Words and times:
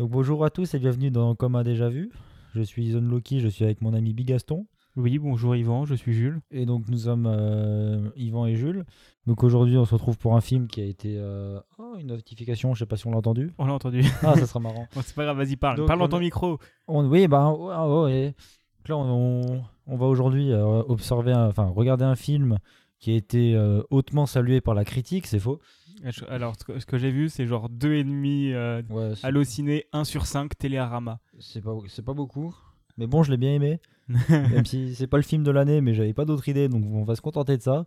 Donc, 0.00 0.08
bonjour 0.12 0.46
à 0.46 0.50
tous 0.50 0.72
et 0.72 0.78
bienvenue 0.78 1.10
dans 1.10 1.34
Comme 1.34 1.56
un 1.56 1.62
déjà 1.62 1.90
vu. 1.90 2.10
Je 2.54 2.62
suis 2.62 2.92
Zone 2.92 3.06
Loki, 3.10 3.38
je 3.38 3.48
suis 3.48 3.64
avec 3.66 3.82
mon 3.82 3.92
ami 3.92 4.14
Bigaston. 4.14 4.66
Oui, 4.96 5.18
bonjour 5.18 5.54
Yvan, 5.54 5.84
je 5.84 5.94
suis 5.94 6.14
Jules. 6.14 6.40
Et 6.50 6.64
donc 6.64 6.88
nous 6.88 6.96
sommes 7.00 7.26
euh, 7.30 8.08
Yvan 8.16 8.46
et 8.46 8.56
Jules. 8.56 8.86
Donc 9.26 9.44
aujourd'hui 9.44 9.76
on 9.76 9.84
se 9.84 9.92
retrouve 9.92 10.16
pour 10.16 10.36
un 10.36 10.40
film 10.40 10.68
qui 10.68 10.80
a 10.80 10.84
été... 10.86 11.16
euh, 11.18 11.60
Oh, 11.78 11.96
une 12.00 12.06
notification, 12.06 12.72
je 12.72 12.78
sais 12.78 12.86
pas 12.86 12.96
si 12.96 13.06
on 13.08 13.10
l'a 13.10 13.18
entendu. 13.18 13.52
On 13.58 13.66
l'a 13.66 13.74
entendu. 13.74 14.00
Ah, 14.22 14.36
ça 14.36 14.46
sera 14.46 14.58
marrant. 14.60 14.86
Bon, 14.94 15.02
c'est 15.04 15.14
pas 15.14 15.24
grave, 15.24 15.36
vas-y, 15.36 15.56
parle. 15.56 15.76
Donc, 15.76 15.86
parle 15.86 15.98
dans 15.98 16.06
on 16.06 16.08
ton 16.08 16.16
a- 16.16 16.20
micro. 16.20 16.58
On- 16.88 17.06
oui, 17.06 17.28
bah. 17.28 17.44
Donc 17.54 18.88
là 18.88 18.96
on, 18.96 19.62
on 19.86 19.96
va 19.98 20.06
aujourd'hui 20.06 20.50
euh, 20.50 20.82
observer, 20.88 21.32
un- 21.32 21.48
enfin 21.48 21.66
regarder 21.66 22.04
un 22.06 22.16
film 22.16 22.56
qui 23.00 23.12
a 23.12 23.16
été 23.16 23.54
euh, 23.54 23.82
hautement 23.90 24.24
salué 24.24 24.62
par 24.62 24.74
la 24.74 24.86
critique, 24.86 25.26
c'est 25.26 25.38
faux. 25.38 25.60
Alors, 26.28 26.54
ce 26.56 26.86
que, 26.86 26.98
j'ai 26.98 27.10
vu, 27.10 27.28
c'est 27.28 27.46
genre 27.46 27.68
2,5 27.68 28.52
euh, 28.54 28.82
Ouais, 28.90 29.12
Allociné, 29.22 29.86
1 29.92 30.04
sur 30.04 30.26
5 30.26 30.56
Télérama. 30.56 31.20
c'est 31.38 31.60
pas, 31.62 31.76
c'est 31.88 32.04
pas 32.04 32.14
beaucoup. 32.14 32.54
Mais 32.98 33.06
bon, 33.06 33.22
je 33.22 33.30
l'ai 33.30 33.36
bien 33.36 33.54
aimé. 33.54 33.80
Même 34.28 34.66
si 34.66 34.94
c'est 34.94 35.06
pas 35.06 35.18
le 35.18 35.22
film 35.22 35.44
de 35.44 35.50
l'année, 35.50 35.80
mais 35.80 35.94
j'avais 35.94 36.12
pas 36.12 36.24
d'autre 36.24 36.48
idée, 36.48 36.68
donc 36.68 36.84
on 36.84 37.04
va 37.04 37.14
se 37.14 37.20
contenter 37.20 37.56
de 37.56 37.62
ça. 37.62 37.86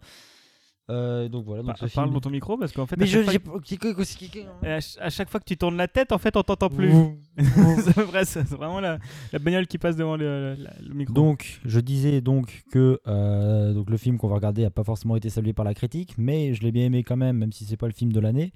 Euh, 0.90 1.30
donc 1.30 1.46
voilà. 1.46 1.64
Donc 1.64 1.78
Pa- 1.80 1.88
ce 1.88 1.94
parle 1.94 2.08
film- 2.08 2.14
dans 2.16 2.20
ton 2.20 2.30
micro 2.30 2.58
parce 2.58 2.74
qu'en 2.74 2.86
fait, 2.86 2.98
Mais 2.98 3.04
à, 3.04 3.08
je, 3.08 3.24
chaque 3.24 3.44
fois, 3.46 3.60
que- 3.62 3.76
que- 3.76 4.68
à 4.68 4.82
ch- 4.82 4.98
à 5.00 5.10
chaque 5.10 5.30
fois 5.30 5.40
que 5.40 5.46
tu 5.46 5.56
tournes 5.56 5.78
la 5.78 5.88
tête, 5.88 6.12
en 6.12 6.18
fait, 6.18 6.36
on 6.36 6.44
t'entend 6.44 6.70
plus. 6.70 6.92
C'est 7.38 8.02
vrai, 8.02 8.26
c'est 8.26 8.46
c'est 8.46 8.56
vraiment 8.56 8.80
la, 8.82 9.00
la 9.32 9.40
bagnole 9.40 9.66
qui 9.66 9.78
passe 9.78 9.96
devant 9.96 10.18
le, 10.18 10.56
micro. 10.94 11.14
donc, 11.14 11.62
je 11.66 11.80
disais 11.80 12.22
donc 12.22 12.64
que 12.72 13.00
euh, 13.08 13.74
donc 13.74 13.90
le 13.90 13.98
film 13.98 14.18
qu'on 14.18 14.28
va 14.28 14.36
regarder 14.36 14.66
a 14.66 14.70
pas 14.70 14.84
forcément 14.84 15.16
été 15.16 15.30
salué 15.30 15.54
par 15.54 15.66
la 15.66 15.74
critique, 15.74 16.16
mais 16.18 16.54
je 16.54 16.62
l'ai 16.64 16.72
bien 16.72 16.86
aimé 16.86 17.04
quand 17.04 17.18
même, 17.18 17.38
même 17.38 17.52
si 17.54 17.66
c'est 17.66 17.78
pas 17.78 17.88
le 17.88 17.94
film 17.94 18.12
de 18.12 18.20
l'année. 18.20 18.52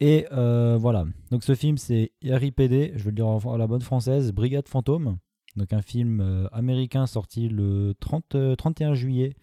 Et 0.00 0.26
euh, 0.32 0.76
voilà. 0.80 1.04
Donc 1.30 1.42
ce 1.42 1.54
film 1.54 1.78
c'est 1.78 2.12
RIPD, 2.22 2.92
je 2.96 3.02
vais 3.04 3.10
le 3.10 3.16
dire 3.16 3.26
en- 3.26 3.54
à 3.54 3.58
la 3.58 3.66
bonne 3.66 3.82
française, 3.82 4.32
Brigade 4.32 4.68
Fantôme. 4.68 5.18
Donc 5.56 5.72
un 5.72 5.82
film 5.82 6.20
euh, 6.20 6.46
américain 6.52 7.06
sorti 7.06 7.48
le 7.48 7.94
30, 8.00 8.34
euh, 8.34 8.54
31 8.56 8.94
juillet. 8.94 9.34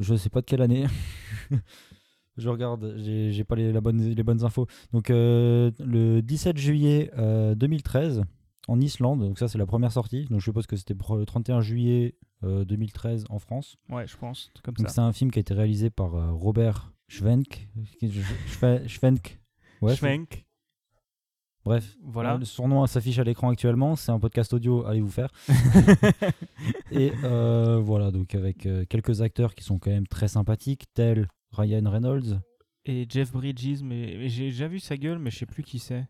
Je 0.00 0.14
sais 0.16 0.30
pas 0.30 0.40
de 0.40 0.46
quelle 0.46 0.62
année. 0.62 0.86
je 2.36 2.48
regarde, 2.48 2.94
j'ai 2.96 3.44
pas 3.44 3.54
les, 3.56 3.72
la 3.72 3.80
bonne, 3.80 4.02
les 4.02 4.22
bonnes 4.22 4.44
infos. 4.44 4.66
Donc 4.92 5.10
euh, 5.10 5.70
le 5.78 6.20
17 6.22 6.56
juillet 6.56 7.10
euh, 7.18 7.54
2013 7.54 8.22
en 8.68 8.80
Islande. 8.80 9.20
Donc 9.20 9.38
ça 9.38 9.48
c'est 9.48 9.58
la 9.58 9.66
première 9.66 9.92
sortie. 9.92 10.26
Donc 10.26 10.40
je 10.40 10.44
suppose 10.44 10.66
que 10.66 10.76
c'était 10.76 10.94
le 10.94 11.24
31 11.26 11.60
juillet 11.60 12.16
euh, 12.44 12.64
2013 12.64 13.24
en 13.28 13.38
France. 13.38 13.76
ouais, 13.90 14.06
je 14.06 14.16
pense, 14.16 14.50
comme 14.62 14.74
Donc 14.74 14.88
ça. 14.88 14.94
c'est 14.94 15.00
un 15.00 15.12
film 15.12 15.30
qui 15.30 15.38
a 15.38 15.42
été 15.42 15.54
réalisé 15.54 15.90
par 15.90 16.14
euh, 16.14 16.32
Robert 16.32 16.92
Schwenk. 17.08 17.68
Schwe- 18.02 18.86
Schwenk. 18.88 19.40
Ouais, 19.82 19.96
Schwenk, 19.96 20.46
Bref, 21.64 21.96
voilà. 22.02 22.36
Euh, 22.36 22.44
son 22.44 22.68
nom 22.68 22.86
s'affiche 22.86 23.18
à 23.18 23.24
l'écran 23.24 23.50
actuellement. 23.50 23.94
C'est 23.94 24.12
un 24.12 24.18
podcast 24.18 24.52
audio, 24.54 24.86
allez 24.86 25.00
vous 25.00 25.10
faire. 25.10 25.30
Et 26.90 27.12
euh, 27.24 27.78
voilà, 27.78 28.10
donc 28.10 28.34
avec 28.34 28.64
euh, 28.64 28.86
quelques 28.88 29.20
acteurs 29.20 29.54
qui 29.54 29.62
sont 29.62 29.78
quand 29.78 29.90
même 29.90 30.06
très 30.06 30.28
sympathiques, 30.28 30.86
tels 30.94 31.28
Ryan 31.52 31.90
Reynolds. 31.90 32.40
Et 32.86 33.06
Jeff 33.08 33.32
Bridges, 33.32 33.82
mais, 33.82 34.16
mais 34.16 34.28
j'ai 34.30 34.46
déjà 34.46 34.68
vu 34.68 34.80
sa 34.80 34.96
gueule, 34.96 35.18
mais 35.18 35.30
je 35.30 35.38
sais 35.38 35.46
plus 35.46 35.62
qui 35.62 35.78
c'est. 35.78 36.08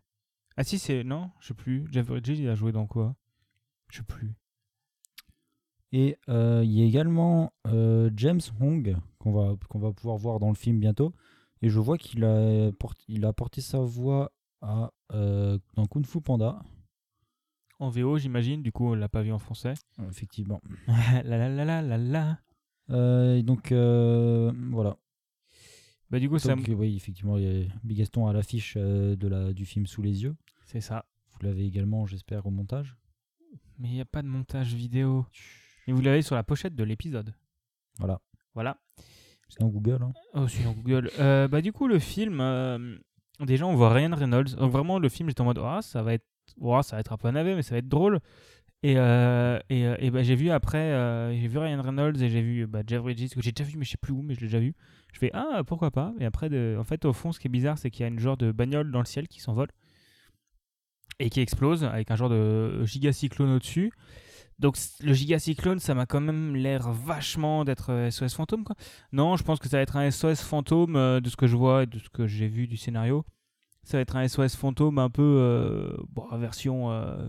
Ah 0.55 0.63
si, 0.63 0.79
c'est... 0.79 1.03
Non, 1.03 1.31
je 1.41 1.47
sais 1.47 1.53
plus. 1.53 1.85
Jeff 1.91 2.07
Bridges, 2.07 2.39
il 2.39 2.47
a 2.47 2.55
joué 2.55 2.71
dans 2.71 2.87
quoi? 2.87 3.15
Je 3.89 3.97
sais 3.97 4.03
plus. 4.03 4.33
Et 5.91 6.17
euh, 6.29 6.61
il 6.63 6.71
y 6.71 6.81
a 6.81 6.85
également 6.85 7.51
James 8.15 8.39
Hong 8.61 8.95
qu'on 9.19 9.33
va, 9.33 9.55
qu'on 9.67 9.79
va 9.79 9.91
pouvoir 9.91 10.15
voir 10.15 10.39
dans 10.39 10.49
le 10.49 10.55
film 10.55 10.79
bientôt. 10.79 11.13
Et 11.61 11.69
je 11.69 11.79
vois 11.79 11.97
qu'il 11.97 12.23
a, 12.23 12.71
porté, 12.71 13.03
il 13.09 13.25
a 13.25 13.33
porté 13.33 13.59
sa 13.59 13.79
voix 13.79 14.31
à, 14.61 14.91
euh, 15.11 15.57
dans 15.75 15.85
Kung 15.85 16.05
Fu 16.05 16.21
Panda. 16.21 16.61
En 17.79 17.89
VO, 17.89 18.17
j'imagine, 18.17 18.61
du 18.61 18.71
coup, 18.71 18.87
on 18.87 18.93
l'a 18.93 19.09
pas 19.09 19.23
vu 19.23 19.31
en 19.31 19.39
français. 19.39 19.73
Euh, 19.99 20.09
Effectivement. 20.09 20.61
la 20.87 21.23
la 21.23 21.49
la 21.49 21.65
la 21.65 21.81
la 21.81 21.97
la. 21.97 22.39
Euh, 22.89 23.35
et 23.37 23.43
donc 23.43 23.71
euh, 23.71 24.51
voilà. 24.71 24.97
Bah 26.09 26.19
du 26.19 26.29
coup, 26.29 26.37
ça... 26.39 26.55
Donc, 26.55 26.69
oui, 26.77 26.95
effectivement, 26.95 27.37
il 27.37 27.43
y 27.43 27.65
a 27.65 27.67
Bigaston 27.83 28.27
à 28.27 28.33
l'affiche 28.33 28.75
de 28.75 29.27
la, 29.27 29.53
du 29.53 29.65
film 29.65 29.87
sous 29.87 30.01
les 30.01 30.23
yeux. 30.23 30.35
C'est 30.65 30.81
ça. 30.81 31.05
Vous 31.29 31.47
l'avez 31.47 31.65
également, 31.65 32.05
j'espère, 32.05 32.45
au 32.45 32.51
montage. 32.51 32.97
Mais 33.79 33.87
il 33.87 33.93
n'y 33.93 34.01
a 34.01 34.05
pas 34.05 34.21
de 34.21 34.27
montage 34.27 34.73
vidéo. 34.75 35.25
Et 35.87 35.93
vous 35.93 36.01
l'avez 36.01 36.21
sur 36.21 36.35
la 36.35 36.43
pochette 36.43 36.75
de 36.75 36.83
l'épisode. 36.83 37.33
Voilà. 37.97 38.19
Voilà. 38.53 38.77
C'est 39.49 39.59
dans 39.61 39.69
Google. 39.69 40.03
hein. 40.03 40.11
Oh, 40.33 40.47
c'est 40.47 40.63
dans 40.63 40.73
Google. 40.73 41.09
Euh, 41.19 41.47
bah 41.47 41.61
du 41.61 41.71
coup, 41.71 41.87
le 41.87 41.97
film... 41.99 42.39
euh, 42.41 42.97
Déjà, 43.45 43.65
on 43.65 43.75
voit 43.75 43.91
Ryan 43.91 44.15
Reynolds. 44.15 44.55
Donc 44.55 44.71
vraiment, 44.71 44.99
le 44.99 45.09
film, 45.09 45.29
j'étais 45.29 45.41
en 45.41 45.45
mode... 45.45 45.59
Ah, 45.63 45.79
ça 45.81 46.03
va 46.03 46.13
être... 46.13 46.25
ouah, 46.57 46.83
ça 46.83 46.95
va 46.95 46.99
être 46.99 47.11
un 47.11 47.17
peu 47.17 47.29
navet, 47.29 47.55
mais 47.55 47.61
ça 47.61 47.75
va 47.75 47.79
être 47.79 47.87
drôle. 47.89 48.19
Et, 48.83 48.95
euh, 48.97 49.59
et, 49.69 49.85
euh, 49.85 49.95
et 49.99 50.09
bah, 50.11 50.23
j'ai 50.23 50.35
vu 50.35 50.49
après... 50.49 50.77
euh, 50.77 51.33
j'ai 51.33 51.47
vu 51.47 51.57
Ryan 51.57 51.81
Reynolds 51.81 52.21
et 52.21 52.29
j'ai 52.29 52.41
vu 52.41 52.67
bah, 52.67 52.81
Jeff 52.85 53.01
Bridges, 53.01 53.29
que 53.33 53.41
j'ai 53.41 53.51
déjà 53.51 53.69
vu, 53.69 53.77
mais 53.77 53.85
je 53.85 53.91
sais 53.91 53.97
plus 53.97 54.13
où, 54.13 54.21
mais 54.21 54.33
je 54.35 54.41
l'ai 54.41 54.47
déjà 54.47 54.59
vu. 54.59 54.73
Je 55.13 55.19
fais, 55.19 55.31
ah, 55.33 55.61
pourquoi 55.65 55.91
pas? 55.91 56.13
Et 56.19 56.25
après, 56.25 56.49
de... 56.49 56.77
en 56.79 56.83
fait, 56.83 57.05
au 57.05 57.13
fond, 57.13 57.31
ce 57.31 57.39
qui 57.39 57.47
est 57.47 57.49
bizarre, 57.49 57.77
c'est 57.77 57.89
qu'il 57.89 58.01
y 58.01 58.05
a 58.05 58.07
une 58.07 58.19
genre 58.19 58.37
de 58.37 58.51
bagnole 58.51 58.91
dans 58.91 58.99
le 58.99 59.05
ciel 59.05 59.27
qui 59.27 59.39
s'envole 59.39 59.69
et 61.19 61.29
qui 61.29 61.41
explose 61.41 61.83
avec 61.83 62.09
un 62.09 62.15
genre 62.15 62.29
de 62.29 62.83
gigacyclone 62.85 63.51
au-dessus. 63.51 63.91
Donc 64.61 64.77
le 65.01 65.13
gigacyclone, 65.13 65.79
ça 65.79 65.93
m'a 65.95 66.05
quand 66.05 66.21
même 66.21 66.55
l'air 66.55 66.89
vachement 66.91 67.65
d'être 67.65 67.91
euh, 67.91 68.11
SOS 68.11 68.35
fantôme 68.35 68.63
quoi. 68.63 68.75
Non, 69.11 69.35
je 69.35 69.43
pense 69.43 69.59
que 69.59 69.67
ça 69.67 69.77
va 69.77 69.83
être 69.83 69.97
un 69.97 70.09
SOS 70.11 70.41
fantôme 70.41 70.95
euh, 70.95 71.19
de 71.19 71.29
ce 71.29 71.35
que 71.35 71.47
je 71.47 71.55
vois 71.57 71.83
et 71.83 71.85
de 71.87 71.97
ce 71.99 72.09
que 72.09 72.27
j'ai 72.27 72.47
vu 72.47 72.67
du 72.67 72.77
scénario. 72.77 73.25
Ça 73.83 73.97
va 73.97 74.01
être 74.01 74.15
un 74.15 74.27
SOS 74.27 74.55
fantôme 74.55 74.99
un 74.99 75.09
peu 75.09 75.23
euh, 75.23 75.97
bon, 76.09 76.27
version 76.37 76.91
euh, 76.91 77.27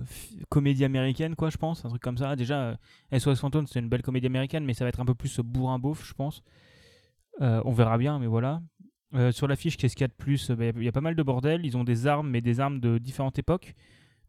comédie 0.50 0.84
américaine 0.84 1.34
quoi, 1.34 1.48
je 1.48 1.56
pense, 1.56 1.84
un 1.84 1.88
truc 1.88 2.02
comme 2.02 2.18
ça. 2.18 2.36
Déjà 2.36 2.76
euh, 3.12 3.18
SOS 3.18 3.40
fantôme, 3.40 3.66
c'est 3.66 3.80
une 3.80 3.88
belle 3.88 4.02
comédie 4.02 4.26
américaine, 4.26 4.64
mais 4.66 4.74
ça 4.74 4.84
va 4.84 4.90
être 4.90 5.00
un 5.00 5.06
peu 5.06 5.14
plus 5.14 5.40
bourrin 5.40 5.78
beauf, 5.78 6.06
je 6.06 6.12
pense. 6.12 6.42
Euh, 7.40 7.62
on 7.64 7.72
verra 7.72 7.96
bien, 7.98 8.18
mais 8.18 8.26
voilà. 8.26 8.60
Euh, 9.14 9.32
sur 9.32 9.48
l'affiche, 9.48 9.76
qu'est-ce 9.78 9.94
qu'il 9.96 10.02
y 10.02 10.04
a 10.04 10.08
de 10.08 10.12
plus? 10.12 10.50
Il 10.50 10.62
y, 10.64 10.68
a- 10.68 10.82
y 10.82 10.88
a 10.88 10.92
pas 10.92 11.00
mal 11.00 11.14
de 11.16 11.22
bordel. 11.22 11.64
Ils 11.64 11.76
ont 11.78 11.84
des 11.84 12.06
armes, 12.06 12.28
mais 12.28 12.40
des 12.42 12.60
armes 12.60 12.80
de 12.80 12.98
différentes 12.98 13.38
époques. 13.38 13.74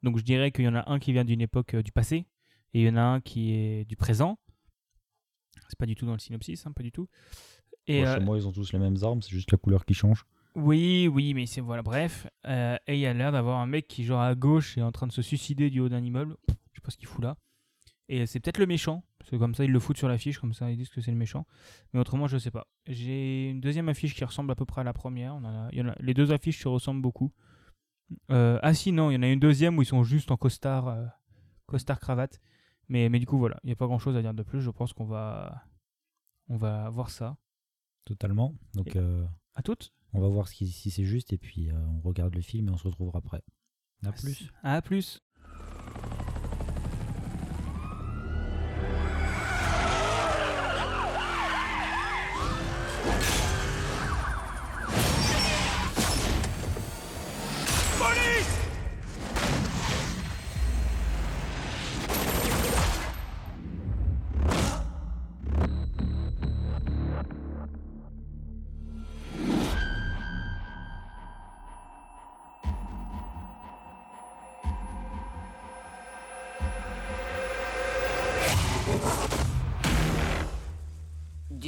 Donc 0.03 0.18
je 0.18 0.24
dirais 0.24 0.52
qu'il 0.52 0.66
y 0.66 0.68
en 0.68 0.75
a 0.75 0.90
un 0.91 1.00
qui 1.00 1.12
vient 1.14 1.25
d'une 1.25 1.41
époque 1.41 1.74
euh, 1.75 1.84
du 1.84 1.91
passé 1.91 2.25
et 2.73 2.81
il 2.81 2.85
y 2.85 2.89
en 2.89 2.95
a 2.97 3.01
un 3.01 3.22
qui 3.22 3.53
est 3.53 3.85
du 3.85 3.95
présent. 3.95 4.38
C'est 5.69 5.78
pas 5.79 5.85
du 5.85 5.95
tout 5.95 6.06
dans 6.06 6.13
le 6.13 6.19
synopsis, 6.19 6.66
hein, 6.66 6.72
pas 6.72 6.84
du 6.84 6.91
tout. 6.91 7.07
Et 7.88 8.06
euh, 8.06 8.13
Chez 8.16 8.19
moi, 8.19 8.38
ils 8.38 8.47
ont 8.47 8.51
tous 8.51 8.72
les 8.73 8.79
mêmes 8.79 8.97
armes, 9.01 9.22
c'est 9.22 9.31
juste 9.31 9.51
la 9.51 9.57
couleur 9.57 9.85
qui 9.85 9.94
change. 9.94 10.25
oui, 10.56 11.07
oui, 11.11 11.34
mais 11.34 11.45
c'est 11.45 11.61
voilà, 11.61 11.81
bref. 11.84 12.28
Euh, 12.45 12.78
et 12.88 12.94
il 12.95 13.00
y 13.00 13.06
a 13.06 13.13
l'air 13.13 13.31
d'avoir 13.31 13.59
un 13.59 13.66
mec 13.67 13.88
qui 13.88 14.03
genre 14.03 14.22
à 14.22 14.35
gauche 14.35 14.78
est 14.78 14.81
en 14.81 14.91
train 14.91 15.07
de 15.07 15.11
se 15.11 15.22
suicider 15.22 15.69
du 15.69 15.79
haut 15.79 15.89
d'un 15.89 16.03
immeuble. 16.03 16.38
Je 16.47 16.53
sais 16.53 16.81
pas 16.84 16.91
ce 16.91 16.97
qu'il 16.97 17.07
fout 17.07 17.23
là. 17.23 17.38
Et 18.09 18.25
c'est 18.25 18.39
peut-être 18.39 18.57
le 18.59 18.66
méchant. 18.67 19.03
Parce 19.17 19.31
que 19.31 19.35
comme 19.38 19.55
ça, 19.55 19.63
ils 19.63 19.72
le 19.72 19.79
foutent 19.79 19.97
sur 19.97 20.09
l'affiche, 20.09 20.38
comme 20.40 20.53
ça, 20.53 20.69
ils 20.69 20.75
disent 20.78 20.90
que 20.90 21.00
c'est 21.01 21.11
le 21.11 21.17
méchant. 21.17 21.47
Mais 21.94 22.00
autrement, 22.00 22.28
je 22.28 22.38
sais 22.38 22.51
pas. 22.51 22.67
J'ai 22.88 23.50
une 23.50 23.61
deuxième 23.61 23.88
affiche 23.90 24.13
qui 24.16 24.23
ressemble 24.25 24.51
à 24.51 24.55
peu 24.55 24.66
près 24.66 24.81
à 24.81 24.84
la 24.84 24.91
première. 24.94 25.34
On 25.35 25.45
a- 25.45 25.69
il 25.72 25.78
y 25.78 25.81
en 25.81 25.88
a- 25.88 25.95
les 26.00 26.13
deux 26.13 26.31
affiches 26.34 26.61
se 26.61 26.67
ressemblent 26.67 27.01
beaucoup. 27.01 27.31
Euh, 28.31 28.59
ah 28.61 28.73
si, 28.73 28.91
non, 28.91 29.09
il 29.11 29.13
y 29.13 29.17
en 29.17 29.23
a 29.23 29.28
une 29.29 29.40
deuxième 29.40 29.78
où 29.78 29.81
ils 29.81 29.85
sont 29.85 30.03
juste 30.03 30.29
en 30.31 30.38
costard, 30.38 30.97
costard 31.66 32.00
cravate. 32.00 32.40
Mais, 32.89 33.09
mais 33.09 33.19
du 33.19 33.25
coup, 33.25 33.38
voilà, 33.38 33.59
il 33.63 33.67
n'y 33.67 33.73
a 33.73 33.75
pas 33.75 33.88
grand-chose 33.88 34.16
à 34.17 34.21
dire 34.21 34.33
de 34.33 34.44
plus. 34.44 34.61
Je 34.61 34.69
pense 34.69 34.94
qu'on 34.94 35.05
va, 35.05 35.63
on 36.49 36.57
va 36.57 36.89
voir 36.89 37.09
ça. 37.09 37.38
Totalement. 38.05 38.53
Donc, 38.73 38.95
euh, 38.95 39.25
À 39.55 39.61
toutes. 39.63 39.94
on 40.13 40.19
va 40.21 40.27
voir 40.27 40.47
ce 40.47 40.53
qui- 40.55 40.67
si 40.67 40.91
c'est 40.91 41.05
juste 41.05 41.31
et 41.33 41.38
puis 41.38 41.72
euh, 41.72 41.75
on 41.88 42.01
regarde 42.01 42.35
le 42.35 42.41
film 42.41 42.67
et 42.67 42.72
on 42.72 42.77
se 42.77 42.88
retrouvera 42.88 43.19
après. 43.19 43.41
À 44.05 44.11
plus. 44.11 44.51
À 44.63 44.81
plus. 44.81 45.22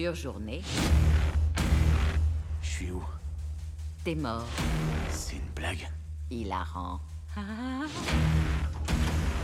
Dure 0.05 0.13
journée, 0.13 0.61
Je 2.61 2.69
suis 2.69 2.91
où? 2.91 3.03
T'es 4.03 4.13
mort. 4.13 4.45
C'est 5.09 5.37
une 5.37 5.49
blague. 5.55 5.89
Hilarant. 6.29 6.99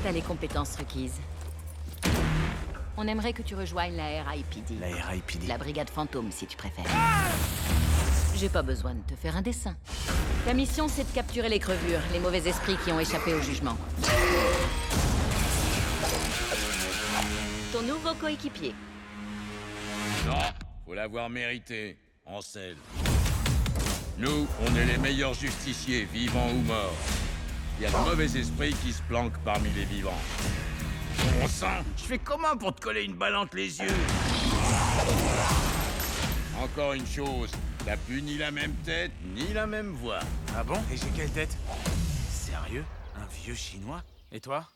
T'as 0.04 0.12
les 0.12 0.22
compétences 0.22 0.76
requises. 0.76 1.20
On 2.96 3.08
aimerait 3.08 3.34
que 3.34 3.42
tu 3.42 3.56
rejoignes 3.56 3.96
la 3.96 4.22
RIPD. 4.22 4.78
La 4.80 5.04
RIPD. 5.08 5.48
La 5.48 5.58
brigade 5.58 5.90
fantôme, 5.90 6.32
si 6.32 6.46
tu 6.46 6.56
préfères. 6.56 6.86
J'ai 8.36 8.50
pas 8.50 8.62
besoin 8.62 8.94
de 8.94 9.02
te 9.02 9.16
faire 9.16 9.36
un 9.36 9.42
dessin. 9.42 9.76
Ta 10.46 10.54
mission, 10.54 10.88
c'est 10.88 11.10
de 11.10 11.16
capturer 11.16 11.50
les 11.50 11.58
crevures, 11.58 12.02
les 12.14 12.20
mauvais 12.20 12.48
esprits 12.48 12.78
qui 12.86 12.92
ont 12.92 13.00
échappé 13.00 13.34
au 13.34 13.42
jugement. 13.42 13.78
Ton 17.74 17.82
nouveau 17.82 18.14
coéquipier. 18.14 18.76
Non, 20.26 20.40
faut 20.86 20.94
l'avoir 20.94 21.30
mérité. 21.30 21.98
En 22.26 22.40
selle. 22.40 22.78
Nous, 24.18 24.48
on 24.62 24.76
est 24.76 24.86
les 24.86 24.98
meilleurs 24.98 25.34
justiciers, 25.34 26.06
vivants 26.06 26.52
ou 26.52 26.62
morts. 26.62 26.96
Il 27.78 27.84
y 27.84 27.86
a 27.88 27.90
de 27.90 27.98
mauvais 27.98 28.38
esprits 28.38 28.76
qui 28.76 28.94
se 28.94 29.02
planquent 29.04 29.40
parmi 29.40 29.70
les 29.72 29.86
vivants. 29.86 30.22
Bon 31.40 31.48
sang, 31.48 31.84
je 31.98 32.04
fais 32.04 32.20
comment 32.20 32.56
pour 32.58 32.76
te 32.76 32.82
coller 32.82 33.04
une 33.04 33.16
balle 33.16 33.36
entre 33.36 33.58
les 33.58 33.80
yeux? 33.80 33.94
Encore 36.62 36.94
une 36.94 37.08
chose, 37.08 37.50
t'as 37.84 37.98
plus 37.98 38.22
ni 38.22 38.38
la 38.38 38.52
même 38.52 38.76
tête, 38.86 39.12
ni 39.36 39.52
la 39.52 39.66
même 39.66 39.92
voix. 39.94 40.20
Ah 40.56 40.64
bon? 40.64 40.80
Et 40.94 40.98
j'ai 40.98 41.10
quelle 41.16 41.32
tête? 41.32 41.58
Sérieux? 42.30 42.86
Un 43.16 43.26
vieux 43.44 43.56
chinois? 43.56 44.04
Et 44.32 44.40
toi? 44.40 44.68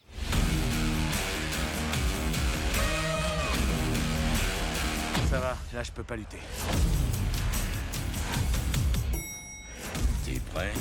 Ça 5.30 5.40
va, 5.40 5.58
là 5.74 5.84
je 5.84 5.92
peux 5.92 6.04
pas 6.04 6.16
lutter. 6.16 6.40
T'es 10.26 10.40
prêt? 10.54 10.72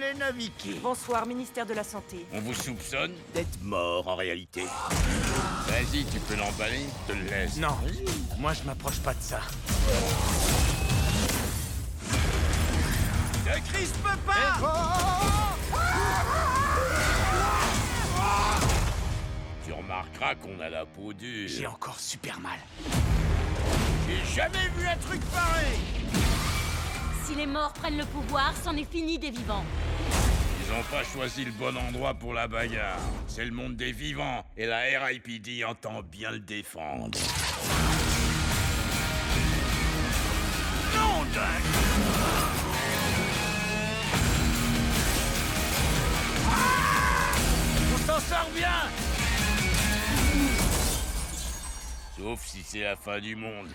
Les 0.00 0.18
naviguer. 0.18 0.80
Bonsoir, 0.82 1.26
ministère 1.26 1.64
de 1.64 1.72
la 1.74 1.84
Santé. 1.84 2.26
On 2.32 2.40
vous 2.40 2.54
soupçonne 2.54 3.12
d'être 3.32 3.62
mort 3.62 4.08
en 4.08 4.16
réalité. 4.16 4.64
Vas-y, 4.64 6.04
tu 6.04 6.18
peux 6.20 6.34
l'emballer, 6.34 6.86
je 7.08 7.12
te 7.12 7.18
le 7.18 7.24
laisse. 7.24 7.56
Non, 7.56 7.76
moi 8.38 8.52
je 8.52 8.62
m'approche 8.64 8.98
pas 8.98 9.14
de 9.14 9.22
ça. 9.22 9.40
Ne 13.46 13.72
crispe 13.72 13.96
pas 14.26 15.49
Tu 19.90 19.96
remarqueras 19.96 20.34
qu'on 20.36 20.60
a 20.60 20.68
la 20.68 20.86
peau 20.86 21.12
dure. 21.12 21.48
J'ai 21.48 21.66
encore 21.66 21.98
super 21.98 22.38
mal. 22.38 22.60
J'ai 24.06 24.36
jamais 24.36 24.68
vu 24.76 24.86
un 24.86 24.96
truc 24.98 25.20
pareil 25.32 25.78
Si 27.24 27.34
les 27.34 27.46
morts 27.46 27.72
prennent 27.72 27.98
le 27.98 28.04
pouvoir, 28.04 28.54
c'en 28.62 28.76
est 28.76 28.88
fini 28.88 29.18
des 29.18 29.30
vivants. 29.30 29.64
Ils 30.60 30.72
ont 30.72 30.84
pas 30.84 31.02
choisi 31.02 31.44
le 31.44 31.50
bon 31.50 31.76
endroit 31.76 32.14
pour 32.14 32.34
la 32.34 32.46
bagarre. 32.46 33.00
C'est 33.26 33.44
le 33.44 33.50
monde 33.50 33.74
des 33.74 33.90
vivants, 33.90 34.44
et 34.56 34.66
la 34.66 34.78
RIPD 34.78 35.64
entend 35.64 36.02
bien 36.04 36.30
le 36.30 36.38
défendre. 36.38 37.18
Non, 40.94 41.26
On 47.92 47.98
s'en 48.06 48.20
sort 48.20 48.50
bien 48.54 49.09
Sauf 52.20 52.46
si 52.46 52.62
c'est 52.62 52.82
la 52.82 52.96
fin 52.96 53.18
du 53.18 53.34
monde. 53.34 53.68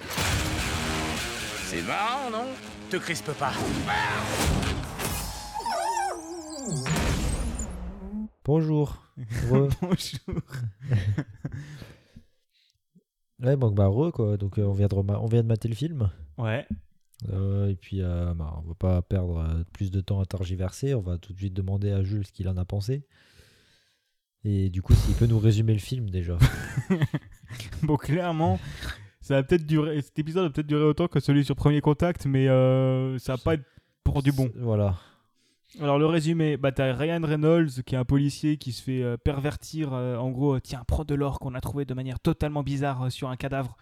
C'est 1.65 1.81
marrant, 1.81 2.29
non? 2.29 2.45
Te 2.91 2.97
crispe 2.97 3.31
pas. 3.33 3.53
Bonjour. 8.43 9.01
Re. 9.49 9.67
Bonjour. 9.81 10.19
ouais, 13.39 13.57
donc 13.57 13.73
bah 13.73 13.87
re 13.87 14.11
quoi. 14.11 14.37
Donc 14.37 14.59
euh, 14.59 14.63
on 14.63 14.73
vient 14.73 14.87
de 14.87 14.93
rema- 14.93 15.17
on 15.19 15.25
vient 15.25 15.41
de 15.41 15.47
mater 15.47 15.67
le 15.67 15.73
film. 15.75 16.11
Ouais. 16.37 16.67
Euh, 17.29 17.69
et 17.69 17.75
puis 17.75 18.03
euh, 18.03 18.35
bah, 18.35 18.53
on 18.63 18.67
va 18.67 18.75
pas 18.75 19.01
perdre 19.01 19.39
euh, 19.39 19.63
plus 19.73 19.89
de 19.89 20.01
temps 20.01 20.19
à 20.19 20.25
targiverser. 20.25 20.93
On 20.93 21.01
va 21.01 21.17
tout 21.17 21.33
de 21.33 21.39
suite 21.39 21.53
demander 21.55 21.91
à 21.91 22.03
Jules 22.03 22.27
ce 22.27 22.31
qu'il 22.31 22.47
en 22.47 22.57
a 22.57 22.65
pensé. 22.65 23.07
Et 24.43 24.69
du 24.69 24.83
coup, 24.83 24.93
s'il 24.93 25.15
peut 25.15 25.25
nous 25.25 25.39
résumer 25.39 25.73
le 25.73 25.79
film 25.79 26.11
déjà. 26.11 26.37
Bon, 27.83 27.97
clairement, 27.97 28.59
ça 29.21 29.35
va 29.35 29.43
peut-être 29.43 29.65
durer. 29.65 30.01
Cet 30.01 30.17
épisode 30.19 30.43
va 30.43 30.49
peut-être 30.49 30.67
durer 30.67 30.85
autant 30.85 31.07
que 31.07 31.19
celui 31.19 31.45
sur 31.45 31.55
Premier 31.55 31.81
Contact, 31.81 32.25
mais 32.25 32.47
euh, 32.47 33.17
ça 33.19 33.33
va 33.33 33.37
pas 33.37 33.53
être 33.55 33.65
pour 34.03 34.23
du 34.23 34.31
bon. 34.31 34.49
Voilà. 34.55 34.95
Alors 35.81 35.99
le 35.99 36.05
résumé, 36.05 36.55
bah 36.55 36.71
t'as 36.71 36.93
Ryan 36.93 37.21
Reynolds 37.21 37.83
qui 37.85 37.95
est 37.95 37.97
un 37.97 38.05
policier 38.05 38.55
qui 38.55 38.71
se 38.71 38.81
fait 38.81 39.03
euh, 39.03 39.17
pervertir, 39.17 39.93
euh, 39.93 40.15
en 40.15 40.31
gros, 40.31 40.59
tiens, 40.61 40.83
prends 40.87 41.03
de 41.03 41.15
l'or 41.15 41.39
qu'on 41.39 41.53
a 41.53 41.59
trouvé 41.59 41.83
de 41.83 41.93
manière 41.93 42.19
totalement 42.19 42.63
bizarre 42.63 43.03
euh, 43.03 43.09
sur 43.09 43.29
un 43.29 43.35
cadavre, 43.35 43.75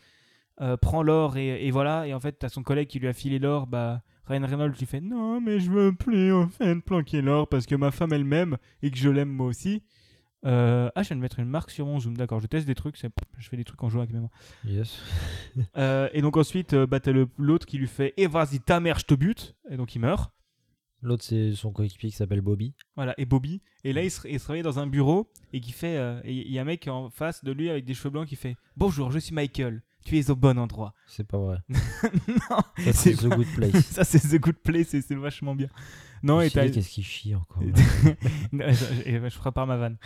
prends 0.81 1.03
l'or 1.03 1.37
et, 1.37 1.67
et 1.67 1.71
voilà, 1.71 2.07
et 2.07 2.13
en 2.13 2.19
fait 2.19 2.33
t'as 2.39 2.49
son 2.49 2.63
collègue 2.63 2.87
qui 2.87 2.99
lui 2.99 3.07
a 3.07 3.13
filé 3.13 3.37
l'or, 3.37 3.67
bah 3.67 4.01
Ryan 4.25 4.45
Reynolds 4.47 4.75
lui 4.79 4.85
fait 4.85 5.01
non 5.01 5.41
mais 5.41 5.59
je 5.59 5.69
veux 5.69 5.93
plus 5.93 6.31
en 6.33 6.47
fait 6.47 6.75
planquer 6.79 7.21
l'or 7.21 7.47
parce 7.47 7.65
que 7.65 7.75
ma 7.75 7.91
femme 7.91 8.13
elle 8.13 8.23
m'aime 8.23 8.57
et 8.81 8.89
que 8.89 8.97
je 8.97 9.09
l'aime 9.09 9.29
moi 9.29 9.47
aussi. 9.47 9.83
Euh, 10.45 10.89
ah 10.95 11.03
je 11.03 11.07
viens 11.09 11.17
de 11.17 11.21
mettre 11.21 11.39
une 11.39 11.47
marque 11.47 11.71
sur 11.71 11.85
mon 11.85 11.99
zoom, 11.99 12.17
d'accord, 12.17 12.39
je 12.39 12.47
teste 12.47 12.67
des 12.67 12.75
trucs, 12.75 12.97
je 12.97 13.49
fais 13.49 13.57
des 13.57 13.63
trucs 13.63 13.81
en 13.81 13.89
jouant 13.89 14.01
avec 14.01 14.13
mes 14.13 14.19
mains. 14.19 14.29
Yes. 14.65 14.99
Euh, 15.77 16.09
et 16.13 16.21
donc 16.21 16.35
ensuite, 16.37 16.73
euh, 16.73 16.87
bah, 16.87 16.99
t'as 16.99 17.13
l'autre 17.37 17.65
qui 17.65 17.77
lui 17.77 17.87
fait 17.87 18.13
Eh 18.17 18.27
vas-y, 18.27 18.59
ta 18.59 18.79
mère, 18.79 18.99
je 18.99 19.05
te 19.05 19.13
bute. 19.13 19.55
Et 19.69 19.77
donc 19.77 19.93
il 19.95 19.99
meurt. 19.99 20.31
L'autre, 21.01 21.23
c'est 21.23 21.53
son 21.53 21.71
coéquipier 21.71 22.09
qui 22.09 22.15
s'appelle 22.15 22.41
Bobby. 22.41 22.73
Voilà, 22.95 23.13
et 23.17 23.25
Bobby. 23.25 23.61
Et 23.83 23.91
là, 23.93 24.03
il 24.03 24.09
se, 24.09 24.27
il 24.27 24.39
se 24.39 24.47
réveille 24.47 24.63
dans 24.63 24.79
un 24.79 24.87
bureau 24.87 25.29
et 25.51 25.59
qui 25.59 25.71
fait. 25.73 25.97
euh, 25.97 26.21
et 26.23 26.33
il 26.33 26.51
y 26.51 26.57
a 26.57 26.61
un 26.61 26.65
mec 26.65 26.87
en 26.87 27.09
face 27.09 27.43
de 27.43 27.51
lui 27.51 27.69
avec 27.69 27.85
des 27.85 27.93
cheveux 27.93 28.09
blancs 28.09 28.27
qui 28.27 28.35
fait 28.35 28.55
Bonjour, 28.77 29.11
je 29.11 29.19
suis 29.19 29.33
Michael. 29.35 29.83
Tu 30.05 30.17
es 30.19 30.29
au 30.29 30.35
bon 30.35 30.57
endroit. 30.59 30.93
C'est 31.07 31.25
pas 31.27 31.37
vrai. 31.37 31.57
non, 31.69 32.57
Ça, 32.85 32.93
c'est 32.93 33.13
The 33.13 33.27
Good 33.27 33.47
Place. 33.55 33.85
ça 33.85 34.03
c'est 34.03 34.19
The 34.19 34.39
Good 34.41 34.57
Place 34.57 34.93
et 34.93 35.01
c'est 35.01 35.15
vachement 35.15 35.55
bien. 35.55 35.67
Non, 36.23 36.39
et. 36.41 36.49
Qu'est-ce 36.49 36.89
qu'il 36.89 37.03
chie 37.03 37.35
encore 37.35 37.61
Non, 38.53 38.65
je, 38.69 39.29
je 39.29 39.37
prépare 39.37 39.67
ma 39.67 39.77
vanne. 39.77 39.97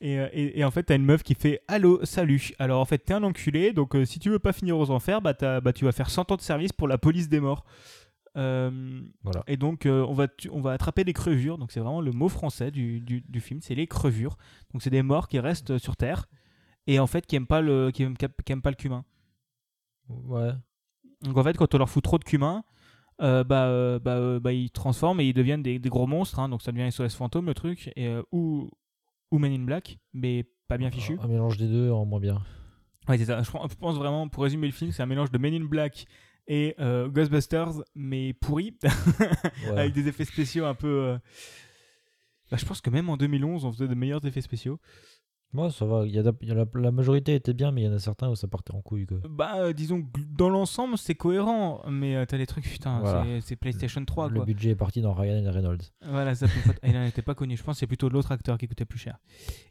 Et, 0.00 0.18
euh, 0.20 0.28
et- 0.32 0.60
et 0.60 0.64
en 0.64 0.70
fait, 0.70 0.84
t'as 0.84 0.96
une 0.96 1.04
meuf 1.04 1.22
qui 1.22 1.34
fait 1.34 1.60
Allô, 1.68 2.04
salut. 2.04 2.52
Alors 2.58 2.80
en 2.80 2.84
fait, 2.84 2.98
t'es 2.98 3.14
un 3.14 3.22
enculé, 3.24 3.72
donc 3.72 3.94
euh, 3.96 4.04
si 4.04 4.18
tu 4.18 4.30
veux 4.30 4.38
pas 4.38 4.52
finir 4.52 4.78
aux 4.78 4.90
enfers, 4.90 5.20
bah, 5.20 5.34
bah, 5.60 5.72
tu 5.72 5.84
vas 5.84 5.92
faire 5.92 6.10
100 6.10 6.30
ans 6.32 6.36
de 6.36 6.40
service 6.42 6.72
pour 6.72 6.86
la 6.88 6.98
police 6.98 7.28
des 7.28 7.40
morts. 7.40 7.64
Euh, 8.36 9.00
Voilà. 9.22 9.42
Et 9.46 9.56
donc, 9.56 9.86
euh, 9.86 10.04
on, 10.08 10.14
va 10.14 10.26
on 10.50 10.60
va 10.60 10.72
attraper 10.72 11.04
les 11.04 11.12
crevures. 11.12 11.58
Donc, 11.58 11.70
c'est 11.72 11.80
vraiment 11.80 12.00
le 12.00 12.10
mot 12.12 12.28
français 12.28 12.70
du, 12.70 13.00
du, 13.00 13.20
du 13.28 13.40
film 13.40 13.60
c'est 13.62 13.74
les 13.74 13.86
crevures. 13.86 14.36
Donc, 14.72 14.82
c'est 14.82 14.90
des 14.90 15.02
morts 15.02 15.28
qui 15.28 15.38
restent 15.38 15.78
sur 15.78 15.96
Terre 15.96 16.26
et 16.86 16.98
en 16.98 17.06
fait 17.06 17.26
qui 17.26 17.34
aiment 17.36 17.46
pas 17.46 17.60
le, 17.62 17.90
qui 17.92 18.02
aiment, 18.02 18.16
qui 18.16 18.52
aiment 18.52 18.62
pas 18.62 18.70
le 18.70 18.76
cumin. 18.76 19.04
Ouais. 20.08 20.50
Donc, 21.22 21.36
en 21.38 21.42
fait, 21.44 21.56
quand 21.56 21.74
on 21.74 21.78
leur 21.78 21.88
fout 21.88 22.02
trop 22.04 22.18
de 22.18 22.24
cumin, 22.24 22.64
euh, 23.20 23.44
bah, 23.44 23.66
euh, 23.66 23.98
bah, 23.98 24.16
euh, 24.16 24.40
bah, 24.40 24.52
ils 24.52 24.70
transforment 24.70 25.20
et 25.20 25.24
ils 25.26 25.32
deviennent 25.34 25.62
des, 25.62 25.78
des 25.78 25.88
gros 25.88 26.06
monstres. 26.06 26.38
hein. 26.40 26.48
donc, 26.48 26.62
ça 26.62 26.72
devient 26.72 26.90
SOS 26.92 27.14
fantôme 27.14 27.46
le 27.46 27.54
truc. 27.54 27.90
Et, 27.96 28.14
ou, 28.32 28.70
ou 29.30 29.38
Men 29.38 29.52
in 29.52 29.64
Black, 29.64 29.98
mais 30.12 30.44
pas 30.68 30.76
bien 30.78 30.90
fichu. 30.90 31.18
Un 31.22 31.28
mélange 31.28 31.56
des 31.56 31.68
deux 31.68 31.90
en 31.90 32.04
moins 32.04 32.20
bien. 32.20 32.42
Ouais, 33.08 33.18
c'est 33.18 33.24
ça. 33.26 33.42
Je 33.42 33.50
pense- 33.50 33.96
vraiment, 33.96 34.28
pour 34.28 34.42
résumer 34.42 34.66
le 34.66 34.72
film, 34.72 34.90
c'est 34.92 35.02
un 35.02 35.06
mélange 35.06 35.30
de 35.30 35.38
Men 35.38 35.54
in 35.54 35.64
Black 35.64 36.06
et 36.46 36.74
Ghostbusters, 36.78 37.82
mais 37.94 38.32
pourri, 38.34 38.76
Ouais. 39.64 39.78
avec 39.78 39.92
des 39.94 40.08
effets 40.08 40.24
spéciaux 40.26 40.66
un 40.66 40.74
peu. 40.74 41.18
bah, 42.50 42.56
je 42.58 42.64
pense 42.66 42.80
que 42.80 42.90
même 42.90 43.08
en 43.08 43.16
2011, 43.16 43.64
on 43.64 43.72
faisait 43.72 43.88
de 43.88 43.94
meilleurs 43.94 44.24
effets 44.26 44.40
spéciaux. 44.42 44.78
Moi, 45.54 45.70
ça 45.70 45.84
va. 45.86 46.04
Il 46.04 46.12
y 46.12 46.18
a, 46.18 46.22
la, 46.22 46.64
la 46.74 46.90
majorité 46.90 47.34
était 47.34 47.54
bien, 47.54 47.70
mais 47.70 47.82
il 47.82 47.84
y 47.84 47.88
en 47.88 47.92
a 47.92 47.98
certains 48.00 48.28
où 48.28 48.34
ça 48.34 48.48
partait 48.48 48.72
en 48.74 48.82
couille. 48.82 49.06
Quoi. 49.06 49.18
Bah, 49.30 49.52
euh, 49.60 49.72
disons, 49.72 50.02
que 50.02 50.20
dans 50.36 50.50
l'ensemble, 50.50 50.98
c'est 50.98 51.14
cohérent, 51.14 51.80
mais 51.88 52.16
euh, 52.16 52.24
t'as 52.26 52.36
des 52.38 52.46
trucs, 52.46 52.64
putain, 52.64 52.98
Voilà. 52.98 53.24
c'est- 53.40 53.54
PlayStation 53.56 54.04
3, 54.04 54.28
le 54.28 54.34
quoi. 54.34 54.44
budget 54.44 54.70
est 54.70 54.74
parti 54.76 55.00
dans 55.00 55.14
Ryan 55.14 55.50
Reynolds. 55.50 55.78
Voilà, 56.04 56.34
ça 56.34 56.48
peut 56.48 56.72
pas- 56.72 56.86
il 56.88 56.92
n'en 56.92 57.04
était 57.04 57.22
pas 57.22 57.34
connu. 57.36 57.56
Je 57.56 57.62
pense 57.62 57.76
que 57.76 57.80
c'est 57.80 57.86
plutôt 57.86 58.08
l'autre 58.08 58.32
acteur 58.32 58.58
qui 58.58 58.66
coûtait 58.68 58.84
plus 58.84 58.98
cher. 58.98 59.18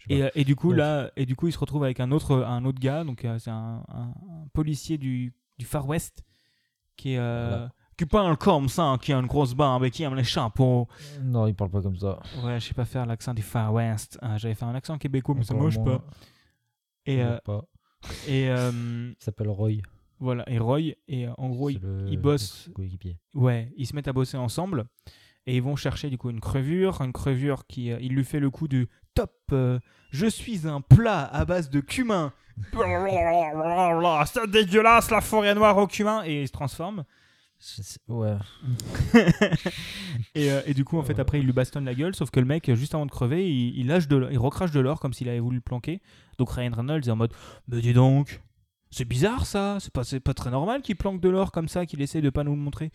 Et, 0.10 0.24
euh, 0.24 0.30
et 0.36 0.46
du 0.46 0.56
coup, 0.56 0.70
Donc. 0.70 0.78
là, 0.78 1.12
et 1.18 1.26
du 1.26 1.36
coup, 1.36 1.48
il 1.48 1.52
se 1.54 1.60
retrouve 1.60 1.84
avec 1.84 2.00
un 2.00 2.12
autre, 2.12 2.34
un 2.44 2.64
autre 2.66 2.80
gars, 2.80 3.04
donc 3.04 3.28
c'est 3.40 3.52
un, 3.52 3.84
un- 3.90 4.14
un 4.30 4.48
policier 4.54 4.98
du, 4.98 5.34
du 5.60 5.66
Far 5.66 5.86
West 5.88 6.24
qui 6.96 7.14
est. 7.14 7.18
Voilà. 7.18 7.72
Qui 8.04 8.10
parle 8.10 8.36
comme 8.36 8.68
ça, 8.68 8.84
hein, 8.84 8.98
qui 8.98 9.14
a 9.14 9.18
une 9.18 9.28
grosse 9.28 9.54
barbe 9.54 9.86
et 9.86 9.90
qui 9.90 10.04
aime 10.04 10.16
les 10.16 10.26
chapeaux. 10.26 10.90
Non, 11.24 11.48
il 11.48 11.56
parle 11.56 11.70
pas 11.72 11.82
comme 11.82 11.96
ça. 11.96 12.20
Ouais, 12.44 12.60
je 12.60 12.68
sais 12.68 12.74
pas 12.74 12.84
faire 12.84 13.06
l'accent 13.06 13.34
du 13.34 13.42
Far 13.42 13.74
West. 13.74 14.20
Ah, 14.22 14.38
J'avais 14.38 14.56
fait 14.56 14.66
un 14.66 14.76
accent 14.76 14.98
québécois, 14.98 15.36
mais 15.38 15.46
ça 15.46 15.54
moins. 15.54 15.70
pas. 15.72 16.04
Et, 17.06 17.20
Je 17.20 17.22
euh, 17.24 17.38
pas. 17.46 17.62
et 18.28 18.50
euh, 18.50 18.72
Il 19.18 19.24
s'appelle 19.24 19.48
Roy. 19.48 19.76
voilà, 20.20 20.44
et 20.50 20.60
Roy, 20.60 20.80
et 21.08 21.28
euh, 21.28 21.32
en 21.38 21.48
gros, 21.48 21.70
ils, 21.70 21.80
ils 22.10 22.18
bossent, 22.18 22.70
ouais, 23.36 23.72
ils 23.78 23.88
se 23.88 23.96
mettent 23.96 24.10
à 24.10 24.14
bosser 24.14 24.36
ensemble 24.36 24.84
et 25.46 25.56
ils 25.56 25.64
vont 25.64 25.78
chercher 25.78 26.10
du 26.10 26.18
coup 26.18 26.30
une 26.30 26.42
crevure, 26.42 27.00
une 27.02 27.14
crevure 27.14 27.66
qui, 27.68 27.90
euh, 27.92 28.00
il 28.02 28.14
lui 28.14 28.26
fait 28.26 28.42
le 28.42 28.50
coup 28.50 28.68
du 28.68 28.90
top, 29.14 29.32
euh, 29.54 29.80
je 30.12 30.28
suis 30.28 30.68
un 30.68 30.82
plat 30.82 31.24
à 31.24 31.46
base 31.46 31.70
de 31.70 31.80
cumin. 31.80 32.34
C'est 34.26 34.50
dégueulasse 34.50 35.10
la 35.10 35.22
forêt 35.22 35.56
noire 35.56 35.78
au 35.78 35.88
cumin 35.88 36.24
et 36.26 36.42
il 36.42 36.48
se 36.48 36.52
transforme. 36.52 37.06
Ouais. 38.08 38.36
Et, 40.36 40.52
euh, 40.52 40.62
et 40.66 40.74
du 40.74 40.84
coup, 40.84 40.98
en 40.98 41.04
fait, 41.04 41.20
après, 41.20 41.40
il 41.40 41.46
lui 41.46 41.54
bastonne 41.54 41.86
la 41.86 41.94
gueule, 41.94 42.16
sauf 42.16 42.30
que 42.32 42.40
le 42.40 42.46
mec, 42.46 42.74
juste 42.74 42.96
avant 42.96 43.06
de 43.06 43.12
crever, 43.12 43.50
il, 43.50 43.78
il 43.78 43.88
lâche 43.88 44.08
de 44.08 44.16
l'or- 44.18 44.32
il 44.32 44.38
recrache 44.40 44.72
de 44.72 44.80
l'or 44.80 45.00
comme 45.00 45.14
s'il 45.14 45.30
avait 45.30 45.40
voulu 45.40 45.58
le 45.58 45.62
planquer. 45.62 46.02
Donc 46.38 46.50
Ryan 46.52 46.72
Reynolds 46.76 47.08
est 47.08 47.12
en 47.12 47.16
mode, 47.16 47.34
mais 47.68 47.82
dis 47.82 47.94
donc, 47.94 48.42
c'est 48.90 49.06
bizarre 49.06 49.46
ça, 49.46 49.78
c'est 49.80 49.94
pas, 49.94 50.04
pas 50.24 50.34
très 50.34 50.50
normal 50.52 50.82
qu'il 50.82 50.96
planque 50.96 51.22
de 51.22 51.30
l'or 51.30 51.52
comme 51.52 51.68
ça, 51.68 51.86
qu'il 51.86 52.02
essaie 52.02 52.22
de 52.22 52.30
pas 52.30 52.44
nous 52.44 52.56
le 52.56 52.62
montrer. 52.62 52.92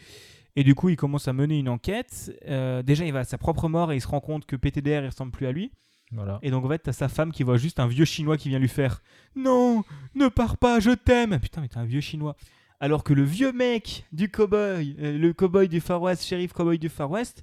Et 0.57 0.65
du 0.65 0.75
coup, 0.75 0.89
il 0.89 0.97
commence 0.97 1.29
à 1.29 1.33
mener 1.33 1.59
une 1.59 1.69
enquête. 1.69 2.33
Euh, 2.49 2.83
déjà, 2.83 3.05
il 3.05 3.13
va 3.13 3.21
à 3.21 3.25
sa 3.25 3.39
propre 3.39 3.69
mort 3.69 3.93
et 3.93 3.97
il 3.97 4.01
se 4.01 4.09
rend 4.09 4.21
compte 4.21 4.45
que 4.45 4.57
PTDR, 4.57 5.03
il 5.05 5.07
ressemble 5.07 5.31
plus 5.31 5.47
à 5.47 5.53
lui. 5.53 5.71
Voilà. 6.11 6.39
Et 6.43 6.51
donc, 6.51 6.65
en 6.65 6.69
fait, 6.69 6.79
t'as 6.79 6.93
sa 6.93 7.09
femme 7.09 7.31
qui 7.33 7.43
voit 7.45 7.59
juste 7.59 7.79
un 7.81 7.87
vieux 7.87 8.07
chinois 8.07 8.37
qui 8.37 8.49
vient 8.49 8.59
lui 8.59 8.69
faire 8.69 9.03
Non, 9.37 9.85
ne 10.15 10.27
pars 10.29 10.57
pas, 10.57 10.81
je 10.81 10.91
t'aime. 10.91 11.39
Putain, 11.39 11.61
mais 11.61 11.69
t'es 11.69 11.79
un 11.79 11.85
vieux 11.85 12.01
chinois. 12.01 12.35
Alors 12.80 13.02
que 13.04 13.12
le 13.12 13.25
vieux 13.25 13.52
mec 13.52 14.06
du 14.12 14.30
cowboy, 14.30 14.97
euh, 15.00 15.18
le 15.18 15.32
cowboy 15.32 15.68
du 15.68 15.80
Far 15.80 16.00
West, 16.00 16.25
shérif 16.25 16.52
cowboy 16.52 16.78
du 16.78 16.88
Far 16.88 17.11
West, 17.11 17.42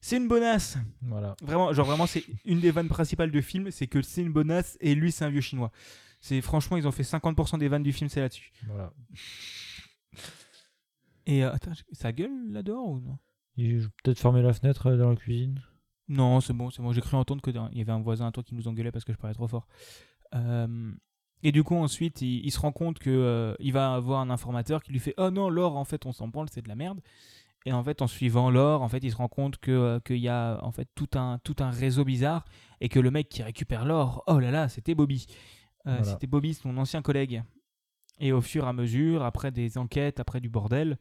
c'est 0.00 0.16
une 0.16 0.28
bonasse. 0.28 0.76
Voilà. 1.02 1.36
Vraiment, 1.42 1.72
genre 1.72 1.86
vraiment, 1.86 2.06
c'est 2.06 2.24
une 2.44 2.60
des 2.60 2.70
vannes 2.70 2.88
principales 2.88 3.30
du 3.30 3.42
film, 3.42 3.70
c'est 3.70 3.86
que 3.86 4.02
c'est 4.02 4.22
une 4.22 4.32
bonasse 4.32 4.76
et 4.80 4.94
lui, 4.94 5.12
c'est 5.12 5.24
un 5.24 5.30
vieux 5.30 5.40
chinois. 5.40 5.70
C'est 6.20 6.40
franchement, 6.40 6.76
ils 6.76 6.86
ont 6.88 6.92
fait 6.92 7.04
50% 7.04 7.58
des 7.58 7.68
vannes 7.68 7.82
du 7.84 7.92
film, 7.92 8.08
c'est 8.10 8.20
là-dessus. 8.20 8.50
voilà. 8.66 8.92
Et 11.26 11.44
euh, 11.44 11.52
attends, 11.52 11.72
ça 11.92 12.12
gueule 12.12 12.50
là 12.50 12.62
dehors 12.62 12.88
ou 12.88 13.00
non? 13.00 13.18
Il 13.56 13.80
je- 13.80 13.88
peut-être 14.02 14.18
fermer 14.18 14.42
la 14.42 14.52
fenêtre 14.52 14.86
euh, 14.88 14.96
dans 14.96 15.10
la 15.10 15.16
cuisine. 15.16 15.62
Non, 16.08 16.40
c'est 16.40 16.54
bon, 16.54 16.70
c'est 16.70 16.80
bon. 16.80 16.92
J'ai 16.92 17.02
cru 17.02 17.16
entendre 17.16 17.42
qu'il 17.42 17.54
y 17.54 17.80
avait 17.82 17.92
un 17.92 18.00
voisin 18.00 18.26
à 18.28 18.32
toi 18.32 18.42
qui 18.42 18.54
nous 18.54 18.66
engueulait 18.66 18.90
parce 18.90 19.04
que 19.04 19.12
je 19.12 19.18
parlais 19.18 19.34
trop 19.34 19.46
fort. 19.46 19.66
Euh, 20.34 20.90
et 21.42 21.52
du 21.52 21.62
coup, 21.62 21.76
ensuite, 21.76 22.20
il, 22.22 22.44
il 22.44 22.50
se 22.50 22.58
rend 22.60 22.72
compte 22.72 22.98
que 22.98 23.10
euh, 23.10 23.54
va 23.72 23.94
avoir 23.94 24.20
un 24.20 24.30
informateur 24.30 24.82
qui 24.82 24.92
lui 24.92 24.98
fait 24.98 25.14
Oh 25.18 25.30
non, 25.30 25.48
l'or, 25.48 25.76
en 25.76 25.84
fait, 25.84 26.06
on 26.06 26.12
s'en 26.12 26.28
branle, 26.28 26.48
c'est 26.50 26.62
de 26.62 26.68
la 26.68 26.74
merde. 26.74 27.00
Et 27.66 27.72
en 27.72 27.82
fait, 27.84 28.02
en 28.02 28.06
suivant 28.06 28.50
l'or, 28.50 28.82
en 28.82 28.88
fait, 28.88 29.02
il 29.02 29.10
se 29.10 29.16
rend 29.16 29.28
compte 29.28 29.58
que 29.58 29.70
euh, 29.70 30.00
qu'il 30.00 30.18
y 30.18 30.28
a 30.28 30.58
en 30.62 30.70
fait 30.70 30.88
tout 30.94 31.08
un 31.14 31.38
tout 31.44 31.56
un 31.58 31.70
réseau 31.70 32.04
bizarre 32.04 32.44
et 32.80 32.88
que 32.88 33.00
le 33.00 33.10
mec 33.10 33.28
qui 33.28 33.42
récupère 33.42 33.84
l'or, 33.84 34.22
oh 34.26 34.38
là 34.38 34.50
là, 34.50 34.68
c'était 34.68 34.94
Bobby. 34.94 35.26
Euh, 35.86 35.96
Voilà. 35.98 36.04
C'était 36.04 36.26
Bobby, 36.26 36.54
son 36.54 36.76
ancien 36.78 37.02
collègue. 37.02 37.42
Et 38.20 38.32
au 38.32 38.40
fur 38.40 38.64
et 38.64 38.68
à 38.68 38.72
mesure, 38.72 39.22
après 39.22 39.50
des 39.52 39.78
enquêtes, 39.78 40.18
après 40.18 40.40
du 40.40 40.48
bordel, 40.48 40.98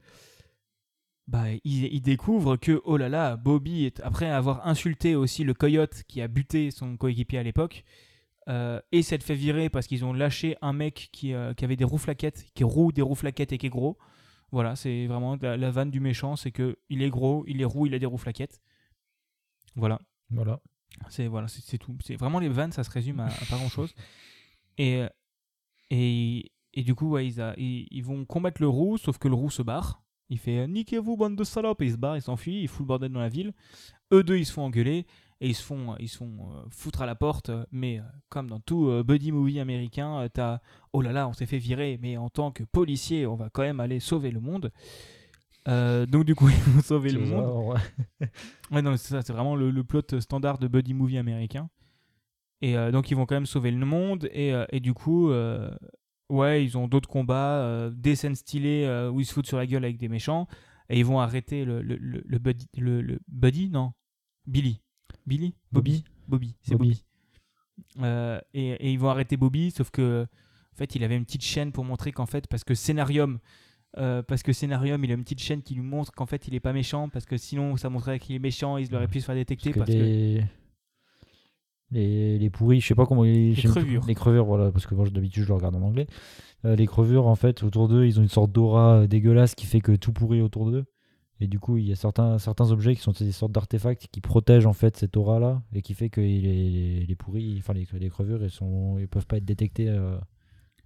bah, 1.27 1.51
il, 1.63 1.85
il 1.85 2.01
découvre 2.01 2.57
que, 2.57 2.81
oh 2.85 2.95
là 2.95 3.09
là, 3.09 3.35
Bobby, 3.37 3.85
est, 3.85 3.99
après 4.01 4.29
avoir 4.29 4.65
insulté 4.67 5.15
aussi 5.15 5.43
le 5.43 5.53
coyote 5.53 6.03
qui 6.07 6.21
a 6.21 6.27
buté 6.27 6.71
son 6.71 6.95
coéquipier 6.95 7.39
à 7.39 7.43
l'époque, 7.43 7.83
euh, 8.47 8.79
et 8.91 9.01
s'être 9.01 9.23
fait 9.23 9.35
virer 9.35 9.69
parce 9.69 9.87
qu'ils 9.87 10.05
ont 10.05 10.13
lâché 10.13 10.55
un 10.61 10.73
mec 10.73 11.09
qui, 11.11 11.33
euh, 11.33 11.53
qui 11.53 11.65
avait 11.65 11.75
des 11.75 11.83
roues 11.83 11.97
flaquettes, 11.97 12.45
qui 12.53 12.63
roue 12.63 12.91
des 12.91 13.01
roues 13.01 13.15
flaquettes 13.15 13.51
et 13.53 13.57
qui 13.57 13.67
est 13.67 13.69
gros. 13.69 13.97
Voilà, 14.51 14.75
c'est 14.77 15.07
vraiment 15.07 15.35
la, 15.41 15.57
la 15.57 15.71
vanne 15.71 15.91
du 15.91 15.99
méchant, 15.99 16.35
c'est 16.37 16.51
que 16.51 16.77
il 16.89 17.01
est 17.01 17.09
gros, 17.09 17.43
il 17.47 17.61
est 17.61 17.65
roux, 17.65 17.85
il 17.85 17.93
a 17.93 17.99
des 17.99 18.05
roues 18.05 18.17
flaquettes. 18.17 18.61
Voilà. 19.75 19.99
Voilà. 20.29 20.61
C'est 21.09 21.27
voilà, 21.27 21.47
c'est 21.47 21.77
tout. 21.77 21.95
C'est 22.03 22.15
vraiment 22.15 22.39
les 22.39 22.49
vannes, 22.49 22.71
ça 22.71 22.83
se 22.83 22.89
résume 22.89 23.19
à, 23.19 23.25
à 23.27 23.45
pas 23.49 23.57
grand 23.57 23.69
chose. 23.69 23.93
Et 24.79 24.97
euh, 25.01 25.09
et, 25.89 26.51
et 26.73 26.83
du 26.83 26.93
coup, 26.95 27.09
ouais, 27.11 27.25
ils, 27.27 27.41
a- 27.41 27.55
ils, 27.57 27.87
ils 27.91 28.03
vont 28.03 28.25
combattre 28.25 28.61
le 28.61 28.67
roux, 28.67 28.97
sauf 28.97 29.17
que 29.17 29.27
le 29.27 29.33
roux 29.35 29.49
se 29.49 29.61
barre. 29.63 30.03
Il 30.29 30.37
fait 30.37 30.59
euh, 30.59 30.67
niquez-vous 30.67 31.17
bande 31.17 31.35
de 31.35 31.43
salopes 31.43 31.81
et 31.81 31.85
il 31.85 31.91
se 31.93 31.97
barre, 31.97 32.15
il 32.17 32.21
s'enfuit, 32.21 32.61
il 32.61 32.67
fout 32.67 32.81
le 32.81 32.85
bordel 32.87 33.11
dans 33.11 33.19
la 33.21 33.29
ville. 33.29 33.53
Eux 34.13 34.23
deux, 34.23 34.37
ils 34.37 34.45
se 34.45 34.51
font 34.53 34.63
engueuler 34.63 35.05
et 35.41 35.47
ils 35.49 35.55
se 35.55 35.63
font 35.63 35.95
ils 35.99 36.09
se 36.09 36.17
font 36.17 36.51
euh, 36.53 36.63
foutre 36.69 37.01
à 37.01 37.05
la 37.05 37.15
porte. 37.15 37.49
euh, 37.49 37.65
Mais 37.71 37.99
euh, 37.99 38.03
comme 38.29 38.49
dans 38.49 38.59
tout 38.59 38.87
euh, 38.89 39.03
buddy 39.03 39.31
movie 39.31 39.59
américain, 39.59 40.19
euh, 40.21 40.29
t'as 40.33 40.59
oh 40.93 41.01
là 41.01 41.11
là, 41.11 41.27
on 41.27 41.33
s'est 41.33 41.45
fait 41.45 41.57
virer, 41.59 41.99
mais 42.01 42.17
en 42.17 42.29
tant 42.29 42.51
que 42.51 42.63
policier, 42.63 43.25
on 43.27 43.35
va 43.35 43.49
quand 43.49 43.61
même 43.63 43.79
aller 43.79 43.99
sauver 43.99 44.31
le 44.31 44.39
monde. 44.39 44.71
Euh, 45.67 46.05
donc 46.05 46.25
du 46.25 46.35
coup, 46.35 46.49
ils 46.49 46.55
vont 46.73 46.81
sauver 46.81 47.11
le 47.11 47.19
monde. 47.19 47.45
ouais. 48.19 48.27
Ouais, 48.71 48.81
non, 48.81 48.97
c'est 48.97 49.09
ça, 49.13 49.21
c'est 49.21 49.33
vraiment 49.33 49.55
le, 49.55 49.71
le 49.71 49.83
plot 49.83 50.01
standard 50.19 50.57
de 50.59 50.67
buddy 50.67 50.93
movie 50.93 51.17
américain. 51.17 51.69
Et 52.61 52.77
euh, 52.77 52.91
donc, 52.91 53.11
ils 53.11 53.15
vont 53.15 53.25
quand 53.25 53.35
même 53.35 53.45
sauver 53.45 53.71
le 53.71 53.85
monde. 53.85 54.29
Et, 54.33 54.53
euh, 54.53 54.65
et 54.71 54.79
du 54.79 54.93
coup, 54.93 55.29
euh, 55.31 55.69
ouais, 56.29 56.63
ils 56.63 56.77
ont 56.77 56.87
d'autres 56.87 57.09
combats, 57.09 57.61
euh, 57.61 57.91
des 57.91 58.15
scènes 58.15 58.35
stylées 58.35 58.85
euh, 58.85 59.09
où 59.09 59.19
ils 59.21 59.25
se 59.25 59.33
foutent 59.33 59.47
sur 59.47 59.57
la 59.57 59.67
gueule 59.67 59.83
avec 59.85 59.97
des 59.97 60.09
méchants. 60.09 60.47
Et 60.89 60.99
ils 60.99 61.05
vont 61.05 61.19
arrêter 61.19 61.65
le, 61.65 61.81
le, 61.81 61.97
le, 61.97 62.23
le 62.25 62.39
buddy, 62.39 62.67
le 62.77 63.19
buddy, 63.27 63.69
non, 63.69 63.93
Billy. 64.47 64.81
Billy 65.27 65.53
Bobby. 65.71 66.03
Bobby, 66.27 66.55
c'est 66.61 66.75
Bobby. 66.75 66.89
Bobby. 66.89 67.03
Euh, 68.05 68.39
et, 68.53 68.69
et 68.71 68.91
ils 68.91 68.97
vont 68.99 69.09
arrêter 69.09 69.37
Bobby, 69.37 69.69
sauf 69.69 69.91
que, 69.91 70.23
en 70.23 70.75
fait, 70.75 70.95
il 70.95 71.03
avait 71.03 71.15
une 71.17 71.25
petite 71.25 71.43
chaîne 71.43 71.71
pour 71.71 71.83
montrer 71.85 72.11
qu'en 72.11 72.25
fait, 72.25 72.47
parce 72.47 72.63
que 72.63 72.73
Scénarium, 72.73 73.37
euh, 73.97 74.23
parce 74.23 74.41
que 74.41 74.51
Scénarium, 74.53 75.03
il 75.03 75.11
a 75.11 75.13
une 75.13 75.23
petite 75.23 75.41
chaîne 75.41 75.61
qui 75.61 75.75
lui 75.75 75.81
montre 75.83 76.11
qu'en 76.11 76.25
fait, 76.25 76.47
il 76.47 76.55
est 76.55 76.59
pas 76.59 76.73
méchant, 76.73 77.09
parce 77.09 77.25
que 77.25 77.37
sinon, 77.37 77.77
ça 77.77 77.89
montrerait 77.89 78.19
qu'il 78.19 78.35
est 78.35 78.39
méchant, 78.39 78.77
il 78.77 78.93
aurait 78.95 79.07
pu 79.07 79.19
se 79.21 79.25
faire 79.25 79.35
détecter. 79.35 79.71
Parce 79.71 79.85
Parce 79.85 79.89
que 79.91 79.93
que, 79.93 80.03
les... 80.03 80.43
Les, 81.89 82.37
les 82.37 82.49
pourris, 82.49 82.81
je 82.81 82.87
sais 82.87 82.95
pas 82.95 83.05
comment 83.05 83.23
les, 83.23 83.55
sais 83.55 83.61
plus- 83.61 83.69
crevures. 83.71 84.05
Les 84.07 84.15
crevures, 84.15 84.45
voilà, 84.45 84.71
parce 84.71 84.85
que 84.85 84.93
moi 84.93 85.09
d'habitude 85.09 85.43
je 85.43 85.47
le 85.47 85.53
regarde 85.53 85.75
en 85.75 85.81
anglais. 85.81 86.05
Euh, 86.65 86.75
les 86.75 86.85
crevures, 86.85 87.27
en 87.27 87.35
fait, 87.35 87.63
autour 87.63 87.87
d'eux, 87.87 88.05
ils 88.05 88.19
ont 88.19 88.23
une 88.23 88.27
sorte 88.29 88.51
d'aura 88.51 89.07
dégueulasse 89.07 89.55
qui 89.55 89.65
fait 89.65 89.79
que 89.79 89.95
tout 89.95 90.11
pourrit 90.11 90.41
autour 90.41 90.69
d'eux. 90.69 90.83
Et 91.39 91.47
du 91.47 91.59
coup, 91.59 91.77
il 91.77 91.85
y 91.87 91.91
a 91.91 91.95
certains, 91.95 92.39
certains 92.39 92.71
objets 92.71 92.95
qui 92.95 93.01
sont 93.01 93.11
des 93.11 93.31
sortes 93.31 93.51
d'artefacts 93.51 94.07
qui 94.11 94.21
protègent 94.21 94.65
en 94.65 94.73
fait 94.73 94.97
cette 94.97 95.15
aura-là 95.17 95.61
et 95.73 95.81
qui 95.83 95.93
fait 95.93 96.09
que 96.09 96.19
les, 96.19 97.05
les, 97.05 97.15
pourris, 97.15 97.55
enfin 97.59 97.73
les, 97.73 97.87
les 97.93 98.09
crevures, 98.09 98.43
ils, 98.43 99.01
ils 99.01 99.07
peuvent 99.07 99.27
pas 99.27 99.37
être 99.37 99.45
détectés 99.45 99.87
euh, 99.89 100.17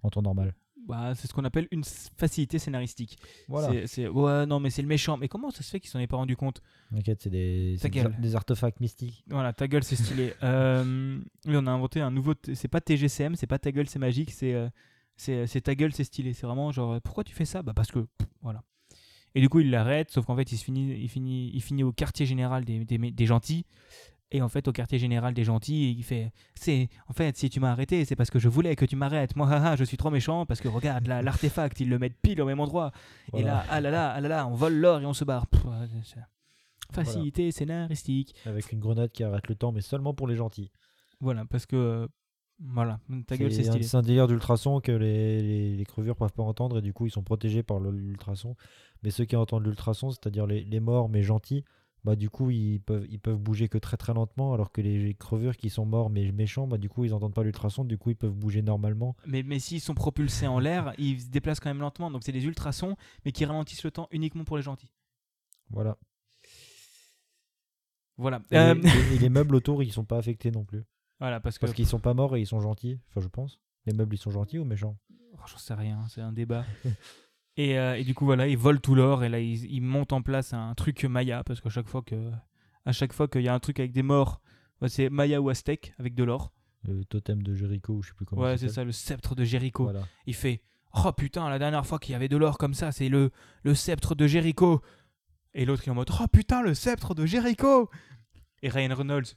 en 0.02 0.10
temps 0.10 0.20
normal. 0.20 0.54
bah, 0.86 1.14
c'est 1.14 1.26
ce 1.26 1.32
qu'on 1.32 1.44
appelle 1.44 1.68
une 1.70 1.84
facilité 1.84 2.58
scénaristique. 2.58 3.16
Voilà. 3.48 3.68
C'est- 3.70 3.86
c'est- 3.86 4.08
ouais, 4.08 4.44
non, 4.44 4.60
mais 4.60 4.68
c'est 4.68 4.82
le 4.82 4.88
méchant. 4.88 5.16
Mais 5.16 5.28
comment 5.28 5.50
ça 5.50 5.62
se 5.62 5.70
fait 5.70 5.80
qu'ils 5.80 5.88
s'en 5.88 6.00
aient 6.00 6.06
pas 6.06 6.16
rendu 6.18 6.36
compte? 6.36 6.60
T'inquiète, 6.90 7.22
c'est 7.22 7.30
des, 7.30 7.76
c'est 7.78 7.88
des, 7.88 8.00
des 8.20 8.36
artefacts 8.36 8.80
mystiques. 8.80 9.24
Voilà, 9.30 9.52
ta 9.54 9.68
gueule, 9.68 9.84
c'est 9.84 9.96
stylé. 9.96 10.34
euh, 10.42 11.18
on 11.46 11.66
a 11.66 11.70
inventé 11.70 12.00
un 12.02 12.10
nouveau. 12.10 12.34
t- 12.34 12.54
C'est 12.54 12.68
pas 12.68 12.80
TGCM, 12.82 13.36
c'est 13.36 13.46
pas 13.46 13.58
ta 13.58 13.72
gueule, 13.72 13.88
c'est 13.88 13.98
magique, 14.00 14.32
c'est 14.32 14.52
euh, 14.52 14.68
c'est 15.16 15.46
c'est 15.46 15.60
ta 15.62 15.74
gueule, 15.74 15.92
c'est 15.94 16.04
stylé. 16.04 16.34
C'est 16.34 16.46
vraiment 16.46 16.72
genre, 16.72 17.00
pourquoi 17.00 17.24
tu 17.24 17.34
fais 17.34 17.44
ça? 17.46 17.62
Bah, 17.62 17.72
parce 17.74 17.90
que. 17.90 18.00
pff, 18.00 18.28
Voilà. 18.42 18.62
Et 19.34 19.40
du 19.40 19.48
coup, 19.48 19.60
il 19.60 19.70
l'arrête, 19.70 20.10
sauf 20.10 20.26
qu'en 20.26 20.36
fait, 20.36 20.52
il, 20.52 20.58
se 20.58 20.64
finit, 20.64 20.92
il, 20.92 21.08
finit, 21.08 21.50
il 21.54 21.62
finit 21.62 21.82
au 21.82 21.92
quartier 21.92 22.26
général 22.26 22.64
des, 22.64 22.84
des, 22.84 22.98
des 22.98 23.26
gentils. 23.26 23.64
Et 24.34 24.40
en 24.40 24.48
fait, 24.48 24.66
au 24.66 24.72
quartier 24.72 24.98
général 24.98 25.34
des 25.34 25.44
gentils, 25.44 25.92
il 25.92 26.02
fait 26.02 26.32
C'est. 26.54 26.88
En 27.06 27.12
fait, 27.12 27.36
si 27.36 27.50
tu 27.50 27.60
m'as 27.60 27.70
arrêté, 27.70 28.06
c'est 28.06 28.16
parce 28.16 28.30
que 28.30 28.38
je 28.38 28.48
voulais 28.48 28.74
que 28.76 28.86
tu 28.86 28.96
m'arrêtes. 28.96 29.36
Moi, 29.36 29.46
haha, 29.50 29.76
je 29.76 29.84
suis 29.84 29.98
trop 29.98 30.10
méchant 30.10 30.46
parce 30.46 30.60
que 30.60 30.68
regarde, 30.68 31.06
là, 31.06 31.20
l'artefact, 31.20 31.80
ils 31.80 31.88
le 31.88 31.98
mettent 31.98 32.16
pile 32.22 32.40
au 32.40 32.46
même 32.46 32.60
endroit. 32.60 32.92
Et 33.34 33.42
là, 33.42 33.64
ah 33.68 33.80
là 33.80 33.90
là, 33.90 34.12
ah 34.16 34.20
là 34.20 34.28
là, 34.28 34.46
on 34.46 34.54
vole 34.54 34.74
l'or 34.74 35.00
et 35.00 35.06
on 35.06 35.12
se 35.12 35.24
barre. 35.24 35.46
Pff, 35.46 35.62
Facilité 36.92 37.52
scénaristique. 37.52 38.34
Avec 38.46 38.72
une 38.72 38.80
grenade 38.80 39.10
qui 39.12 39.22
arrête 39.22 39.48
le 39.48 39.54
temps, 39.54 39.72
mais 39.72 39.80
seulement 39.82 40.14
pour 40.14 40.26
les 40.26 40.36
gentils. 40.36 40.72
Voilà, 41.20 41.44
parce 41.44 41.66
que. 41.66 42.08
Voilà, 42.64 43.00
ta 43.26 43.36
gueule, 43.36 43.52
c'est 43.52 43.62
un- 43.68 43.72
stylé. 43.72 43.82
C'est 43.82 43.96
un 43.96 44.02
délire 44.02 44.28
d'ultrason 44.28 44.80
que 44.80 44.92
les, 44.92 45.42
les, 45.42 45.76
les 45.76 45.84
crevures 45.84 46.16
peuvent 46.16 46.32
pas 46.32 46.42
entendre 46.44 46.78
et 46.78 46.82
du 46.82 46.92
coup 46.92 47.06
ils 47.06 47.10
sont 47.10 47.22
protégés 47.24 47.62
par 47.62 47.80
l'ultrason. 47.80 48.56
Mais 49.02 49.10
ceux 49.10 49.24
qui 49.24 49.36
entendent 49.36 49.64
l'ultrason, 49.66 50.10
c'est-à-dire 50.10 50.46
les, 50.46 50.62
les 50.64 50.80
morts 50.80 51.08
mais 51.08 51.22
gentils, 51.22 51.64
bah 52.04 52.14
du 52.16 52.30
coup 52.30 52.50
ils 52.50 52.80
peuvent, 52.80 53.06
ils 53.10 53.18
peuvent 53.20 53.38
bouger 53.38 53.68
que 53.68 53.78
très 53.78 53.96
très 53.96 54.14
lentement 54.14 54.54
alors 54.54 54.70
que 54.72 54.80
les 54.80 55.14
crevures 55.14 55.56
qui 55.56 55.70
sont 55.70 55.84
morts 55.86 56.08
mais 56.10 56.30
méchants, 56.32 56.66
bah 56.68 56.78
du 56.78 56.88
coup 56.88 57.04
ils 57.04 57.12
entendent 57.14 57.34
pas 57.34 57.42
l'ultrason, 57.42 57.84
du 57.84 57.98
coup 57.98 58.10
ils 58.10 58.16
peuvent 58.16 58.32
bouger 58.32 58.62
normalement. 58.62 59.16
Mais, 59.26 59.42
mais 59.42 59.58
s'ils 59.58 59.80
sont 59.80 59.94
propulsés 59.94 60.46
en 60.46 60.58
l'air, 60.60 60.94
ils 60.98 61.20
se 61.20 61.28
déplacent 61.30 61.60
quand 61.60 61.70
même 61.70 61.80
lentement. 61.80 62.10
Donc 62.12 62.22
c'est 62.24 62.32
des 62.32 62.44
ultrasons, 62.44 62.96
mais 63.24 63.32
qui 63.32 63.44
ralentissent 63.44 63.84
le 63.84 63.90
temps 63.90 64.08
uniquement 64.12 64.44
pour 64.44 64.56
les 64.56 64.62
gentils. 64.62 64.90
Voilà. 65.70 65.96
Voilà. 68.16 68.40
Et, 68.50 68.56
Euh, 68.56 68.74
les, 68.74 68.82
et 69.16 69.18
les 69.18 69.28
meubles 69.30 69.54
autour 69.56 69.82
ils 69.82 69.92
sont 69.92 70.04
pas 70.04 70.18
affectés 70.18 70.50
non 70.50 70.64
plus. 70.64 70.84
Voilà, 71.20 71.40
parce 71.40 71.58
que. 71.58 71.66
Parce 71.66 71.74
qu'ils 71.74 71.86
sont 71.86 72.00
pas 72.00 72.14
morts 72.14 72.36
et 72.36 72.40
ils 72.40 72.46
sont 72.46 72.60
gentils, 72.60 73.00
enfin 73.08 73.20
je 73.20 73.28
pense. 73.28 73.60
Les 73.86 73.92
meubles 73.92 74.14
ils 74.14 74.18
sont 74.18 74.30
gentils 74.30 74.58
ou 74.58 74.64
méchants? 74.64 74.96
Oh, 75.34 75.38
J'en 75.46 75.58
sais 75.58 75.74
rien, 75.74 76.06
c'est 76.08 76.20
un 76.20 76.32
débat. 76.32 76.64
et, 77.56 77.78
euh, 77.78 77.96
et 77.96 78.04
du 78.04 78.14
coup, 78.14 78.24
voilà, 78.24 78.46
ils 78.48 78.56
volent 78.58 78.80
tout 78.80 78.94
l'or 78.94 79.24
et 79.24 79.28
là, 79.28 79.40
ils, 79.40 79.64
ils 79.64 79.80
montent 79.80 80.12
en 80.12 80.22
place 80.22 80.52
un 80.52 80.74
truc 80.74 81.04
Maya 81.04 81.42
parce 81.44 81.60
qu'à 81.60 81.70
chaque 81.70 81.88
fois 81.88 82.02
que. 82.02 82.30
À 82.84 82.90
chaque 82.90 83.12
fois 83.12 83.28
qu'il 83.28 83.42
y 83.42 83.48
a 83.48 83.54
un 83.54 83.60
truc 83.60 83.78
avec 83.78 83.92
des 83.92 84.02
morts, 84.02 84.40
bah, 84.80 84.88
c'est 84.88 85.08
Maya 85.08 85.40
ou 85.40 85.48
Aztèque 85.48 85.94
avec 85.98 86.14
de 86.16 86.24
l'or. 86.24 86.52
Le 86.84 87.04
totem 87.04 87.40
de 87.44 87.54
Jéricho 87.54 88.02
je 88.02 88.08
sais 88.08 88.14
plus 88.14 88.26
comment 88.26 88.42
Ouais, 88.42 88.58
c'est 88.58 88.68
ça, 88.68 88.82
le 88.82 88.90
sceptre 88.90 89.36
de 89.36 89.44
Jéricho. 89.44 89.84
Voilà. 89.84 90.02
Il 90.26 90.34
fait 90.34 90.62
Oh 90.92 91.12
putain, 91.12 91.48
la 91.48 91.58
dernière 91.60 91.86
fois 91.86 91.98
qu'il 91.98 92.12
y 92.12 92.16
avait 92.16 92.28
de 92.28 92.36
l'or 92.36 92.58
comme 92.58 92.74
ça, 92.74 92.90
c'est 92.92 93.08
le, 93.08 93.30
le 93.62 93.74
sceptre 93.74 94.14
de 94.16 94.26
Jéricho. 94.26 94.82
Et 95.54 95.64
l'autre 95.64 95.82
il 95.84 95.88
est 95.88 95.92
en 95.92 95.94
mode 95.94 96.10
Oh 96.20 96.26
putain, 96.26 96.62
le 96.62 96.74
sceptre 96.74 97.14
de 97.14 97.24
Jéricho 97.24 97.88
Et 98.62 98.68
Ryan 98.68 98.94
Reynolds 98.94 99.36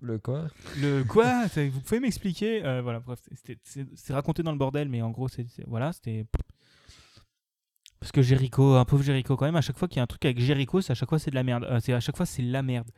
Le 0.00 0.18
quoi? 0.18 0.48
Le 0.80 1.02
quoi? 1.04 1.46
Vous 1.46 1.80
pouvez 1.80 2.00
m'expliquer 2.00 2.64
Euh, 2.64 2.82
Voilà, 2.82 3.00
bref, 3.00 3.20
c'est 3.94 4.12
raconté 4.12 4.42
dans 4.42 4.52
le 4.52 4.58
bordel, 4.58 4.88
mais 4.88 5.00
en 5.02 5.10
gros, 5.10 5.28
c'est 5.28 5.46
voilà, 5.66 5.92
c'était. 5.92 6.26
Parce 8.00 8.12
que 8.12 8.20
Jericho, 8.20 8.74
un 8.74 8.84
pauvre 8.84 9.02
Jericho 9.02 9.34
quand 9.34 9.46
même, 9.46 9.56
à 9.56 9.62
chaque 9.62 9.78
fois 9.78 9.88
qu'il 9.88 9.96
y 9.96 10.00
a 10.00 10.02
un 10.02 10.06
truc 10.06 10.24
avec 10.26 10.38
Jericho, 10.38 10.82
c'est 10.82 10.90
à 10.90 10.94
chaque 10.94 11.08
fois 11.08 11.18
c'est 11.18 11.30
de 11.30 11.36
la 11.36 11.42
merde. 11.42 11.64
Euh, 11.64 11.80
c'est 11.80 11.94
à 11.94 12.00
chaque 12.00 12.16
fois 12.18 12.26
c'est 12.26 12.42
la 12.42 12.62
merde. 12.62 12.90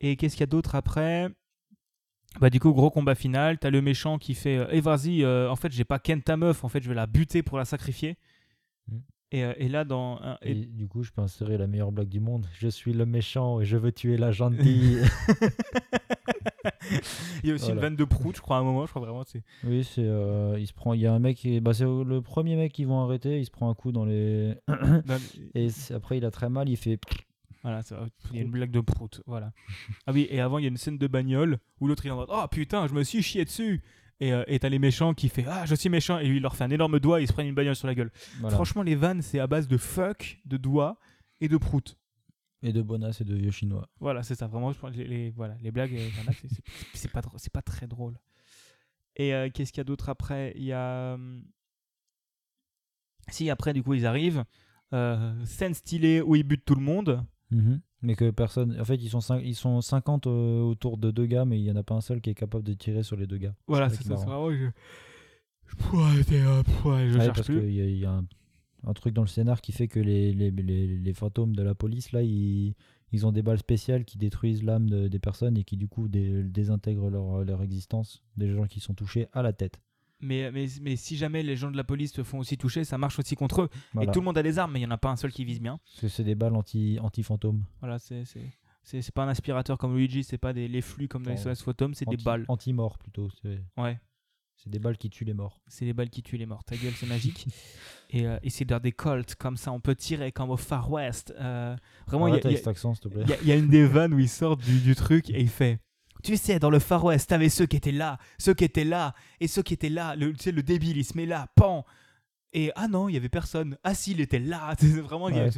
Et 0.00 0.16
qu'est-ce 0.16 0.34
qu'il 0.34 0.40
y 0.40 0.44
a 0.44 0.46
d'autre 0.46 0.74
après? 0.74 1.28
Bah 2.40 2.48
du 2.48 2.58
coup 2.58 2.72
gros 2.72 2.90
combat 2.90 3.14
final, 3.14 3.58
t'as 3.58 3.68
le 3.70 3.82
méchant 3.82 4.18
qui 4.18 4.34
fait 4.34 4.56
euh, 4.56 4.66
Eh 4.70 4.80
vas-y, 4.80 5.22
euh, 5.24 5.50
en 5.50 5.56
fait 5.56 5.70
j'ai 5.72 5.84
pas 5.84 5.98
ken 5.98 6.22
ta 6.22 6.36
meuf, 6.38 6.64
en 6.64 6.68
fait 6.68 6.82
je 6.82 6.88
vais 6.88 6.94
la 6.94 7.06
buter 7.06 7.42
pour 7.42 7.58
la 7.58 7.66
sacrifier. 7.66 8.16
Mm. 8.88 8.98
Et, 9.32 9.42
euh, 9.44 9.52
et 9.56 9.68
là 9.68 9.84
dans 9.84 10.18
un- 10.22 10.38
et- 10.42 10.52
Et 10.52 10.54
du 10.66 10.86
coup, 10.86 11.02
je 11.02 11.10
peux 11.10 11.20
insérer 11.22 11.58
la 11.58 11.66
meilleure 11.66 11.90
blague 11.92 12.08
du 12.08 12.20
monde. 12.20 12.46
Je 12.58 12.68
suis 12.68 12.92
le 12.92 13.04
méchant 13.06 13.60
et 13.60 13.64
je 13.64 13.76
veux 13.76 13.90
tuer 13.92 14.16
la 14.16 14.30
gentille. 14.30 15.00
Il 17.42 17.48
y 17.48 17.52
a 17.52 17.54
aussi 17.54 17.70
une 17.70 17.78
vanne 17.80 17.96
de 17.96 18.04
prout, 18.04 18.36
je 18.36 18.40
crois, 18.40 18.56
à 18.56 18.60
un 18.60 18.62
moment. 18.62 18.86
Je 18.86 18.90
crois 18.90 19.02
vraiment. 19.02 19.22
C'est... 19.24 19.42
Oui, 19.64 19.84
c'est 19.84 20.02
euh, 20.04 20.56
il 20.58 20.66
se 20.66 20.72
prend 20.72 20.94
il 20.94 21.00
y 21.00 21.06
a 21.06 21.12
un 21.12 21.18
mec 21.18 21.36
qui- 21.36 21.60
bah 21.60 21.74
c'est 21.74 21.84
le 21.84 22.20
premier 22.20 22.56
mec 22.56 22.72
qu'ils 22.72 22.86
vont 22.86 23.00
arrêter, 23.02 23.38
il 23.38 23.44
se 23.44 23.50
prend 23.50 23.68
un 23.70 23.74
coup 23.74 23.92
dans 23.92 24.04
les 24.04 24.54
et 25.54 25.68
après 25.94 26.18
il 26.18 26.24
a 26.24 26.30
très 26.30 26.48
mal, 26.48 26.68
il 26.68 26.76
fait 26.76 26.98
Voilà, 27.62 27.82
ça 27.82 28.06
il 28.30 28.36
y 28.36 28.38
a 28.40 28.42
une 28.42 28.50
blague 28.50 28.70
de 28.70 28.80
prout. 28.80 29.22
Voilà. 29.26 29.52
Ah 30.06 30.12
oui, 30.12 30.26
et 30.30 30.40
avant, 30.40 30.58
il 30.58 30.62
y 30.62 30.66
a 30.66 30.68
une 30.68 30.76
scène 30.76 30.98
de 30.98 31.06
bagnole 31.06 31.58
où 31.80 31.86
l'autre 31.86 32.04
il 32.04 32.08
est 32.08 32.12
en 32.12 32.16
mode 32.16 32.28
Oh 32.30 32.44
putain, 32.50 32.86
je 32.86 32.94
me 32.94 33.02
suis 33.02 33.22
chié 33.22 33.44
dessus. 33.44 33.82
Et 34.20 34.32
euh, 34.32 34.44
et 34.46 34.58
t'as 34.58 34.68
les 34.68 34.78
méchants 34.78 35.12
qui 35.14 35.28
fait 35.28 35.44
Ah, 35.48 35.66
je 35.66 35.74
suis 35.74 35.88
méchant. 35.88 36.18
Et 36.18 36.28
lui, 36.28 36.36
il 36.36 36.42
leur 36.42 36.54
fait 36.56 36.64
un 36.64 36.70
énorme 36.70 37.00
doigt 37.00 37.20
et 37.20 37.24
ils 37.24 37.26
se 37.26 37.32
prennent 37.32 37.48
une 37.48 37.54
bagnole 37.54 37.76
sur 37.76 37.86
la 37.88 37.94
gueule. 37.94 38.12
voilà. 38.40 38.54
Franchement, 38.54 38.82
les 38.82 38.94
vannes, 38.94 39.22
c'est 39.22 39.38
à 39.40 39.46
base 39.46 39.66
de 39.68 39.76
fuck, 39.76 40.38
de 40.44 40.56
doigts 40.56 40.98
et 41.40 41.48
de 41.48 41.56
prout. 41.56 41.96
et 42.62 42.72
de 42.72 42.80
bonas 42.80 43.18
et 43.20 43.24
de 43.24 43.34
vieux 43.34 43.50
chinois. 43.50 43.88
Voilà, 44.00 44.22
c'est 44.22 44.34
ça. 44.36 44.46
Vraiment, 44.46 44.72
je 44.72 44.78
pense 44.78 44.94
les, 44.96 45.04
les- 45.06 45.30
voilà, 45.32 45.56
les 45.60 45.70
blagues, 45.70 45.94
euh, 45.94 46.08
c'est- 46.94 47.10
pas, 47.12 47.20
c'est 47.36 47.52
pas 47.52 47.60
très 47.62 47.86
drôle. 47.86 48.18
Et 49.16 49.34
euh, 49.34 49.50
qu'est-ce 49.52 49.72
qu'il 49.72 49.80
y 49.80 49.82
a 49.82 49.84
d'autre 49.84 50.08
après? 50.08 50.52
Il 50.56 50.64
y 50.64 50.72
a. 50.72 51.14
hum, 51.14 51.44
Si, 53.28 53.48
après, 53.50 53.72
du 53.72 53.82
coup, 53.82 53.94
ils 53.94 54.06
arrivent. 54.06 54.44
Euh, 54.92 55.44
scène 55.44 55.74
stylée 55.74 56.20
où 56.20 56.36
ils 56.36 56.42
butent 56.44 56.64
tout 56.64 56.74
le 56.74 56.80
monde. 56.82 57.24
Mhm. 57.50 57.80
Mais 58.02 58.16
que 58.16 58.30
personne 58.30 58.78
en 58.80 58.84
fait, 58.84 58.96
ils 58.96 59.08
sont 59.08 59.20
ils 59.40 59.54
sont 59.54 59.80
50 59.80 60.26
euh, 60.26 60.60
autour 60.60 60.98
de 60.98 61.10
deux 61.10 61.26
gars 61.26 61.44
mais 61.44 61.58
il 61.60 61.64
y 61.64 61.70
en 61.70 61.76
a 61.76 61.82
pas 61.82 61.94
un 61.94 62.00
seul 62.00 62.20
qui 62.20 62.30
est 62.30 62.34
capable 62.34 62.64
de 62.64 62.74
tirer 62.74 63.02
sur 63.02 63.16
les 63.16 63.26
deux 63.26 63.38
gars. 63.38 63.54
Voilà, 63.66 63.88
c'est 63.88 63.96
ça. 63.96 64.00
est 64.00 64.16
c'est 64.18 64.26
marrant. 64.26 64.46
vraiment, 64.48 64.50
je, 64.58 64.70
je 65.70 65.76
pourrais 65.76 66.40
euh, 66.46 66.62
pourrais, 66.62 67.08
je 67.10 67.14
Ouais, 67.18 67.24
cherche 67.24 67.36
parce 67.36 67.46
plus. 67.46 67.60
qu'il 67.60 67.74
y 67.74 67.80
a, 67.80 67.84
il 67.86 67.98
y 67.98 68.04
a 68.04 68.10
un, 68.12 68.24
un 68.86 68.92
truc 68.92 69.14
dans 69.14 69.22
le 69.22 69.28
scénar 69.28 69.60
qui 69.62 69.72
fait 69.72 69.88
que 69.88 70.00
les, 70.00 70.32
les, 70.32 70.50
les, 70.50 70.86
les 70.98 71.14
fantômes 71.14 71.56
de 71.56 71.62
la 71.62 71.74
police, 71.74 72.12
là, 72.12 72.22
ils, 72.22 72.74
ils 73.12 73.26
ont 73.26 73.32
des 73.32 73.42
balles 73.42 73.58
spéciales 73.58 74.04
qui 74.04 74.18
détruisent 74.18 74.62
l'âme 74.62 74.90
de- 74.90 75.08
des 75.08 75.18
personnes 75.18 75.56
et 75.56 75.64
qui, 75.64 75.76
du 75.78 75.88
coup, 75.88 76.08
dé- 76.08 76.42
désintègrent 76.44 77.08
leur, 77.08 77.44
leur 77.44 77.62
existence 77.62 78.22
des 78.36 78.50
gens 78.50 78.66
qui 78.66 78.80
sont 78.80 78.92
touchés 78.94 79.28
à 79.32 79.40
la 79.42 79.52
tête. 79.54 79.80
Mais, 80.24 80.50
mais, 80.52 80.66
mais 80.82 80.96
si 80.96 81.16
jamais 81.16 81.42
les 81.42 81.56
gens 81.56 81.70
de 81.70 81.76
la 81.76 81.84
police 81.84 82.12
se 82.12 82.22
font 82.22 82.38
aussi 82.38 82.56
toucher, 82.56 82.84
ça 82.84 82.98
marche 82.98 83.18
aussi 83.18 83.36
contre 83.36 83.62
eux. 83.62 83.68
Voilà. 83.92 84.10
Et 84.10 84.12
tout 84.12 84.20
le 84.20 84.24
monde 84.24 84.38
a 84.38 84.42
des 84.42 84.58
armes, 84.58 84.72
mais 84.72 84.80
il 84.80 84.82
n'y 84.82 84.88
en 84.88 84.90
a 84.92 84.98
pas 84.98 85.10
un 85.10 85.16
seul 85.16 85.32
qui 85.32 85.44
vise 85.44 85.60
bien. 85.60 85.78
Parce 85.84 86.00
que 86.00 86.08
c'est 86.08 86.24
des 86.24 86.34
balles 86.34 86.56
anti- 86.56 86.98
anti-fantômes. 87.00 87.64
Voilà, 87.80 87.98
c'est. 87.98 88.24
c'est- 88.24 89.10
pas 89.12 89.24
un 89.24 89.28
aspirateur 89.28 89.78
comme 89.78 89.96
Luigi, 89.96 90.24
c'est 90.24 90.38
pas 90.38 90.52
des, 90.52 90.68
les 90.68 90.80
flux 90.82 91.08
comme 91.08 91.22
dans 91.24 91.30
les. 91.30 91.36
SOS 91.36 91.62
Phantom, 91.62 91.94
c'est 91.94 92.08
des 92.08 92.16
balles. 92.16 92.44
Anti-morts, 92.48 92.98
plutôt. 92.98 93.28
Ouais. 93.76 93.98
c'est 94.56 94.70
des 94.70 94.78
balles 94.78 94.96
qui 94.98 95.10
tuent 95.10 95.24
les 95.24 95.34
morts. 95.34 95.60
c'est 95.66 95.84
les 95.84 95.92
balles 95.92 96.10
qui 96.10 96.22
tuent 96.22 96.36
les 96.38 96.46
morts. 96.46 96.64
Ta 96.64 96.76
gueule, 96.76 96.92
c'est 96.94 97.06
magique. 97.16 97.46
et, 98.10 98.26
euh, 98.26 98.38
et 98.42 98.50
c'est 98.50 98.64
dans 98.64 98.80
des 98.80 98.92
colts, 98.92 99.34
comme 99.34 99.56
ça, 99.56 99.72
on 99.72 99.80
peut 99.80 99.94
tirer 99.96 100.32
comme 100.32 100.50
au 100.50 100.56
Far 100.56 100.90
West. 100.90 101.34
Euh, 101.38 101.76
vraiment, 102.06 102.28
il 102.28 102.34
y, 102.34 103.48
y 103.48 103.52
a 103.52 103.56
une 103.56 103.68
des 103.68 103.86
vannes 103.86 104.14
où 104.14 104.18
il 104.18 104.28
sort 104.28 104.56
du, 104.56 104.80
du 104.80 104.94
truc 104.94 105.28
et 105.30 105.40
il 105.40 105.48
fait. 105.48 105.78
Tu 106.22 106.36
sais, 106.36 106.58
dans 106.58 106.70
le 106.70 106.78
Far 106.78 107.04
West, 107.04 107.28
t'avais 107.28 107.48
ceux 107.48 107.66
qui 107.66 107.76
étaient 107.76 107.92
là, 107.92 108.18
ceux 108.38 108.54
qui 108.54 108.64
étaient 108.64 108.84
là, 108.84 109.14
et 109.40 109.48
ceux 109.48 109.62
qui 109.62 109.74
étaient 109.74 109.90
là. 109.90 110.16
Le, 110.16 110.32
tu 110.32 110.44
sais, 110.44 110.52
le 110.52 110.62
débile, 110.62 110.96
il 110.96 111.04
se 111.04 111.16
met 111.16 111.26
là, 111.26 111.48
pan. 111.54 111.84
Et 112.54 112.70
ah 112.76 112.86
non, 112.86 113.08
il 113.08 113.14
y 113.14 113.16
avait 113.16 113.28
personne. 113.28 113.76
Ah 113.82 113.94
si, 113.94 114.12
il 114.12 114.20
était 114.20 114.38
là. 114.38 114.74
C'est 114.78 115.00
vraiment. 115.00 115.28
il. 115.28 115.50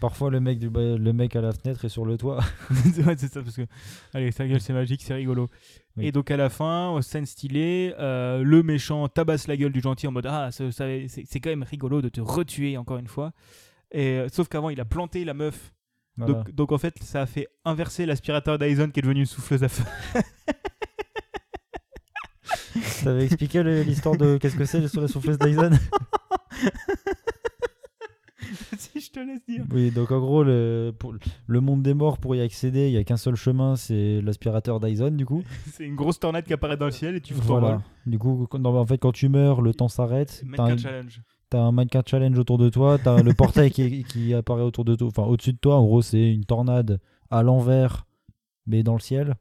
Parfois, 0.00 0.30
le 0.30 0.40
mec, 0.40 0.58
du, 0.58 0.68
le 0.68 1.12
mec 1.12 1.36
à 1.36 1.40
la 1.40 1.52
fenêtre 1.52 1.84
est 1.84 1.88
sur 1.88 2.04
le 2.04 2.18
toit. 2.18 2.38
ouais, 2.70 3.14
c'est 3.16 3.32
ça, 3.32 3.42
parce 3.42 3.56
que. 3.56 3.62
Allez, 4.12 4.30
ta 4.32 4.46
gueule, 4.46 4.60
c'est 4.60 4.74
magique, 4.74 5.02
c'est 5.02 5.14
rigolo. 5.14 5.48
Oui. 5.96 6.08
Et 6.08 6.12
donc, 6.12 6.30
à 6.30 6.36
la 6.36 6.50
fin, 6.50 7.00
scène 7.00 7.24
stylée, 7.24 7.94
euh, 7.98 8.42
le 8.42 8.62
méchant 8.62 9.08
tabasse 9.08 9.46
la 9.46 9.56
gueule 9.56 9.72
du 9.72 9.80
gentil 9.80 10.06
en 10.06 10.12
mode 10.12 10.26
Ah, 10.26 10.50
c'est 10.50 11.40
quand 11.40 11.48
même 11.48 11.62
rigolo 11.62 12.02
de 12.02 12.10
te 12.10 12.20
retuer 12.20 12.76
encore 12.76 12.98
une 12.98 13.06
fois. 13.06 13.32
Et, 13.90 14.18
euh, 14.18 14.28
sauf 14.30 14.48
qu'avant, 14.48 14.68
il 14.68 14.80
a 14.80 14.84
planté 14.84 15.24
la 15.24 15.32
meuf. 15.32 15.72
Voilà. 16.16 16.32
Donc, 16.34 16.50
donc, 16.54 16.72
en 16.72 16.78
fait, 16.78 16.94
ça 17.02 17.22
a 17.22 17.26
fait 17.26 17.46
inverser 17.64 18.06
l'aspirateur 18.06 18.58
Dyson 18.58 18.90
qui 18.92 19.00
est 19.00 19.02
devenu 19.02 19.20
une 19.20 19.26
souffleuse 19.26 19.62
à 19.64 19.68
feu. 19.68 19.84
T'avais 23.04 23.24
expliqué 23.24 23.62
le- 23.62 23.82
l'histoire 23.82 24.16
de 24.16 24.36
qu'est-ce 24.38 24.56
que 24.56 24.64
c'est 24.64 24.86
sur 24.88 25.00
la 25.00 25.08
souffleuse 25.08 25.38
Dyson 25.38 25.70
si 28.78 29.00
je 29.00 29.10
te 29.10 29.18
laisse 29.20 29.44
dire. 29.46 29.64
Oui, 29.72 29.90
donc 29.90 30.10
en 30.12 30.20
gros, 30.20 30.42
le, 30.44 30.92
pour, 30.98 31.14
le 31.46 31.60
monde 31.60 31.82
des 31.82 31.94
morts, 31.94 32.18
pour 32.18 32.34
y 32.36 32.40
accéder, 32.40 32.88
il 32.88 32.92
n'y 32.92 32.98
a 32.98 33.04
qu'un 33.04 33.16
seul 33.16 33.34
chemin, 33.34 33.76
c'est 33.76 34.20
l'aspirateur 34.22 34.80
Dyson, 34.80 35.10
du 35.10 35.24
coup. 35.26 35.42
C'est 35.72 35.84
une 35.84 35.96
grosse 35.96 36.18
tornade 36.20 36.44
qui 36.44 36.52
apparaît 36.52 36.76
dans 36.76 36.86
le 36.86 36.90
ciel 36.92 37.16
et 37.16 37.20
tu 37.20 37.34
Voilà. 37.34 37.82
Du 38.06 38.18
coup, 38.18 38.46
quand- 38.50 38.64
en 38.64 38.86
fait, 38.86 38.98
quand 38.98 39.12
tu 39.12 39.28
meurs, 39.28 39.62
le 39.62 39.74
temps 39.74 39.88
s'arrête. 39.88 40.42
Mannequin 40.44 40.74
un, 40.74 40.76
challenge. 40.78 41.20
T'as 41.50 41.60
un 41.60 41.72
mannequin 41.72 42.02
challenge 42.04 42.38
autour 42.38 42.58
de 42.58 42.68
toi, 42.68 42.98
t'as 43.02 43.22
le 43.22 43.34
portail 43.34 43.70
qui, 43.70 44.04
qui 44.08 44.34
apparaît 44.34 44.62
autour 44.62 44.84
de 44.84 44.94
toi, 44.94 45.08
enfin 45.08 45.24
au-dessus 45.24 45.52
de 45.52 45.58
toi. 45.58 45.76
En 45.76 45.84
gros, 45.84 46.02
c'est 46.02 46.32
une 46.32 46.44
tornade 46.44 47.00
à 47.30 47.42
l'envers, 47.42 48.06
mais 48.66 48.82
dans 48.82 48.94
le 48.94 49.00
ciel. 49.00 49.34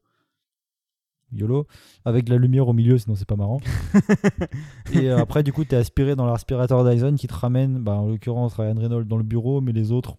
YOLO. 1.32 1.68
Avec 2.06 2.26
de 2.26 2.32
la 2.32 2.38
lumière 2.38 2.68
au 2.68 2.74
milieu, 2.74 2.98
sinon 2.98 3.16
c'est 3.16 3.28
pas 3.28 3.36
marrant. 3.36 3.60
Et 4.94 5.10
euh, 5.10 5.18
après, 5.18 5.44
du 5.44 5.52
coup, 5.52 5.66
t'es 5.66 5.76
aspiré 5.76 6.16
dans 6.16 6.26
l'aspirateur 6.26 6.88
Dyson 6.90 7.16
qui 7.16 7.28
te 7.28 7.34
ramène, 7.34 7.80
bah, 7.80 7.94
en 7.96 8.08
l'occurrence, 8.08 8.54
Ryan 8.54 8.76
Reynolds 8.78 9.06
dans 9.06 9.18
le 9.18 9.24
bureau, 9.24 9.60
mais 9.60 9.74
les 9.74 9.92
autres, 9.92 10.18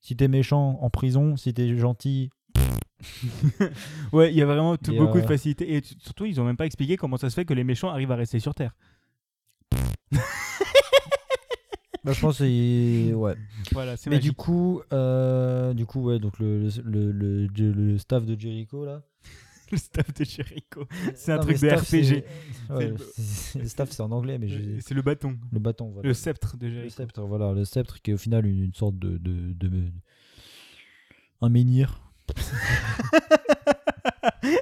si 0.00 0.16
t'es 0.16 0.28
méchant, 0.28 0.78
en 0.80 0.90
prison, 0.90 1.36
si 1.36 1.52
t'es 1.54 1.76
gentil, 1.76 2.30
Ouais, 4.12 4.30
il 4.32 4.36
y 4.36 4.42
a 4.42 4.46
vraiment 4.46 4.76
tout- 4.76 4.92
Et, 4.92 4.98
beaucoup 4.98 5.18
euh, 5.18 5.22
de 5.22 5.26
facilité. 5.26 5.74
Et 5.76 5.82
surtout, 5.82 6.26
ils 6.26 6.40
ont 6.40 6.44
même 6.44 6.56
pas 6.56 6.66
expliqué 6.66 6.96
comment 6.96 7.16
ça 7.16 7.30
se 7.30 7.34
fait 7.34 7.44
que 7.44 7.54
les 7.54 7.64
méchants 7.64 7.88
arrivent 7.88 8.12
à 8.12 8.16
rester 8.16 8.40
sur 8.40 8.54
Terre. 8.54 8.74
Bah, 12.04 12.12
je 12.12 12.20
pense 12.20 12.38
que 12.38 12.44
c'est. 12.44 13.12
Ouais. 13.14 13.34
Voilà, 13.72 13.94
Mais 14.06 14.16
magique. 14.16 14.22
du 14.22 14.32
coup, 14.32 14.80
euh, 14.92 15.74
du 15.74 15.86
coup, 15.86 16.02
ouais, 16.04 16.18
donc 16.18 16.38
le, 16.38 16.68
le, 16.84 17.12
le, 17.12 17.46
le- 17.46 17.72
le 17.72 17.98
staff 17.98 18.24
de 18.24 18.38
Jericho 18.38 18.84
là. 18.84 19.02
le 19.72 19.76
staff 19.76 20.14
de 20.14 20.24
Jericho. 20.24 20.86
C'est 21.14 21.32
un 21.32 21.36
Non, 21.36 21.42
truc 21.42 21.60
de 21.60 21.66
staff, 21.68 21.82
RPG. 21.82 22.24
ouais, 22.70 22.88
le- 22.88 22.96
le 23.60 23.68
staff 23.68 23.90
c'est 23.90 24.00
en 24.02 24.10
anglais, 24.12 24.38
mais 24.38 24.48
C'est 24.80 24.94
le 24.94 25.02
bâton, 25.02 25.36
le 25.52 25.58
bâton, 25.58 25.90
voilà. 25.90 26.08
le 26.08 26.14
sceptre 26.14 26.56
de 26.56 26.66
Le 26.68 26.72
Jericho. 26.74 26.94
sceptre, 26.94 27.22
voilà, 27.22 27.52
le 27.52 27.64
sceptre 27.64 28.00
qui 28.00 28.10
est 28.12 28.14
au 28.14 28.18
final 28.18 28.46
une, 28.46 28.62
une 28.64 28.74
sorte 28.74 28.98
de, 28.98 29.18
de, 29.18 29.52
de- 29.52 29.92
un 31.42 31.48
menhir, 31.50 32.00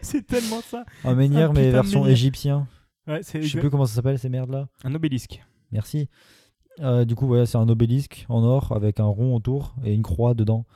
c'est 0.02 0.26
tellement 0.26 0.60
ça. 0.62 0.84
un 1.04 1.14
menhir 1.14 1.52
mais 1.52 1.70
version 1.70 2.00
menhir. 2.00 2.12
égyptien. 2.12 2.68
Ouais, 3.06 3.20
Je 3.22 3.46
sais 3.46 3.60
plus 3.60 3.70
comment 3.70 3.86
ça 3.86 3.94
s'appelle 3.94 4.18
ces 4.18 4.28
merdes 4.28 4.50
là. 4.50 4.68
un 4.84 4.94
obélisque. 4.94 5.42
Merci. 5.72 6.08
Euh, 6.80 7.04
du 7.04 7.14
coup, 7.14 7.26
ouais, 7.26 7.46
c'est 7.46 7.58
un 7.58 7.68
obélisque 7.68 8.26
en 8.28 8.42
or 8.44 8.72
avec 8.72 9.00
un 9.00 9.04
rond 9.06 9.34
autour 9.34 9.74
et 9.84 9.92
une 9.94 10.02
croix 10.02 10.34
dedans. 10.34 10.66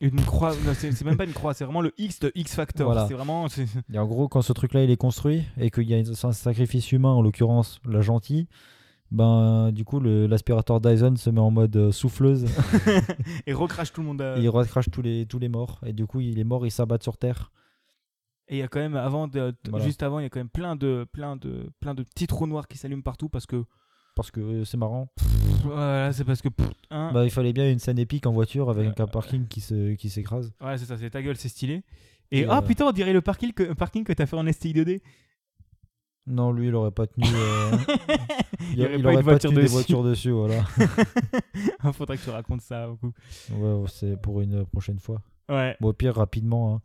Une 0.00 0.20
croix, 0.20 0.52
c'est 0.74 1.04
même 1.04 1.16
pas 1.16 1.24
une 1.24 1.32
croix, 1.32 1.54
c'est 1.54 1.64
vraiment 1.64 1.80
le 1.80 1.92
X 1.98 2.20
de 2.20 2.30
X 2.34 2.54
Factor. 2.54 2.86
Voilà. 2.86 3.06
C'est 3.08 3.14
vraiment. 3.14 3.46
Et 3.92 3.98
en 3.98 4.06
gros, 4.06 4.28
quand 4.28 4.42
ce 4.42 4.52
truc-là 4.52 4.84
il 4.84 4.90
est 4.90 4.96
construit 4.96 5.42
et 5.58 5.70
qu'il 5.70 5.88
y 5.90 5.94
a 5.94 5.98
un 5.98 6.32
sacrifice 6.32 6.92
humain, 6.92 7.10
en 7.10 7.20
l'occurrence 7.20 7.80
la 7.84 8.00
gentille, 8.00 8.46
ben 9.10 9.72
du 9.72 9.84
coup 9.84 10.00
l'aspirateur 10.00 10.80
Dyson 10.80 11.16
se 11.16 11.30
met 11.30 11.40
en 11.40 11.50
mode 11.50 11.74
euh, 11.76 11.90
souffleuse 11.92 12.44
Et 13.46 13.52
recrache 13.54 13.92
tout 13.92 14.02
le 14.02 14.06
monde. 14.06 14.20
à- 14.22 14.38
et 14.38 14.42
il 14.42 14.48
recrache 14.48 14.90
tous 14.90 15.02
les, 15.02 15.26
tous 15.26 15.38
les 15.38 15.48
morts. 15.48 15.80
Et 15.84 15.92
du 15.92 16.06
coup, 16.06 16.20
il 16.20 16.38
est 16.38 16.44
mort, 16.44 16.64
il 16.66 16.70
s'abattent 16.70 17.02
sur 17.02 17.16
terre. 17.16 17.50
Et 18.50 18.56
il 18.56 18.58
y 18.60 18.62
a 18.62 18.68
quand 18.68 18.80
même 18.80 18.96
avant, 18.96 19.26
de- 19.28 19.50
t- 19.50 19.70
Voilà. 19.70 19.84
juste 19.84 20.02
avant, 20.02 20.20
il 20.20 20.22
y 20.22 20.26
a 20.26 20.30
quand 20.30 20.40
même 20.40 20.48
plein 20.48 20.76
de, 20.76 21.06
plein 21.12 21.36
de, 21.36 21.70
plein 21.80 21.94
de 21.94 22.02
petits 22.02 22.26
trous 22.26 22.46
noirs 22.46 22.66
qui 22.68 22.78
s'allument 22.78 23.02
partout 23.02 23.28
parce 23.28 23.46
que. 23.46 23.64
Parce 24.18 24.32
que 24.32 24.64
c'est 24.64 24.76
marrant. 24.76 25.06
Voilà, 25.62 26.12
c'est 26.12 26.24
parce 26.24 26.42
que. 26.42 26.48
hein, 26.90 27.12
Bah, 27.14 27.22
il 27.24 27.30
fallait 27.30 27.52
bien 27.52 27.70
une 27.70 27.78
scène 27.78 28.00
épique 28.00 28.26
en 28.26 28.32
voiture 28.32 28.68
avec 28.68 28.98
Euh, 28.98 29.04
un 29.04 29.06
parking 29.06 29.46
qui 29.46 29.60
se 29.60 29.94
qui 29.94 30.10
s'écrase. 30.10 30.52
Ouais, 30.60 30.76
c'est 30.76 30.86
ça, 30.86 30.98
c'est 30.98 31.08
ta 31.08 31.22
gueule, 31.22 31.36
c'est 31.36 31.48
stylé. 31.48 31.84
Et, 32.32 32.40
Et, 32.40 32.46
ah 32.48 32.58
euh, 32.58 32.60
putain, 32.62 32.86
on 32.86 32.90
dirait 32.90 33.12
le 33.12 33.20
parking 33.20 33.52
que, 33.52 33.72
parking 33.74 34.02
que 34.02 34.12
t'as 34.12 34.26
fait 34.26 34.34
en 34.34 34.44
STI 34.52 34.72
2D. 34.74 35.00
Non, 36.26 36.50
lui, 36.50 36.66
il 36.66 36.74
aurait 36.74 36.90
pas 36.90 37.06
tenu. 37.06 37.28
euh, 37.32 37.70
Il 38.74 38.82
aurait 38.84 38.96
il 38.96 39.02
pas 39.04 39.12
aurait 39.12 39.22
voiture 39.22 39.50
tenu 39.50 39.62
dessus. 39.62 39.66
des 39.68 39.72
voitures 39.72 40.02
dessus, 40.02 40.30
voilà. 40.32 40.64
Ah, 41.78 41.92
Faudrait 41.92 42.16
que 42.18 42.24
tu 42.24 42.30
racontes 42.30 42.60
ça 42.62 42.88
beaucoup. 42.88 43.12
ouais, 43.52 43.72
ouais, 43.72 43.88
c'est 43.88 44.20
pour 44.20 44.40
une 44.40 44.66
prochaine 44.66 44.98
fois. 44.98 45.22
Ouais. 45.48 45.76
Bon, 45.80 45.90
au 45.90 45.92
pire, 45.92 46.16
rapidement. 46.16 46.74
hein. 46.74 46.80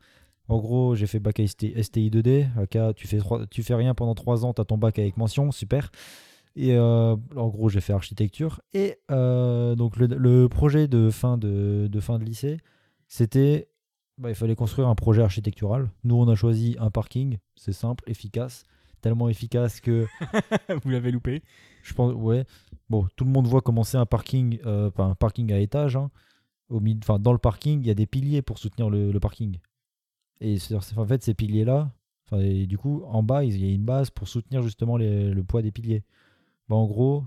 En 0.49 0.59
gros, 0.59 0.93
j'ai 0.93 1.07
fait 1.07 1.19
bac 1.19 1.39
à 1.39 1.47
STI 1.47 1.73
2D. 2.11 2.45
AK, 2.61 2.95
tu 2.95 3.07
fais, 3.07 3.17
tu 3.49 3.63
fais 3.63 3.73
rien 3.75 3.95
pendant 3.95 4.13
3 4.13 4.45
ans, 4.45 4.53
tu 4.53 4.61
as 4.61 4.65
ton 4.65 4.77
bac 4.77 4.99
avec 4.99 5.17
mention, 5.17 5.51
super. 5.51 5.89
Et 6.55 6.75
euh, 6.75 7.15
en 7.35 7.47
gros, 7.47 7.69
j'ai 7.69 7.81
fait 7.81 7.93
architecture. 7.93 8.61
Et 8.73 8.97
euh, 9.11 9.75
donc, 9.75 9.97
le, 9.97 10.05
le 10.07 10.47
projet 10.49 10.87
de 10.87 11.09
fin 11.09 11.37
de, 11.37 11.87
de 11.91 11.99
fin 11.99 12.19
de 12.19 12.23
lycée, 12.23 12.57
c'était. 13.07 13.69
bah, 14.19 14.29
il 14.29 14.35
fallait 14.35 14.55
construire 14.55 14.87
un 14.87 14.95
projet 14.95 15.21
architectural. 15.23 15.89
Nous, 16.03 16.15
on 16.15 16.27
a 16.27 16.35
choisi 16.35 16.75
un 16.79 16.91
parking. 16.91 17.37
C'est 17.55 17.73
simple, 17.73 18.03
efficace. 18.07 18.65
Tellement 19.01 19.27
efficace 19.29 19.81
que 19.81 20.05
Vous 20.83 20.89
l'avez 20.89 21.11
loupé. 21.11 21.41
je 21.83 21.93
pense, 21.93 22.13
ouais. 22.13 22.45
Bon, 22.89 23.07
tout 23.15 23.25
le 23.25 23.31
monde 23.31 23.47
voit 23.47 23.61
comment 23.61 23.83
c'est 23.83 23.97
un 23.97 24.05
parking, 24.05 24.59
euh, 24.65 24.89
pas 24.91 25.03
un 25.03 25.15
parking 25.15 25.51
à 25.51 25.59
étage. 25.59 25.95
hein. 25.97 26.09
Au 26.69 26.79
enfin, 27.01 27.19
dans 27.19 27.33
le 27.33 27.37
parking, 27.37 27.81
il 27.81 27.87
y 27.87 27.91
a 27.91 27.95
des 27.95 28.05
piliers 28.07 28.41
pour 28.41 28.59
soutenir 28.59 28.89
le, 28.89 29.11
le 29.11 29.19
parking. 29.19 29.57
Et 30.39 30.57
en 30.97 31.05
fait, 31.05 31.23
ces 31.23 31.33
piliers-là, 31.33 31.91
et 32.37 32.65
du 32.65 32.77
coup, 32.77 33.03
en 33.05 33.23
bas, 33.23 33.43
il 33.43 33.57
y 33.63 33.69
a 33.69 33.73
une 33.73 33.83
base 33.85 34.09
pour 34.09 34.27
soutenir 34.27 34.61
justement 34.63 34.97
les- 34.97 35.29
le 35.31 35.43
poids 35.43 35.61
des 35.61 35.71
piliers. 35.71 36.03
Bah, 36.69 36.75
en 36.75 36.85
gros, 36.85 37.25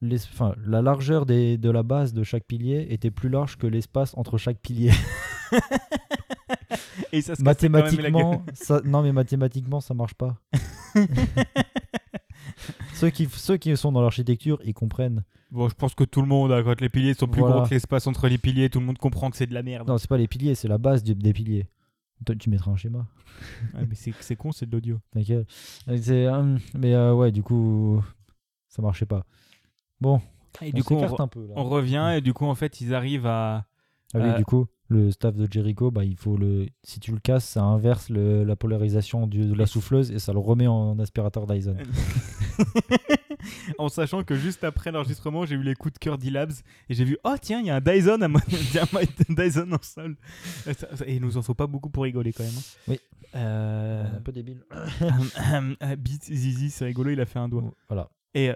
l'es- 0.00 0.28
la 0.66 0.82
largeur 0.82 1.26
des- 1.26 1.58
de 1.58 1.70
la 1.70 1.82
base 1.82 2.12
de 2.14 2.22
chaque 2.22 2.44
pilier 2.44 2.86
était 2.90 3.10
plus 3.10 3.28
large 3.28 3.56
que 3.58 3.66
l'espace 3.66 4.14
entre 4.16 4.38
chaque 4.38 4.58
pilier. 4.58 4.90
Et 7.12 7.20
ça 7.20 7.34
se 7.34 7.42
mathématiquement, 7.42 8.42
ça, 8.54 8.80
non 8.84 9.02
mais 9.02 9.12
mathématiquement 9.12 9.80
ça 9.80 9.92
marche 9.92 10.14
pas. 10.14 10.38
ceux 12.94 13.10
qui 13.10 13.26
ceux 13.30 13.56
qui 13.58 13.76
sont 13.76 13.92
dans 13.92 14.00
l'architecture, 14.00 14.58
ils 14.64 14.72
comprennent. 14.74 15.22
Bon, 15.50 15.68
je 15.68 15.74
pense 15.74 15.94
que 15.94 16.04
tout 16.04 16.22
le 16.22 16.28
monde, 16.28 16.50
hein, 16.52 16.62
quand 16.64 16.80
les 16.80 16.88
piliers 16.88 17.12
sont 17.14 17.26
plus 17.28 17.40
Voilà. 17.40 17.56
gros 17.56 17.64
que 17.66 17.70
l'espace 17.74 18.06
entre 18.06 18.28
les 18.28 18.38
piliers, 18.38 18.70
tout 18.70 18.80
le 18.80 18.86
monde 18.86 18.96
comprend 18.98 19.30
que 19.30 19.36
c'est 19.36 19.46
de 19.46 19.52
la 19.54 19.62
merde. 19.62 19.86
Non, 19.88 19.98
c'est 19.98 20.08
pas 20.08 20.16
les 20.16 20.28
piliers, 20.28 20.54
c'est 20.54 20.68
la 20.68 20.78
base 20.78 21.02
du- 21.02 21.14
des 21.14 21.32
piliers. 21.34 21.66
Toi, 22.24 22.34
tu 22.36 22.48
mettras 22.48 22.70
un 22.70 22.76
schéma. 22.76 23.06
Ouais, 23.74 23.84
mais 23.86 23.94
c'est 23.96 24.36
con, 24.36 24.52
c'est 24.52 24.64
de 24.66 24.72
l'audio. 24.72 25.00
T'inquiète. 25.10 25.46
Euh, 25.88 26.30
hum, 26.30 26.58
mais 26.78 26.94
euh, 26.94 27.12
ouais, 27.14 27.32
du 27.32 27.42
coup, 27.42 28.02
ça 28.74 28.82
marchait 28.82 29.06
pas. 29.06 29.24
Bon, 30.00 30.20
Et 30.62 30.70
on 30.72 30.76
du 30.76 30.84
coup, 30.84 30.94
on, 30.94 31.00
s'écarte 31.00 31.18
re- 31.20 31.22
un 31.22 31.28
peu 31.28 31.46
là. 31.46 31.54
on 31.56 31.64
revient 31.64 32.14
et 32.16 32.20
du 32.20 32.32
coup, 32.32 32.46
en 32.46 32.54
fait, 32.54 32.80
ils 32.80 32.94
arrivent 32.94 33.26
à. 33.26 33.66
Ah 34.14 34.18
oui, 34.18 34.28
Euh, 34.28 34.36
du 34.36 34.44
coup, 34.44 34.66
le 34.88 35.10
staff 35.10 35.34
de 35.36 35.50
Jericho, 35.50 35.90
bah, 35.90 36.04
il 36.04 36.16
faut 36.16 36.36
le, 36.36 36.66
si 36.82 37.00
tu 37.00 37.12
le 37.12 37.18
casses, 37.18 37.44
ça 37.46 37.62
inverse 37.62 38.10
le- 38.10 38.44
la 38.44 38.56
polarisation 38.56 39.26
du- 39.26 39.46
de 39.46 39.54
la 39.54 39.66
souffleuse 39.66 40.10
et 40.10 40.18
ça 40.18 40.32
le 40.32 40.38
remet 40.38 40.66
en 40.66 40.98
aspirateur 40.98 41.46
Dyson. 41.46 41.76
en 43.78 43.88
sachant 43.88 44.22
que 44.22 44.34
juste 44.34 44.64
après 44.64 44.92
l'enregistrement, 44.92 45.44
j'ai 45.46 45.54
eu 45.56 45.62
les 45.62 45.74
coups 45.74 45.94
de 45.94 45.98
cœur 45.98 46.18
d'E-Labs 46.18 46.52
et 46.88 46.94
j'ai 46.94 47.04
vu 47.04 47.16
oh 47.24 47.34
tiens, 47.40 47.60
il 47.60 47.66
y 47.66 47.70
a 47.70 47.76
un 47.76 47.80
Dyson 47.80 48.20
à 48.22 48.28
Dyson 49.34 49.72
en 49.72 49.82
sol. 49.82 50.16
Et 51.06 51.16
il 51.16 51.22
nous 51.22 51.36
en 51.38 51.42
faut 51.42 51.54
pas 51.54 51.66
beaucoup 51.66 51.90
pour 51.90 52.04
rigoler 52.04 52.32
quand 52.32 52.44
même. 52.44 52.52
hein. 52.56 52.62
Oui. 52.88 53.00
Euh... 53.34 54.04
Un 54.16 54.20
peu 54.20 54.32
débile. 54.32 54.62
euh, 54.72 55.96
Beat 55.96 56.24
Zizi, 56.24 56.70
c'est 56.70 56.84
rigolo, 56.84 57.10
il 57.10 57.20
a 57.20 57.26
fait 57.26 57.38
un 57.38 57.48
doigt. 57.48 57.64
Voilà. 57.88 58.10
Et 58.34 58.52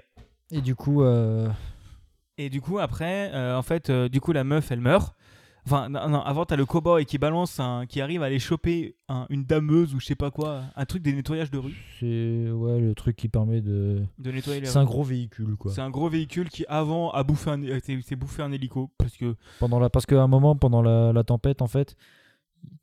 Et 0.51 0.61
du 0.61 0.75
coup, 0.75 1.03
euh, 1.03 1.49
Et 2.39 2.51
du 2.51 2.61
coup, 2.61 2.79
après, 2.79 3.31
euh, 3.35 3.57
en 3.57 3.63
fait, 3.63 3.91
euh, 3.91 4.09
du 4.09 4.21
coup, 4.21 4.33
la 4.33 4.45
meuf, 4.45 4.71
elle 4.71 4.81
meurt. 4.81 5.15
Enfin, 5.67 5.89
non, 5.89 6.09
non, 6.09 6.21
avant, 6.21 6.45
t'as 6.45 6.55
le 6.55 6.65
cowboy 6.65 7.05
qui 7.07 7.19
balance, 7.19 7.59
un, 7.59 7.87
qui 7.87 8.01
arrive 8.01 8.23
à 8.23 8.27
aller 8.27 8.39
choper 8.39 8.95
un- 9.09 9.27
une 9.31 9.45
dameuse 9.45 9.97
ou 9.97 10.01
je 10.01 10.07
sais 10.07 10.15
pas 10.15 10.31
quoi, 10.31 10.63
un 10.77 10.85
truc 10.85 11.03
des 11.03 11.13
nettoyages 11.13 11.51
de 11.51 11.59
rue, 11.59 11.75
c'est 11.99 12.49
ouais, 12.53 12.79
le 12.79 12.95
truc 12.95 13.17
qui 13.17 13.29
permet 13.29 13.61
de. 13.63 14.01
de 14.21 14.31
nettoyer 14.31 14.61
les 14.61 14.67
C'est 14.67 14.79
un 14.79 14.85
gros 14.85 15.03
véhicule, 15.03 15.57
quoi. 15.57 15.73
C'est 15.73 15.81
un 15.81 15.91
gros 15.91 16.09
véhicule 16.09 16.51
qui, 16.51 16.65
avant, 16.69 17.11
a 17.11 17.25
bouffé 17.25 17.51
un, 17.51 17.61
euh, 17.65 17.81
s'est- 17.85 18.01
s'est 18.03 18.15
bouffé 18.15 18.43
un 18.45 18.53
hélico. 18.53 18.93
Parce 18.97 19.17
que, 19.17 19.35
Pendant 19.59 19.81
la... 19.81 19.91
Parce 19.91 20.07
qu'à 20.07 20.23
un 20.23 20.29
moment, 20.29 20.55
pendant 20.55 20.83
la, 20.83 21.13
la 21.13 21.25
tempête, 21.25 21.61
en 21.63 21.67
fait, 21.67 21.97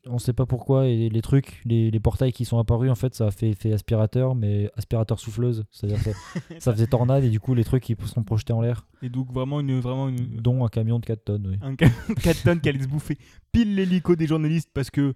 on 0.06 0.20
sait 0.20 0.34
pas 0.34 0.46
pourquoi, 0.46 0.88
et 0.88 1.10
les 1.10 1.22
trucs, 1.22 1.62
les, 1.66 1.92
les 1.92 2.00
portails 2.00 2.34
qui 2.34 2.46
sont 2.46 2.58
apparus, 2.60 2.92
en 2.92 2.96
fait, 2.96 3.16
ça 3.16 3.28
a 3.28 3.32
fait, 3.32 3.54
fait 3.54 3.74
aspirateur, 3.74 4.36
mais 4.36 4.70
aspirateur 4.76 5.20
souffleuse. 5.20 5.66
C'est-à-dire 5.72 6.04
que 6.04 6.12
ça, 6.12 6.40
ça 6.60 6.74
faisait 6.74 6.88
tornade, 6.88 7.24
et 7.24 7.30
du 7.30 7.40
coup, 7.40 7.54
les 7.54 7.64
trucs 7.64 7.84
qui 7.84 7.96
sont 8.06 8.24
projetés 8.24 8.54
en 8.54 8.62
l'air, 8.62 8.86
et 9.02 9.10
donc, 9.10 9.32
vraiment, 9.32 9.60
une, 9.60 9.80
vraiment 9.80 10.10
une, 10.10 10.38
dont 10.38 10.66
un 10.66 10.70
camion 10.70 11.00
de 11.00 11.06
4 11.06 11.24
tonnes, 11.24 11.48
oui. 11.48 11.58
un 11.62 11.76
4 11.76 12.44
tonnes 12.44 12.62
qui 12.62 12.70
allait 12.70 12.84
se 12.84 12.88
bouffer 12.88 13.18
pile 13.54 13.76
l'hélico 13.76 14.16
des 14.18 14.28
journalistes 14.28 14.70
parce 14.74 14.90
que 14.90 15.14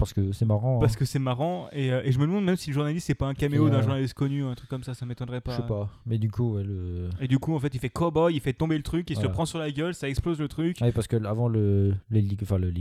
Parce 0.00 0.12
que 0.12 0.32
c'est 0.32 0.44
marrant. 0.44 0.76
hein. 0.76 0.80
parce 0.80 0.96
que 0.96 1.04
c'est 1.04 1.18
marrant. 1.20 1.68
Et, 1.72 1.92
euh, 1.92 2.02
et 2.04 2.10
je 2.10 2.18
me 2.18 2.26
demande 2.26 2.44
même 2.44 2.56
si 2.56 2.70
le 2.70 2.74
journaliste, 2.74 3.06
c'est 3.06 3.14
pas 3.14 3.26
un 3.28 3.34
caméo 3.34 3.70
d'un 3.70 3.76
euh, 3.78 3.82
journaliste 3.82 4.14
connu, 4.14 4.42
un 4.44 4.54
truc 4.54 4.68
comme 4.68 4.82
ça, 4.82 4.94
ça 4.94 5.06
m'étonnerait 5.06 5.40
pas. 5.40 5.52
Je 5.52 5.56
sais 5.62 5.66
pas. 5.68 5.88
Mais 6.06 6.18
du 6.18 6.30
coup, 6.30 6.54
ouais, 6.56 6.64
le. 6.64 7.08
Et 7.20 7.28
du 7.28 7.38
coup, 7.38 7.54
en 7.54 7.60
fait, 7.60 7.72
il 7.74 7.78
fait 7.80 7.90
cowboy, 7.90 8.34
il 8.34 8.40
fait 8.40 8.52
tomber 8.52 8.76
le 8.76 8.82
truc, 8.82 9.08
il 9.10 9.14
se 9.14 9.20
Voilà. 9.20 9.32
prend 9.34 9.46
sur 9.46 9.58
la 9.60 9.70
gueule, 9.70 9.94
ça 9.94 10.08
explose 10.08 10.40
le 10.40 10.48
truc. 10.48 10.78
Ah 10.80 10.86
oui, 10.86 10.92
parce 10.92 11.06
que 11.06 11.16
avant 11.24 11.48
le 11.48 11.94
enfin 12.42 12.58
le 12.58 12.72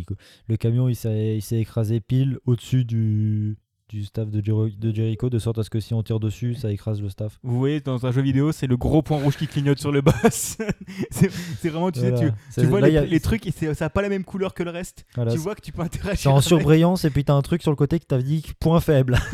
le 0.47 0.57
camion 0.57 0.87
il 0.89 0.95
s'est 0.95 1.39
écrasé 1.51 1.99
pile 1.99 2.39
au-dessus 2.45 2.85
du 2.85 3.57
du 3.89 4.05
staff 4.05 4.29
de, 4.29 4.39
de 4.39 4.95
Jericho 4.95 5.29
de 5.31 5.39
sorte 5.39 5.57
à 5.57 5.63
ce 5.63 5.69
que 5.71 5.79
si 5.79 5.95
on 5.95 6.03
tire 6.03 6.19
dessus, 6.19 6.53
ça 6.53 6.71
écrase 6.71 7.01
le 7.01 7.09
staff. 7.09 7.39
Vous 7.41 7.57
voyez, 7.57 7.81
dans 7.81 8.05
un 8.05 8.11
jeu 8.11 8.21
vidéo, 8.21 8.51
c'est 8.51 8.67
le 8.67 8.77
gros 8.77 9.01
point 9.01 9.17
rouge 9.21 9.35
qui 9.35 9.47
clignote 9.47 9.79
sur 9.79 9.91
le 9.91 10.01
boss. 10.01 10.57
c'est 11.11 11.69
vraiment, 11.69 11.91
tu 11.91 11.99
sais, 11.99 12.13
tu, 12.13 12.31
tu 12.53 12.65
vois 12.67 12.81
les, 12.81 12.97
a- 12.97 13.19
trucs 13.19 13.47
et 13.47 13.51
ça 13.51 13.85
a 13.85 13.89
pas 13.89 14.03
la 14.03 14.09
même 14.09 14.23
couleur 14.23 14.53
que 14.53 14.61
le 14.61 14.69
reste. 14.69 15.05
Voilà, 15.15 15.31
tu 15.31 15.39
vois 15.39 15.55
que 15.55 15.61
tu 15.61 15.71
peux 15.71 15.81
interagir. 15.81 16.19
c'est 16.19 16.29
en 16.29 16.39
surbrillance 16.41 17.03
et 17.03 17.09
puis 17.09 17.25
t'as 17.25 17.33
un 17.33 17.41
truc 17.41 17.63
sur 17.63 17.71
le 17.71 17.75
côté 17.75 17.99
qui 17.99 18.05
t'a 18.05 18.21
dit 18.21 18.45
point 18.59 18.79
faible. 18.79 19.17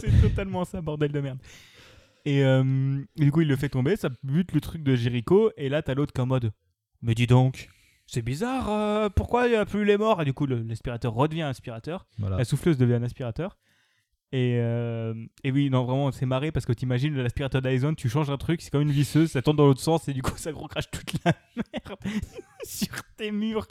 c'est 0.00 0.20
totalement 0.22 0.64
ça, 0.64 0.80
bordel 0.80 1.12
de 1.12 1.20
merde. 1.20 1.38
Et, 2.24 2.42
euh, 2.44 3.00
et 3.16 3.24
du 3.24 3.32
coup, 3.32 3.42
il 3.42 3.48
le 3.48 3.56
fait 3.56 3.68
tomber, 3.68 3.96
ça 3.96 4.08
bute 4.22 4.52
le 4.52 4.60
truc 4.60 4.82
de 4.82 4.96
Jericho, 4.96 5.50
et 5.56 5.68
là, 5.68 5.82
t'as 5.82 5.94
l'autre 5.94 6.12
qui 6.12 6.20
est 6.20 6.22
en 6.22 6.26
mode 6.26 6.52
Mais 7.02 7.14
dis 7.14 7.26
donc, 7.26 7.68
c'est 8.10 8.22
bizarre, 8.22 8.70
euh, 8.70 9.08
pourquoi 9.10 9.46
il 9.46 9.50
n'y 9.50 9.56
a 9.56 9.66
plus 9.66 9.84
les 9.84 9.98
morts? 9.98 10.22
Et 10.22 10.24
du 10.24 10.32
coup, 10.32 10.46
l'aspirateur 10.46 11.12
redevient 11.12 11.42
aspirateur, 11.42 12.06
Voilà. 12.18 12.38
la 12.38 12.44
souffleuse 12.44 12.78
devient 12.78 12.94
un 12.94 13.02
aspirateur. 13.02 13.58
Et, 14.30 14.56
euh, 14.58 15.14
et 15.42 15.50
oui, 15.50 15.70
non, 15.70 15.84
vraiment, 15.84 16.10
c'est 16.12 16.26
marré 16.26 16.52
parce 16.52 16.66
que 16.66 16.72
t'imagines 16.72 17.14
l'aspirateur 17.16 17.62
Dyson, 17.62 17.94
tu 17.94 18.10
changes 18.10 18.28
un 18.28 18.36
truc, 18.36 18.60
c'est 18.60 18.70
comme 18.70 18.82
une 18.82 18.90
visseuse, 18.90 19.30
ça 19.30 19.40
tourne 19.40 19.56
dans 19.56 19.66
l'autre 19.66 19.80
sens, 19.80 20.06
et 20.08 20.12
du 20.12 20.20
coup, 20.22 20.36
ça 20.36 20.52
gros 20.52 20.68
crache 20.68 20.90
toute 20.90 21.14
la 21.24 21.32
merde 21.56 21.98
sur 22.64 22.92
tes 23.16 23.30
murs. 23.30 23.66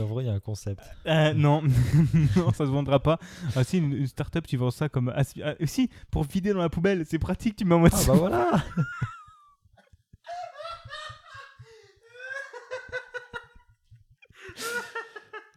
En 0.00 0.04
vrai, 0.06 0.24
il 0.24 0.26
y 0.26 0.30
a 0.30 0.34
un 0.34 0.40
concept. 0.40 0.82
Euh, 1.06 1.32
non, 1.32 1.62
non, 2.36 2.52
ça 2.52 2.64
se 2.66 2.70
vendra 2.70 3.00
pas. 3.00 3.18
Ah 3.54 3.62
si, 3.62 3.78
une, 3.78 4.06
start-up, 4.06 4.46
tu 4.48 4.56
vends 4.56 4.72
ça 4.72 4.88
comme... 4.88 5.12
ah, 5.14 5.22
si, 5.64 5.90
pour 6.10 6.24
vider 6.24 6.52
dans 6.52 6.58
la 6.60 6.68
poubelle, 6.68 7.04
c'est 7.06 7.20
pratique, 7.20 7.54
tu 7.56 7.64
mets 7.64 7.76
en 7.76 7.80
mode... 7.80 7.92
Ah 7.94 8.04
bah 8.06 8.14
voilà. 8.14 8.64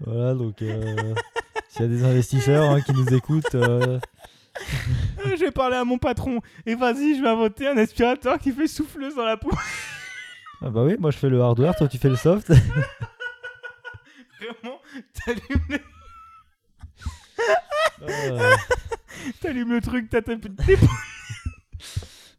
voilà 0.05 0.33
donc 0.33 0.61
euh, 0.61 1.13
s'il 1.69 1.81
y 1.81 1.85
a 1.85 1.87
des 1.87 2.03
investisseurs 2.03 2.69
hein, 2.71 2.81
qui 2.81 2.93
nous 2.93 3.07
écoutent, 3.13 3.55
euh, 3.55 3.99
je 5.25 5.35
vais 5.39 5.51
parler 5.51 5.75
à 5.77 5.85
mon 5.85 5.97
patron, 5.97 6.39
et 6.65 6.75
vas-y, 6.75 7.15
je 7.17 7.21
vais 7.21 7.29
inventer 7.29 7.67
un 7.67 7.77
aspirateur 7.77 8.37
qui 8.39 8.51
fait 8.51 8.67
souffleuse 8.67 9.15
dans 9.15 9.25
la 9.25 9.37
poubelle. 9.37 9.57
ah 10.61 10.69
bah 10.69 10.83
oui, 10.83 10.95
moi 10.99 11.11
je 11.11 11.17
fais 11.17 11.29
le 11.29 11.41
hardware, 11.41 11.75
toi 11.75 11.87
tu 11.87 11.97
fais 11.97 12.09
le 12.09 12.15
soft. 12.17 12.49
Vraiment, 14.39 14.79
t'allumes 15.25 15.61
le, 15.69 15.79
Euh, 18.03 18.55
t'allumes 19.41 19.73
le 19.73 19.81
truc, 19.81 20.09
t'as 20.09 20.21
tes 20.23 20.39
tes- 20.39 20.49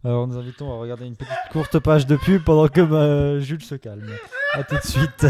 Alors 0.05 0.27
nous 0.27 0.37
invitons 0.37 0.73
à 0.73 0.77
regarder 0.81 1.07
une 1.07 1.15
petite 1.17 1.33
courte 1.53 1.79
page 1.79 2.07
de 2.07 2.17
pub 2.17 2.43
pendant 2.43 2.67
que 2.67 2.81
euh, 2.81 3.41
Jules 3.41 3.63
se 3.63 3.77
calme. 3.77 4.11
A 4.55 4.65
tout 4.65 4.75
de 4.75 4.81
suite. 4.83 5.27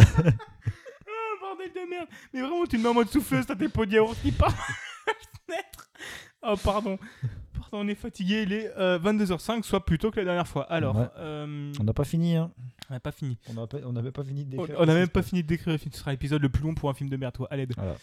Merde. 1.93 2.09
Mais 2.33 2.41
vraiment, 2.41 2.65
tu 2.67 2.77
le 2.77 2.83
mets 2.83 2.89
en 2.89 2.95
mode 2.95 3.09
souffleuse, 3.09 3.47
t'as 3.47 3.57
tes 3.57 3.69
pots 3.69 3.87
de 3.87 3.93
yaourt 3.93 4.17
qui 4.23 4.33
partent 4.33 4.57
fenêtre. 5.47 5.89
Oh, 6.43 6.55
pardon. 6.63 6.99
Pardon, 7.53 7.71
on 7.85 7.89
est 7.89 7.95
fatigué, 7.95 8.43
il 8.43 8.53
est 8.53 8.71
euh, 8.77 8.99
22h05, 8.99 9.63
soit 9.63 9.85
plus 9.85 9.99
tôt 9.99 10.11
que 10.11 10.19
la 10.19 10.25
dernière 10.25 10.49
fois. 10.49 10.65
Alors, 10.71 10.97
Ouais. 10.97 11.07
euh, 11.19 11.73
On 11.81 11.85
n'a 11.85 11.93
pas 11.93 12.05
fini, 12.05 12.37
hein. 12.37 12.51
on 12.91 12.95
n'a 12.95 13.01
pas 13.01 13.13
fini. 13.13 13.39
On 13.49 13.55
n'a 13.55 13.67
pas- 13.67 13.79
n'avait 13.81 14.11
pas 14.11 14.25
fini 14.25 14.45
de 14.45 14.57
On 14.59 14.63
décrire. 14.63 14.77
on 14.81 14.83
a 14.83 14.87
ce 14.87 14.93
même 14.93 15.09
pas 15.09 15.23
fini 15.23 15.43
de 15.43 15.49
décrire 15.49 15.73
le 15.73 15.79
film. 15.79 15.93
Ce 15.93 16.01
sera 16.01 16.11
l'épisode 16.11 16.43
le 16.43 16.49
plus 16.49 16.63
long 16.65 16.75
pour 16.75 16.91
un 16.91 16.95
film 16.95 17.09
de 17.11 17.17
merde, 17.17 17.35
toi. 17.35 17.47
À 17.51 17.57
l'aide. 17.57 17.73
Voilà. 17.77 17.95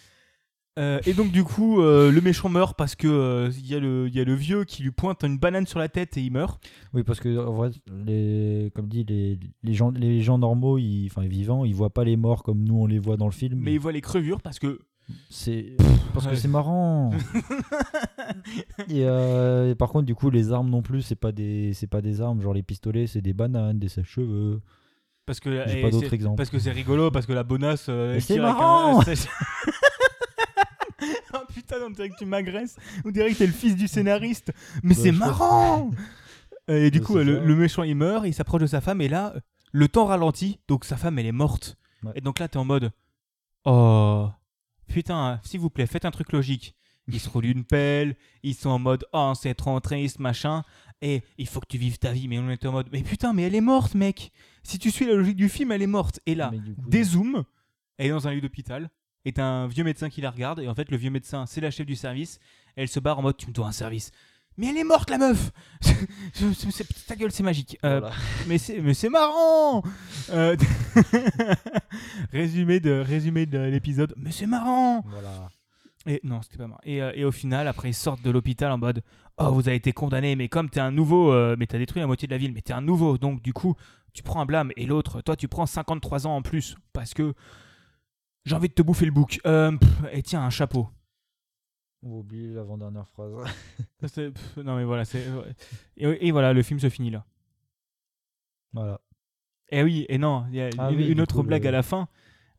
Euh, 0.79 0.99
et 1.05 1.13
donc, 1.13 1.31
du 1.31 1.43
coup, 1.43 1.81
euh, 1.81 2.09
le 2.09 2.21
méchant 2.21 2.47
meurt 2.47 2.77
parce 2.77 2.95
que 2.95 3.07
euh, 3.07 3.51
il 3.57 3.67
y, 3.67 3.75
a 3.75 3.79
le- 3.79 4.07
il 4.07 4.15
y 4.15 4.19
a 4.21 4.23
le 4.23 4.33
vieux 4.33 4.63
qui 4.63 4.81
lui 4.81 4.91
pointe 4.91 5.23
une 5.23 5.37
banane 5.37 5.67
sur 5.67 5.77
la 5.77 5.89
tête 5.89 6.15
et 6.17 6.21
il 6.21 6.31
meurt. 6.31 6.63
Oui, 6.93 7.03
parce 7.03 7.19
que 7.19 7.37
en 7.37 7.51
vrai, 7.51 7.71
les, 8.05 8.71
comme 8.73 8.87
dit, 8.87 9.03
les, 9.03 9.37
les 9.61 9.73
gens, 9.73 9.91
les 9.91 10.21
gens 10.21 10.37
normaux, 10.37 10.77
ils, 10.77 11.07
enfin 11.07 11.27
vivants, 11.27 11.65
ils 11.65 11.75
voient 11.75 11.89
pas 11.89 12.05
les 12.05 12.15
morts 12.15 12.43
comme 12.43 12.63
nous 12.63 12.75
on 12.79 12.85
les 12.87 12.97
voit 12.99 13.17
dans 13.17 13.25
le 13.25 13.31
film. 13.33 13.59
Mais 13.61 13.73
il 13.73 13.79
voit 13.79 13.91
les 13.91 13.99
crevures 14.01 14.41
parce 14.41 14.57
que. 14.57 14.79
c'est 15.29 15.75
parce 16.13 16.25
ouais. 16.27 16.31
que 16.31 16.37
c'est 16.37 16.47
marrant. 16.47 17.11
et, 18.89 19.05
euh, 19.05 19.71
et 19.71 19.75
par 19.75 19.89
contre, 19.89 20.05
du 20.05 20.15
coup, 20.15 20.29
les 20.29 20.51
armes 20.53 20.69
non 20.69 20.81
plus, 20.81 21.01
c'est 21.01 21.15
pas 21.15 21.31
des, 21.31 21.73
c'est 21.73 21.87
pas 21.87 22.01
des 22.01 22.21
armes. 22.21 22.41
Genre 22.41 22.53
les 22.53 22.63
pistolets, 22.63 23.07
c'est 23.07 23.21
des 23.21 23.33
bananes, 23.33 23.79
des 23.79 23.89
sèche-cheveux. 23.89 24.61
Parce 25.25 25.39
que, 25.39 25.49
et 25.69 25.81
pas 25.81 25.91
d'autres 25.91 26.07
c'est- 26.09 26.15
exemples. 26.15 26.37
Parce 26.37 26.49
que 26.49 26.57
c'est 26.59 26.71
rigolo, 26.71 27.11
parce 27.11 27.25
que 27.25 27.33
la 27.33 27.43
bonasse. 27.43 27.87
euh, 27.89 28.17
c'est 28.19 28.33
avec 28.39 28.43
un- 28.45 28.53
marrant 28.53 28.99
un 28.99 29.03
sèche- 29.03 29.27
oh 31.33 31.37
putain, 31.69 31.85
on 31.85 31.89
dirait 31.89 32.09
que 32.09 32.17
tu 32.17 32.25
m'agresses. 32.25 32.75
On 33.05 33.11
dirait 33.11 33.31
que 33.31 33.37
t'es 33.37 33.47
le 33.47 33.53
fils 33.53 33.75
du 33.75 33.87
scénariste. 33.87 34.51
Mais 34.83 34.95
Bah, 34.95 35.01
c'est 35.01 35.11
marrant 35.11 35.91
Et 36.67 36.91
du 36.91 37.01
coup, 37.01 37.15
le, 37.17 37.55
méchant 37.55 37.83
il 37.83 37.95
meurt, 37.95 38.25
il 38.25 38.33
s'approche 38.33 38.61
de 38.61 38.67
sa 38.67 38.81
femme, 38.81 39.01
et 39.01 39.07
là, 39.07 39.33
le 39.71 39.87
temps 39.87 40.05
ralentit, 40.05 40.59
donc 40.67 40.85
sa 40.85 40.97
femme 40.97 41.19
elle 41.19 41.25
est 41.25 41.31
morte. 41.31 41.77
Ouais. 42.03 42.13
Et 42.15 42.21
donc 42.21 42.39
là, 42.39 42.47
t'es 42.47 42.57
en 42.57 42.65
mode 42.65 42.91
Oh 43.65 44.29
putain, 44.87 45.39
s'il 45.43 45.59
vous 45.59 45.69
plaît, 45.69 45.85
faites 45.85 46.05
un 46.05 46.11
truc 46.11 46.31
logique. 46.31 46.75
Ils 47.07 47.19
se 47.19 47.29
roulent 47.29 47.45
une 47.45 47.63
pelle, 47.63 48.15
ils 48.43 48.53
sont 48.53 48.69
en 48.69 48.79
mode 48.79 49.05
Oh, 49.13 49.33
c'est 49.39 49.55
trop 49.55 49.79
triste, 49.79 50.19
machin. 50.19 50.63
Et 51.01 51.23
il 51.37 51.47
faut 51.47 51.59
que 51.59 51.67
tu 51.67 51.77
vives 51.77 51.97
ta 51.97 52.11
vie. 52.11 52.27
Mais 52.27 52.37
on 52.37 52.49
était 52.49 52.67
en 52.67 52.71
mode 52.73 52.89
Mais 52.91 53.01
putain, 53.01 53.33
mais 53.33 53.43
elle 53.43 53.55
est 53.55 53.61
morte, 53.61 53.95
mec. 53.95 54.31
Si 54.63 54.77
tu 54.77 54.91
suis 54.91 55.05
la 55.05 55.13
logique 55.13 55.37
du 55.37 55.49
film, 55.49 55.71
elle 55.71 55.81
est 55.81 55.87
morte. 55.87 56.19
Et 56.25 56.35
là, 56.35 56.51
dézoom, 56.87 57.45
elle 57.97 58.07
est 58.07 58.09
dans 58.09 58.27
un 58.27 58.33
lit 58.33 58.41
d'hôpital. 58.41 58.89
T'as 59.33 59.43
un 59.43 59.67
vieux 59.67 59.83
médecin 59.83 60.09
qui 60.09 60.21
la 60.21 60.31
regarde. 60.31 60.59
Et 60.59 60.67
en 60.67 60.73
fait, 60.75 60.89
le 60.91 60.97
vieux 60.97 61.11
médecin, 61.11 61.45
c'est 61.45 61.61
la 61.61 61.71
chef 61.71 61.85
du 61.85 61.95
service. 61.95 62.39
Elle 62.75 62.87
se 62.87 62.99
barre 62.99 63.19
en 63.19 63.21
mode 63.21 63.37
Tu 63.37 63.47
me 63.47 63.51
dois 63.53 63.67
un 63.67 63.71
service. 63.71 64.11
Mais 64.57 64.67
elle 64.67 64.77
est 64.77 64.83
morte, 64.83 65.09
la 65.09 65.17
meuf 65.17 65.51
Ta 67.07 67.15
gueule, 67.15 67.31
c'est 67.31 67.43
magique. 67.43 67.77
Euh, 67.85 67.99
voilà. 67.99 68.15
mais 68.47 68.57
c'est 68.57 68.81
mais 68.81 68.93
c'est 68.93 69.07
marrant 69.09 69.83
Euh, 70.31 70.57
résumé 72.33 72.79
de 72.79 72.91
résumé 72.99 73.45
de 73.45 73.59
l'épisode 73.59 74.13
mais 74.17 74.31
c'est 74.31 74.45
marrant 74.47 75.01
Voilà. 75.07 75.49
et 76.05 76.19
non 76.23 76.41
c'était 76.41 76.57
pas 76.57 76.67
marrant 76.67 76.81
et, 76.83 77.01
euh, 77.01 77.11
et 77.15 77.23
au 77.23 77.31
final 77.31 77.67
après 77.67 77.89
ils 77.89 77.93
sortent 77.93 78.21
de 78.21 78.31
l'hôpital 78.31 78.71
en 78.71 78.77
mode 78.77 79.01
oh 79.37 79.51
vous 79.51 79.67
avez 79.67 79.77
été 79.77 79.91
condamné 79.93 80.35
mais 80.35 80.49
comme 80.49 80.69
t'es 80.69 80.79
un 80.79 80.91
nouveau 80.91 81.33
mais 81.55 81.65
t'as 81.67 81.77
détruit 81.77 82.01
la 82.01 82.07
moitié 82.07 82.27
de 82.27 82.33
la 82.33 82.37
ville 82.37 82.53
mais 82.53 82.61
t'es 82.61 82.73
un 82.73 82.81
nouveau 82.81 83.17
donc 83.17 83.41
du 83.41 83.53
coup 83.53 83.75
tu 84.13 84.23
prends 84.23 84.41
un 84.41 84.45
blâme 84.45 84.71
et 84.75 84.85
l'autre 84.85 85.21
toi 85.21 85.35
tu 85.35 85.47
prends 85.47 85.65
53 85.65 86.27
ans 86.27 86.35
en 86.35 86.41
plus 86.41 86.75
parce 86.93 87.13
que 87.13 87.33
J'ai 88.45 88.55
envie 88.55 88.69
de 88.69 88.73
te 88.73 88.81
bouffer 88.81 89.05
le 89.05 89.11
bouc. 89.11 89.39
Euh, 89.45 89.75
pff, 89.77 89.89
et 90.11 90.23
tiens, 90.23 90.41
un 90.43 90.49
chapeau. 90.49 90.89
On 92.01 92.09
va 92.11 92.15
oublier 92.17 92.53
l'avant-dernière 92.53 93.07
phrase. 93.09 93.33
Pff, 94.01 94.57
non 94.63 94.77
mais 94.77 94.85
voilà, 94.85 95.03
c'est 95.05 95.25
et, 95.97 96.27
et 96.27 96.31
voilà, 96.31 96.53
le 96.53 96.63
film 96.63 96.79
se 96.79 96.89
finit 96.89 97.09
là. 97.11 97.25
voilà. 98.73 99.01
Et 99.71 99.83
oui, 99.83 100.05
et 100.09 100.17
non, 100.17 100.45
il 100.49 100.55
y 100.55 100.61
a 100.61 100.69
Ah 100.77 100.89
une, 100.91 100.97
oui, 100.97 101.07
une 101.09 101.15
du 101.15 101.21
autre 101.21 101.35
coup, 101.35 101.43
blague 101.43 101.63
le- 101.63 101.67
à 101.69 101.71
la 101.71 101.83
fin. 101.83 102.07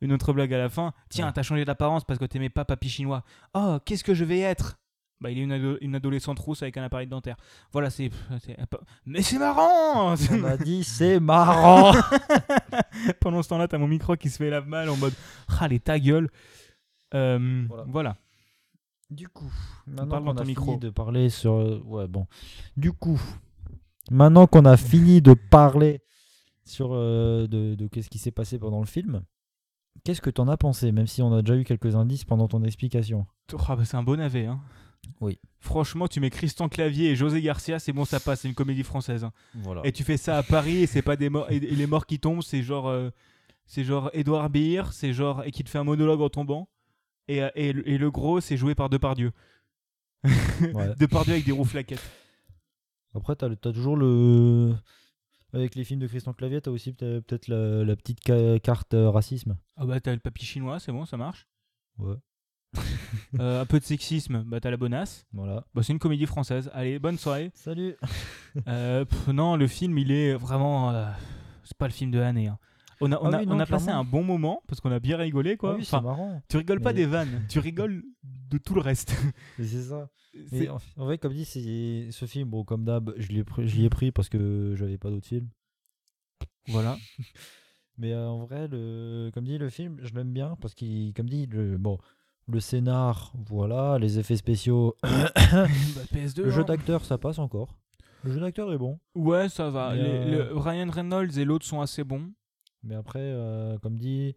Une 0.01 0.13
autre 0.13 0.33
blague 0.33 0.53
à 0.53 0.57
la 0.57 0.69
fin. 0.69 0.93
Tiens, 1.09 1.27
Ouais. 1.27 1.33
t'as 1.33 1.43
changé 1.43 1.65
d'apparence 1.65 2.03
parce 2.05 2.19
que 2.19 2.25
t'aimais 2.25 2.49
pas 2.49 2.65
papy 2.65 2.89
chinois. 2.89 3.23
Oh, 3.53 3.77
qu'est-ce 3.85 4.03
que 4.03 4.13
je 4.13 4.23
vais 4.25 4.39
être? 4.39 4.79
Bah, 5.21 5.29
il 5.29 5.37
est 5.37 5.43
une, 5.43 5.51
ado- 5.51 5.77
une 5.81 5.93
adolescente 5.95 6.39
rousse 6.39 6.63
avec 6.63 6.75
un 6.77 6.83
appareil 6.83 7.05
dentaire. 7.07 7.37
Voilà, 7.71 7.89
c'est. 7.91 8.09
c'est- 8.43 8.57
Mais 9.05 9.21
c'est 9.21 9.37
marrant 9.37 10.13
On 10.15 10.43
a 10.43 10.57
dit 10.57 10.83
c'est 10.83 11.19
marrant. 11.19 11.93
Pendant 13.21 13.41
ce 13.43 13.49
temps-là, 13.49 13.67
t'as 13.67 13.77
mon 13.77 13.87
micro 13.87 14.15
qui 14.15 14.29
se 14.29 14.37
fait 14.37 14.49
la 14.49 14.61
mal 14.61 14.89
en 14.89 14.97
mode 14.97 15.13
Ah, 15.59 15.67
les 15.67 15.79
ta 15.79 15.99
gueule. 15.99 16.29
Euh, 17.13 17.65
Voilà. 17.67 17.83
voilà. 17.87 18.17
Du 19.09 19.27
coup, 19.27 19.51
maintenant 19.87 20.23
qu'on 20.23 20.37
a 20.37 20.43
micro. 20.45 20.65
fini 20.65 20.77
de 20.79 20.89
parler 20.89 21.29
sur... 21.29 21.53
euh, 21.53 21.81
Ouais, 21.85 22.07
bon. 22.07 22.27
Du 22.77 22.93
coup, 22.93 23.19
maintenant 24.09 24.47
qu'on 24.47 24.63
a 24.65 24.77
fini 24.77 25.21
de 25.21 25.33
parler 25.33 26.01
sur 26.63 26.91
euh, 26.93 27.45
de, 27.47 27.75
de 27.75 27.87
qu'est-ce 27.87 28.09
qui 28.09 28.19
s'est 28.19 28.31
passé 28.31 28.57
pendant 28.57 28.79
le 28.79 28.85
film, 28.85 29.21
qu'est-ce 30.05 30.21
que 30.21 30.29
t'en 30.29 30.47
as 30.47 30.55
pensé, 30.55 30.93
même 30.93 31.07
si 31.07 31.21
on 31.21 31.33
a 31.35 31.41
déjà 31.41 31.57
eu 31.57 31.65
quelques 31.65 31.95
indices 31.95 32.23
pendant 32.23 32.47
ton 32.47 32.63
explication? 32.63 33.27
Ah, 33.67 33.75
bah, 33.75 33.83
c'est 33.83 33.97
un 33.97 34.03
bon 34.03 34.17
navet. 34.17 34.45
Hein. 34.45 34.61
Oui. 35.19 35.39
Franchement, 35.59 36.07
tu 36.07 36.19
mets 36.19 36.29
Christian 36.29 36.69
Clavier 36.69 37.09
et 37.11 37.15
José 37.15 37.41
Garcia, 37.41 37.77
c'est 37.79 37.91
bon, 37.93 38.05
ça 38.05 38.19
passe. 38.19 38.41
C'est 38.41 38.47
une 38.47 38.55
comédie 38.55 38.83
française. 38.83 39.23
hein. 39.23 39.31
Voilà. 39.55 39.81
Et 39.83 39.91
tu 39.91 40.03
fais 40.03 40.17
ça 40.17 40.37
à 40.37 40.43
Paris 40.43 40.77
et 40.77 40.87
c'est 40.87 41.01
pas 41.01 41.15
des 41.15 41.29
morts 41.29 41.51
et, 41.51 41.57
et 41.57 41.75
les 41.75 41.87
morts 41.87 42.05
qui 42.05 42.19
tombent, 42.19 42.41
c'est 42.41 42.63
genre 42.63 42.87
euh, 42.87 43.09
c'est 43.65 43.83
genre 43.83 44.09
Édouard 44.13 44.49
Beer, 44.49 44.83
c'est 44.91 45.13
genre 45.13 45.43
et 45.43 45.51
qui 45.51 45.63
te 45.63 45.69
fait 45.69 45.77
un 45.77 45.83
monologue 45.83 46.21
en 46.21 46.29
tombant. 46.29 46.69
Et, 47.27 47.43
euh, 47.43 47.49
et, 47.55 47.73
le- 47.73 47.87
et 47.87 47.97
le 47.97 48.09
gros, 48.11 48.39
c'est 48.41 48.57
joué 48.57 48.73
par 48.75 48.89
Depardieu. 48.89 49.31
Ouais. 50.73 50.93
Depardieu 50.97 51.33
avec 51.33 51.45
des 51.45 51.51
roues 51.51 51.65
flaquettes. 51.65 52.01
Après, 53.15 53.35
t'as, 53.35 53.47
le- 53.47 53.55
t'as 53.55 53.71
toujours 53.71 53.97
le... 53.97 54.73
Avec 55.53 55.75
les 55.75 55.83
films 55.83 55.99
de 55.99 56.07
Christian 56.07 56.33
Clavier, 56.33 56.61
t'as 56.61 56.71
aussi 56.71 56.93
peut- 56.93 57.21
peut-être 57.21 57.47
la, 57.49 57.83
la 57.83 57.95
petite 57.97 58.19
ca- 58.25 58.57
carte 58.59 58.93
euh, 58.93 59.09
racisme. 59.09 59.57
Ah 59.75 59.85
bah 59.85 59.99
t'as 59.99 60.13
le 60.13 60.19
papy 60.19 60.45
chinois, 60.45 60.79
c'est 60.79 60.91
bon, 60.93 61.05
ça 61.05 61.17
marche. 61.17 61.45
Ouais. 61.97 62.15
Euh, 63.39 63.61
un 63.61 63.65
peu 63.65 63.79
de 63.79 63.85
sexisme, 63.85 64.43
bah 64.45 64.59
t'as 64.59 64.71
la 64.71 64.75
bonasse. 64.77 65.25
Voilà. 65.31 65.65
Bah 65.73 65.83
c'est 65.83 65.93
une 65.93 65.99
comédie 65.99 66.25
française. 66.25 66.69
Allez, 66.73 66.99
bonne 66.99 67.17
soirée. 67.17 67.51
Salut 67.53 67.95
Euh, 68.67 69.05
pff, 69.05 69.27
non, 69.29 69.55
le 69.55 69.67
film, 69.67 69.97
il 69.97 70.11
est 70.11 70.33
vraiment. 70.33 70.91
euh, 70.91 71.09
c'est 71.63 71.77
pas 71.77 71.87
le 71.87 71.93
film 71.93 72.11
de 72.11 72.19
l'année. 72.19 72.47
hein. 72.47 72.59
On 72.99 73.09
a, 73.13 73.17
on 73.21 73.31
Ah 73.31 73.37
a, 73.37 73.39
oui, 73.39 73.45
on 73.47 73.57
a 73.59 73.65
passé 73.65 73.85
clairement. 73.85 74.01
un 74.01 74.03
bon 74.03 74.23
moment 74.23 74.61
parce 74.67 74.81
qu'on 74.81 74.91
a 74.91 74.99
bien 74.99 75.15
rigolé 75.17 75.55
quoi. 75.55 75.71
Ah 75.71 75.75
oui, 75.75 75.81
Enfin, 75.83 75.99
c'est 75.99 76.03
marrant. 76.03 76.41
tu 76.49 76.57
rigoles 76.57 76.81
pas 76.81 76.89
mais- 76.91 76.95
des 76.99 77.05
vannes, 77.05 77.45
tu 77.49 77.59
rigoles 77.59 78.03
de 78.23 78.57
tout 78.57 78.75
le 78.75 78.81
reste. 78.81 79.15
Mais 79.57 79.65
C'est 79.65 79.83
ça. 79.83 80.09
C'est- 80.49 80.67
en, 80.69 80.77
en 80.97 81.05
vrai, 81.05 81.17
comme 81.17 81.33
dit, 81.33 81.45
c'est 81.45 82.09
ce 82.11 82.25
film, 82.25 82.49
bon, 82.49 82.63
comme 82.65 82.83
d'hab, 82.83 83.13
je 83.17 83.29
l'ai 83.29 83.43
pris, 83.45 83.65
je 83.67 83.75
l'y 83.77 83.85
ai 83.85 83.89
pris 83.89 84.11
parce 84.11 84.27
que 84.29 84.75
j'avais 84.77 84.97
pas 84.97 85.09
d'autres 85.09 85.27
films. 85.27 85.47
Voilà. 86.67 86.97
Mais 87.97 88.11
euh, 88.13 88.27
en 88.27 88.39
vrai, 88.45 88.67
le, 88.67 89.29
comme 89.33 89.45
dit, 89.45 89.57
le 89.57 89.69
film, 89.69 89.97
je 90.01 90.13
l'aime 90.15 90.33
bien 90.33 90.57
parce 90.59 90.73
qu'il, 90.75 91.13
comme 91.13 91.29
dit, 91.29 91.45
le, 91.45 91.77
bon, 91.77 91.97
le 92.51 92.59
scénar, 92.59 93.33
voilà, 93.47 93.97
les 93.99 94.19
effets 94.19 94.35
spéciaux, 94.35 94.95
Bah, 95.03 95.31
PS2. 96.13 96.43
le 96.43 96.49
jeu 96.51 96.61
hein. 96.61 96.65
d'acteur, 96.65 97.05
ça 97.05 97.17
passe 97.17 97.39
encore. 97.39 97.77
Le 98.23 98.31
jeu 98.33 98.39
d'acteur 98.39 98.71
est 98.71 98.77
bon. 98.77 98.99
Ouais, 99.15 99.49
ça 99.49 99.69
va. 99.69 99.95
Les- 99.95 100.01
euh, 100.03 100.49
le- 100.49 100.57
Ryan 100.57 100.89
Reynolds 100.89 101.37
et 101.39 101.45
l'autre 101.45 101.65
sont 101.65 101.81
assez 101.81 102.03
bons. 102.03 102.31
Mais 102.83 102.95
après, 102.95 103.19
euh, 103.21 103.77
comme 103.79 103.97
dit, 103.97 104.35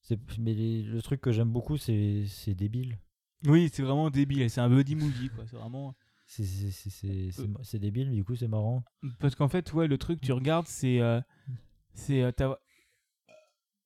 c'est, 0.00 0.18
mais 0.38 0.52
les- 0.54 0.82
le 0.82 1.00
truc 1.02 1.20
que 1.20 1.32
j'aime 1.32 1.50
beaucoup, 1.50 1.76
c'est, 1.76 2.24
c'est 2.26 2.54
débile. 2.54 2.98
Oui, 3.46 3.70
c'est 3.72 3.82
vraiment 3.82 4.10
débile. 4.10 4.48
C'est 4.50 4.60
un 4.60 4.68
buddy 4.68 4.94
movie, 4.94 5.28
quoi. 5.30 5.44
C'est 5.46 5.56
vraiment. 5.56 5.94
C'est, 6.26 6.44
Euh. 6.44 7.78
débile, 7.78 8.08
mais 8.10 8.16
du 8.16 8.24
coup, 8.24 8.36
c'est 8.36 8.48
marrant. 8.48 8.84
Parce 9.18 9.34
qu'en 9.34 9.48
fait, 9.48 9.72
ouais, 9.74 9.86
le 9.86 9.98
truc, 9.98 10.20
tu 10.20 10.32
regardes, 10.32 10.66
c'est. 10.66 11.00
euh, 11.00 11.20
c'est. 11.94 12.22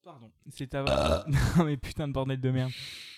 Pardon. 0.06 0.30
C'est 0.50 0.68
ta. 0.68 0.84
non, 1.58 1.64
mais 1.64 1.76
putain 1.76 2.06
de 2.06 2.12
bordel 2.12 2.40
de 2.40 2.50
merde. 2.52 2.70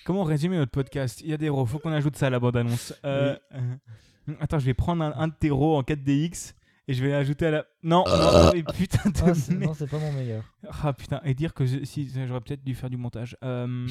Comment 0.06 0.24
résumer 0.24 0.56
notre 0.56 0.70
podcast? 0.72 1.20
Il 1.20 1.28
y 1.28 1.34
a 1.34 1.36
des 1.36 1.50
rows. 1.50 1.66
Faut 1.66 1.78
qu'on 1.78 1.92
ajoute 1.92 2.16
ça 2.16 2.28
à 2.28 2.30
la 2.30 2.40
bande-annonce. 2.40 2.94
Euh, 3.04 3.36
euh, 3.54 4.34
Attends, 4.40 4.58
je 4.58 4.64
vais 4.64 4.72
prendre 4.72 5.04
un, 5.04 5.12
un 5.14 5.28
de 5.28 5.34
tes 5.38 5.50
rows 5.50 5.76
en 5.76 5.82
4DX 5.82 6.54
et 6.88 6.94
je 6.94 7.04
vais 7.04 7.10
l'ajouter 7.10 7.44
à 7.44 7.50
la. 7.50 7.66
Non, 7.82 8.04
non, 8.06 8.52
mais 8.54 8.62
putain 8.62 9.10
de 9.10 9.18
Ah, 9.22 9.34
c'est- 9.34 9.52
merde. 9.52 9.64
non, 9.64 9.74
c'est 9.74 9.86
pas 9.86 9.98
mon 9.98 10.12
meilleur. 10.14 10.42
Ah 10.82 10.94
putain, 10.94 11.20
et 11.24 11.34
dire 11.34 11.52
que 11.52 11.66
je- 11.66 11.84
si 11.84 12.10
j'aurais 12.26 12.40
peut-être 12.40 12.64
dû 12.64 12.74
faire 12.74 12.88
du 12.88 12.96
montage. 12.96 13.36
Euh, 13.44 13.86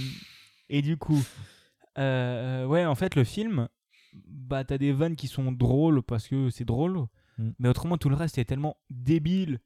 et 0.70 0.82
du 0.82 0.98
coup, 0.98 1.22
euh, 2.00 2.66
ouais, 2.66 2.84
en 2.84 2.96
fait, 2.96 3.14
le 3.14 3.24
film, 3.24 3.68
bah 4.28 4.64
t'as 4.64 4.80
des 4.80 4.92
vannes 4.92 5.16
qui 5.16 5.28
sont 5.28 5.52
drôles 5.52 6.02
parce 6.02 6.28
que 6.28 6.50
c'est 6.50 6.66
drôle, 6.66 7.06
Mm. 7.38 7.50
mais 7.60 7.70
autrement 7.70 7.98
tout 8.00 8.10
le 8.10 8.16
reste 8.16 8.40
est 8.40 8.46
tellement 8.46 8.76
débile. 8.90 9.60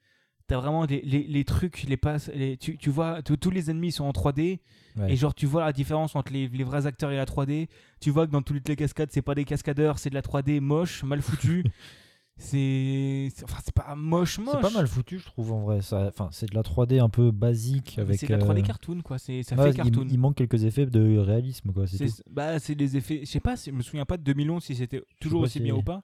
T'as 0.52 0.58
vraiment 0.60 0.84
les, 0.84 1.00
les 1.02 1.46
trucs, 1.46 1.84
les 1.84 1.96
passes, 1.96 2.30
les, 2.36 2.58
tu, 2.58 2.78
tu 2.78 2.90
vois, 2.90 3.22
tous- 3.22 3.50
les 3.50 3.72
ennemis 3.72 3.94
sont 3.94 4.04
en 4.04 4.12
3D 4.12 4.60
Ouais. 4.98 5.14
et 5.14 5.16
genre 5.16 5.34
tu 5.34 5.46
vois 5.46 5.64
la 5.64 5.72
différence 5.72 6.14
entre 6.18 6.34
les, 6.34 6.50
les 6.50 6.66
vrais 6.66 6.88
acteurs 6.88 7.10
et 7.10 7.16
la 7.16 7.24
3D. 7.24 7.70
Tu 8.02 8.10
vois 8.10 8.28
que 8.28 8.34
dans 8.34 8.42
toutes 8.42 8.68
les 8.68 8.76
cascades, 8.76 9.08
c'est 9.14 9.22
pas 9.22 9.34
des 9.34 9.46
cascadeurs, 9.46 9.98
c'est 9.98 10.10
de 10.10 10.16
la 10.16 10.22
3D 10.22 10.60
moche, 10.60 11.06
mal 11.06 11.22
foutu. 11.22 11.64
c'est, 12.38 13.30
enfin 13.44 13.60
c'est 13.64 13.74
pas 13.74 13.96
moche 13.96 14.40
moche. 14.40 14.56
C'est 14.56 14.62
pas 14.62 14.72
mal 14.72 14.88
foutu, 14.88 15.20
je 15.20 15.26
trouve, 15.26 15.54
en 15.54 15.62
vrai. 15.62 15.82
Ça, 15.82 16.08
enfin, 16.10 16.28
c'est 16.34 16.50
de 16.50 16.56
la 16.56 16.64
3D 16.64 17.00
un 17.00 17.08
peu 17.08 17.32
basique. 17.32 17.98
Avec. 17.98 18.20
c'est 18.20 18.28
de 18.28 18.34
la 18.34 18.40
3D 18.40 18.60
euh, 18.60 18.62
cartoon 18.64 19.02
quoi, 19.02 19.18
c'est, 19.20 19.44
ça 19.44 19.56
ouais, 19.56 19.72
fait 19.72 19.78
cartoon. 19.78 20.06
Il, 20.10 20.20
manque 20.20 20.36
quelques 20.36 20.66
effets 20.66 20.86
de 20.86 21.18
réalisme, 21.18 21.72
quoi. 21.72 21.88
C'est 21.88 22.08
bah 22.30 22.60
c'est 22.60 22.76
des 22.76 22.98
effets. 22.98 23.22
Je 23.22 23.30
sais 23.30 23.40
pas, 23.40 23.56
je 23.56 23.72
me 23.72 23.82
souviens 23.82 24.06
pas 24.06 24.18
de 24.18 24.24
2011 24.24 24.62
si 24.62 24.76
c'était 24.76 25.02
toujours 25.22 25.44
aussi 25.44 25.60
si- 25.60 25.64
bien 25.64 25.76
ou 25.76 25.82
pas. 25.84 26.04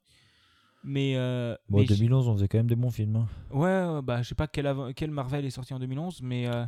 Mais, 0.90 1.16
euh, 1.18 1.54
Bon, 1.68 1.80
mais 1.80 1.86
j- 1.86 1.96
2011, 2.00 2.30
on 2.30 2.34
faisait 2.36 2.48
quand 2.48 2.60
même 2.60 2.68
des 2.68 2.78
bons 2.78 2.90
films. 2.92 3.18
hein. 3.18 3.28
ouais, 3.52 4.02
bah 4.04 4.22
je 4.22 4.30
sais 4.30 4.36
pas 4.36 4.48
quel, 4.48 5.12
Marvel 5.12 5.44
est 5.46 5.50
sorti 5.50 5.74
en 5.74 5.80
2011, 5.80 6.22
mais 6.22 6.48
euh, 6.48 6.64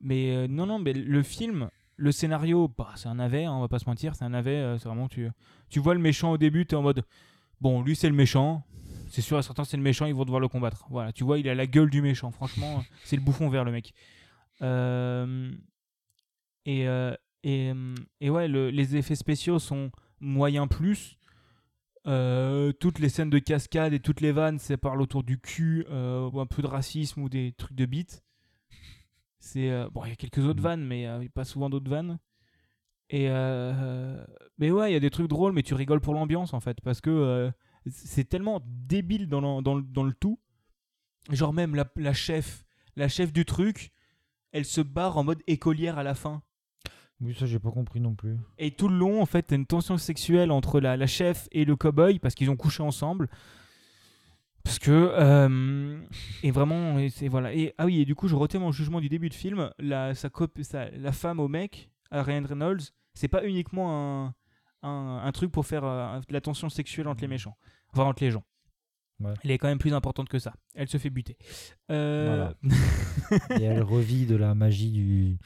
mais 0.00 0.36
euh, 0.36 0.46
non 0.48 0.66
non, 0.66 0.78
mais 0.78 0.92
le 0.92 1.22
film, 1.22 1.70
le 1.96 2.12
scénario, 2.12 2.68
bah 2.76 2.92
c'est 2.96 3.08
un 3.08 3.14
navet, 3.14 3.44
hein, 3.46 3.52
on 3.54 3.60
va 3.60 3.68
pas 3.68 3.78
se 3.78 3.86
mentir, 3.88 4.14
c'est 4.14 4.24
un 4.24 4.28
navet. 4.28 4.56
euh, 4.56 4.76
c'est 4.78 4.86
vraiment 4.88 5.08
tu 5.08 5.30
tu 5.70 5.80
vois 5.80 5.94
le 5.94 6.00
méchant 6.00 6.32
au 6.32 6.36
début, 6.38 6.66
t'es 6.66 6.76
en 6.76 6.82
mode 6.82 7.04
bon 7.60 7.80
lui 7.82 7.96
c'est 7.96 8.08
le 8.10 8.14
méchant. 8.14 8.64
C'est 9.08 9.22
sûr 9.22 9.38
et 9.38 9.42
certain 9.42 9.64
c'est 9.64 9.78
le 9.78 9.82
méchant, 9.82 10.04
ils 10.04 10.14
vont 10.14 10.24
devoir 10.26 10.40
le 10.40 10.48
combattre. 10.48 10.86
Voilà, 10.90 11.12
tu 11.14 11.24
vois, 11.24 11.38
il 11.38 11.48
a 11.48 11.54
la 11.54 11.66
gueule 11.66 11.88
du 11.88 12.02
méchant. 12.02 12.30
Franchement, 12.30 12.84
c'est 13.04 13.16
le 13.16 13.22
bouffon 13.22 13.48
vert 13.48 13.64
le 13.64 13.72
mec. 13.72 13.94
Et, 16.66 16.82
et, 16.82 16.86
euh, 16.86 17.14
et 18.20 18.30
ouais, 18.30 18.48
le- 18.48 18.70
les 18.70 18.96
effets 18.96 19.14
spéciaux 19.14 19.58
sont 19.58 19.90
moyens 20.20 20.68
plus. 20.68 21.17
Euh, 22.08 22.72
toutes 22.72 22.98
les 23.00 23.10
scènes 23.10 23.30
de 23.30 23.38
cascade 23.38 23.92
et 23.92 24.00
toutes 24.00 24.20
les 24.22 24.32
vannes, 24.32 24.58
c'est 24.58 24.76
parle 24.78 25.02
autour 25.02 25.22
du 25.22 25.38
cul, 25.38 25.84
euh, 25.90 26.28
ou 26.30 26.40
un 26.40 26.46
peu 26.46 26.62
de 26.62 26.66
racisme 26.66 27.22
ou 27.22 27.28
des 27.28 27.52
trucs 27.52 27.76
de 27.76 27.84
bite. 27.86 28.24
C'est 29.38 29.70
euh, 29.70 29.88
bon, 29.92 30.04
il 30.04 30.10
y 30.10 30.12
a 30.12 30.16
quelques 30.16 30.38
autres 30.38 30.60
Mm. 30.60 30.62
vannes, 30.62 30.84
mais 30.86 31.06
euh, 31.06 31.28
pas 31.34 31.44
souvent 31.44 31.68
d'autres 31.70 31.90
vannes. 31.90 32.18
Et 33.10 33.26
euh, 33.30 34.24
mais 34.58 34.70
ouais, 34.70 34.90
il 34.90 34.94
y 34.94 34.96
a 34.96 35.00
des 35.00 35.10
trucs 35.10 35.28
drôles, 35.28 35.52
mais 35.52 35.62
tu 35.62 35.74
rigoles 35.74 36.00
pour 36.00 36.14
l'ambiance 36.14 36.52
en 36.54 36.60
fait, 36.60 36.80
parce 36.82 37.00
que 37.00 37.10
euh, 37.10 37.50
c'est 37.90 38.28
tellement 38.28 38.60
débile 38.66 39.28
dans 39.28 39.40
le, 39.40 39.62
dans 39.62 39.74
le, 39.76 39.82
dans 39.82 40.04
le 40.04 40.12
tout. 40.14 40.38
Genre 41.30 41.52
même 41.52 41.74
la, 41.74 41.90
la 41.96 42.12
chef, 42.14 42.64
la 42.96 43.08
chef 43.08 43.32
du 43.32 43.44
truc, 43.44 43.92
elle 44.52 44.64
se 44.64 44.80
barre 44.80 45.16
en 45.18 45.24
mode 45.24 45.42
écolière 45.46 45.98
à 45.98 46.02
la 46.02 46.14
fin. 46.14 46.42
Oui, 47.20 47.34
ça, 47.34 47.46
j'ai 47.46 47.58
pas 47.58 47.70
compris 47.72 48.00
non 48.00 48.14
plus. 48.14 48.36
Et 48.58 48.70
tout 48.70 48.88
le 48.88 48.96
long, 48.96 49.20
en 49.20 49.26
fait, 49.26 49.42
t'as 49.42 49.56
une 49.56 49.66
tension 49.66 49.98
sexuelle 49.98 50.52
entre 50.52 50.80
la, 50.80 50.96
la 50.96 51.06
chef 51.06 51.48
et 51.50 51.64
le 51.64 51.74
cowboy 51.74 52.18
parce 52.20 52.34
qu'ils 52.34 52.50
ont 52.50 52.56
couché 52.56 52.82
ensemble. 52.82 53.28
Parce 54.62 54.78
que. 54.78 54.90
euh, 54.90 56.00
et 56.42 56.50
vraiment. 56.50 56.96
C'est, 57.10 57.28
voilà. 57.28 57.52
Et, 57.54 57.74
ah 57.78 57.86
oui, 57.86 58.00
et 58.00 58.04
du 58.04 58.14
coup, 58.14 58.28
je 58.28 58.36
retais 58.36 58.58
mon 58.58 58.70
jugement 58.70 59.00
du 59.00 59.08
début 59.08 59.30
de 59.30 59.34
film. 59.34 59.70
La, 59.78 60.14
sa 60.14 60.30
la 60.96 61.12
femme 61.12 61.40
au 61.40 61.48
mec, 61.48 61.90
à 62.10 62.22
Ryan 62.22 62.44
Reynolds, 62.46 62.82
c'est 63.14 63.28
pas 63.28 63.44
uniquement 63.44 64.26
un, 64.26 64.34
un, 64.82 65.20
un 65.24 65.32
truc 65.32 65.50
pour 65.50 65.66
faire 65.66 65.84
euh, 65.84 66.20
de 66.20 66.32
la 66.32 66.40
tension 66.40 66.68
sexuelle 66.68 67.08
entre 67.08 67.22
les 67.22 67.28
méchants. 67.28 67.56
Enfin, 67.92 68.04
entre 68.04 68.22
les 68.22 68.30
gens. 68.30 68.44
Ouais. 69.20 69.34
Elle 69.42 69.50
est 69.50 69.58
quand 69.58 69.66
même 69.66 69.78
plus 69.78 69.92
importante 69.94 70.28
que 70.28 70.38
ça. 70.38 70.52
Elle 70.74 70.88
se 70.88 70.96
fait 70.96 71.10
buter. 71.10 71.36
Euh, 71.90 72.48
Et 73.60 73.64
elle 73.64 73.82
revit 73.82 74.26
de 74.26 74.36
la 74.36 74.54
magie 74.54 74.90
du, 74.92 75.38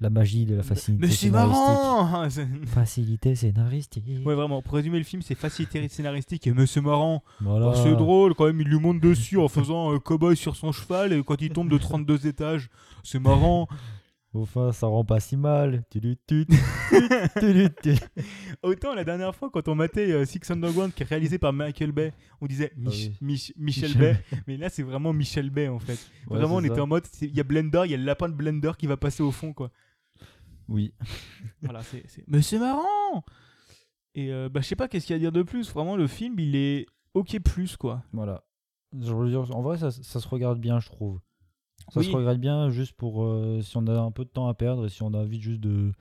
la 0.00 0.10
magie 0.10 0.46
de 0.46 0.56
la 0.56 0.64
facilité. 0.64 1.06
Mais 1.06 1.12
c'est 1.12 1.26
scénaristique. 1.26 1.60
marrant 1.62 2.28
Facilité 2.66 3.34
scénaristique. 3.36 4.04
Ouais, 4.24 4.34
vraiment, 4.34 4.62
pour 4.62 4.74
résumer 4.74 4.98
le 4.98 5.04
film, 5.04 5.22
c'est 5.22 5.36
facilité 5.36 5.86
scénaristique 5.88 6.46
et 6.48 6.52
mais 6.52 6.66
c'est 6.66 6.80
marrant. 6.80 7.22
Voilà. 7.40 7.72
C'est 7.74 7.94
drôle 7.94 8.34
quand 8.34 8.46
même, 8.46 8.60
il 8.60 8.66
lui 8.66 8.80
monte 8.80 9.00
dessus 9.00 9.38
en 9.38 9.46
faisant 9.46 9.92
un 9.92 10.00
cowboy 10.00 10.36
sur 10.36 10.56
son 10.56 10.72
cheval 10.72 11.12
et 11.12 11.22
quand 11.22 11.40
il 11.40 11.50
tombe 11.50 11.70
de 11.70 11.78
32 11.78 12.26
étages, 12.26 12.68
c'est 13.04 13.20
marrant. 13.20 13.68
Enfin, 14.32 14.70
ça 14.72 14.86
rend 14.86 15.04
pas 15.04 15.18
si 15.18 15.36
mal. 15.36 15.84
Autant 18.62 18.94
la 18.94 19.04
dernière 19.04 19.34
fois 19.34 19.50
quand 19.50 19.66
on 19.68 19.74
matait 19.74 20.12
euh, 20.12 20.24
Six 20.24 20.40
Underground 20.50 20.92
qui 20.94 21.02
est 21.02 21.06
réalisé 21.06 21.38
par 21.38 21.52
Michael 21.52 21.92
Bay, 21.92 22.12
on 22.40 22.46
disait 22.46 22.72
Mich- 22.76 23.10
Ah 23.10 23.16
oui. 23.20 23.26
Mich- 23.26 23.52
Michel 23.56 23.88
Michel 23.90 24.00
Bay, 24.00 24.16
mais 24.46 24.56
là 24.56 24.68
c'est 24.68 24.82
vraiment 24.82 25.12
Michel 25.12 25.50
Bay 25.50 25.68
en 25.68 25.78
fait. 25.78 25.98
Ouais, 26.28 26.38
vraiment 26.38 26.56
on 26.56 26.64
était 26.64 26.80
en 26.80 26.86
mode, 26.86 27.04
il 27.22 27.34
y 27.36 27.40
a 27.40 27.44
Blender, 27.44 27.82
il 27.86 27.90
y 27.90 27.94
a 27.94 27.96
le 27.96 28.04
lapin 28.04 28.28
de 28.28 28.34
Blender 28.34 28.72
qui 28.78 28.86
va 28.86 28.96
passer 28.96 29.22
au 29.22 29.30
fond 29.32 29.52
quoi. 29.52 29.70
Oui. 30.68 30.92
voilà, 31.62 31.82
c'est, 31.82 32.04
c'est- 32.08 32.24
Mais 32.28 32.42
c'est 32.42 32.58
marrant 32.58 33.24
Et 34.14 34.32
euh, 34.32 34.48
bah, 34.48 34.60
je 34.60 34.66
sais 34.68 34.76
pas 34.76 34.88
qu'est-ce 34.88 35.06
qu'il 35.06 35.14
y 35.14 35.16
a 35.16 35.18
à 35.18 35.20
dire 35.20 35.32
de 35.32 35.42
plus? 35.42 35.72
Vraiment, 35.72 35.96
le 35.96 36.06
film, 36.06 36.38
il 36.38 36.54
est 36.54 36.86
ok 37.14 37.40
plus, 37.40 37.76
quoi. 37.76 38.04
Voilà. 38.12 38.44
Je 38.98 39.12
veux 39.12 39.28
dire, 39.28 39.54
en 39.54 39.62
vrai, 39.62 39.78
ça, 39.78 39.90
ça 39.90 40.20
se 40.20 40.28
regarde 40.28 40.60
bien, 40.60 40.78
je 40.80 40.86
trouve. 40.86 41.20
Ça 41.88 42.00
Oui. 42.00 42.06
se 42.06 42.12
regarde 42.16 42.38
bien 42.38 42.70
juste 42.70 42.92
pour 42.92 43.24
euh, 43.24 43.60
si 43.62 43.76
on 43.76 43.86
a 43.86 43.98
un 43.98 44.10
peu 44.10 44.24
de 44.24 44.30
temps 44.30 44.48
à 44.48 44.54
perdre 44.54 44.86
et 44.86 44.88
si 44.88 45.02
on 45.02 45.12
a 45.14 45.18
envie 45.18 45.40
juste 45.40 45.60
de, 45.60 45.92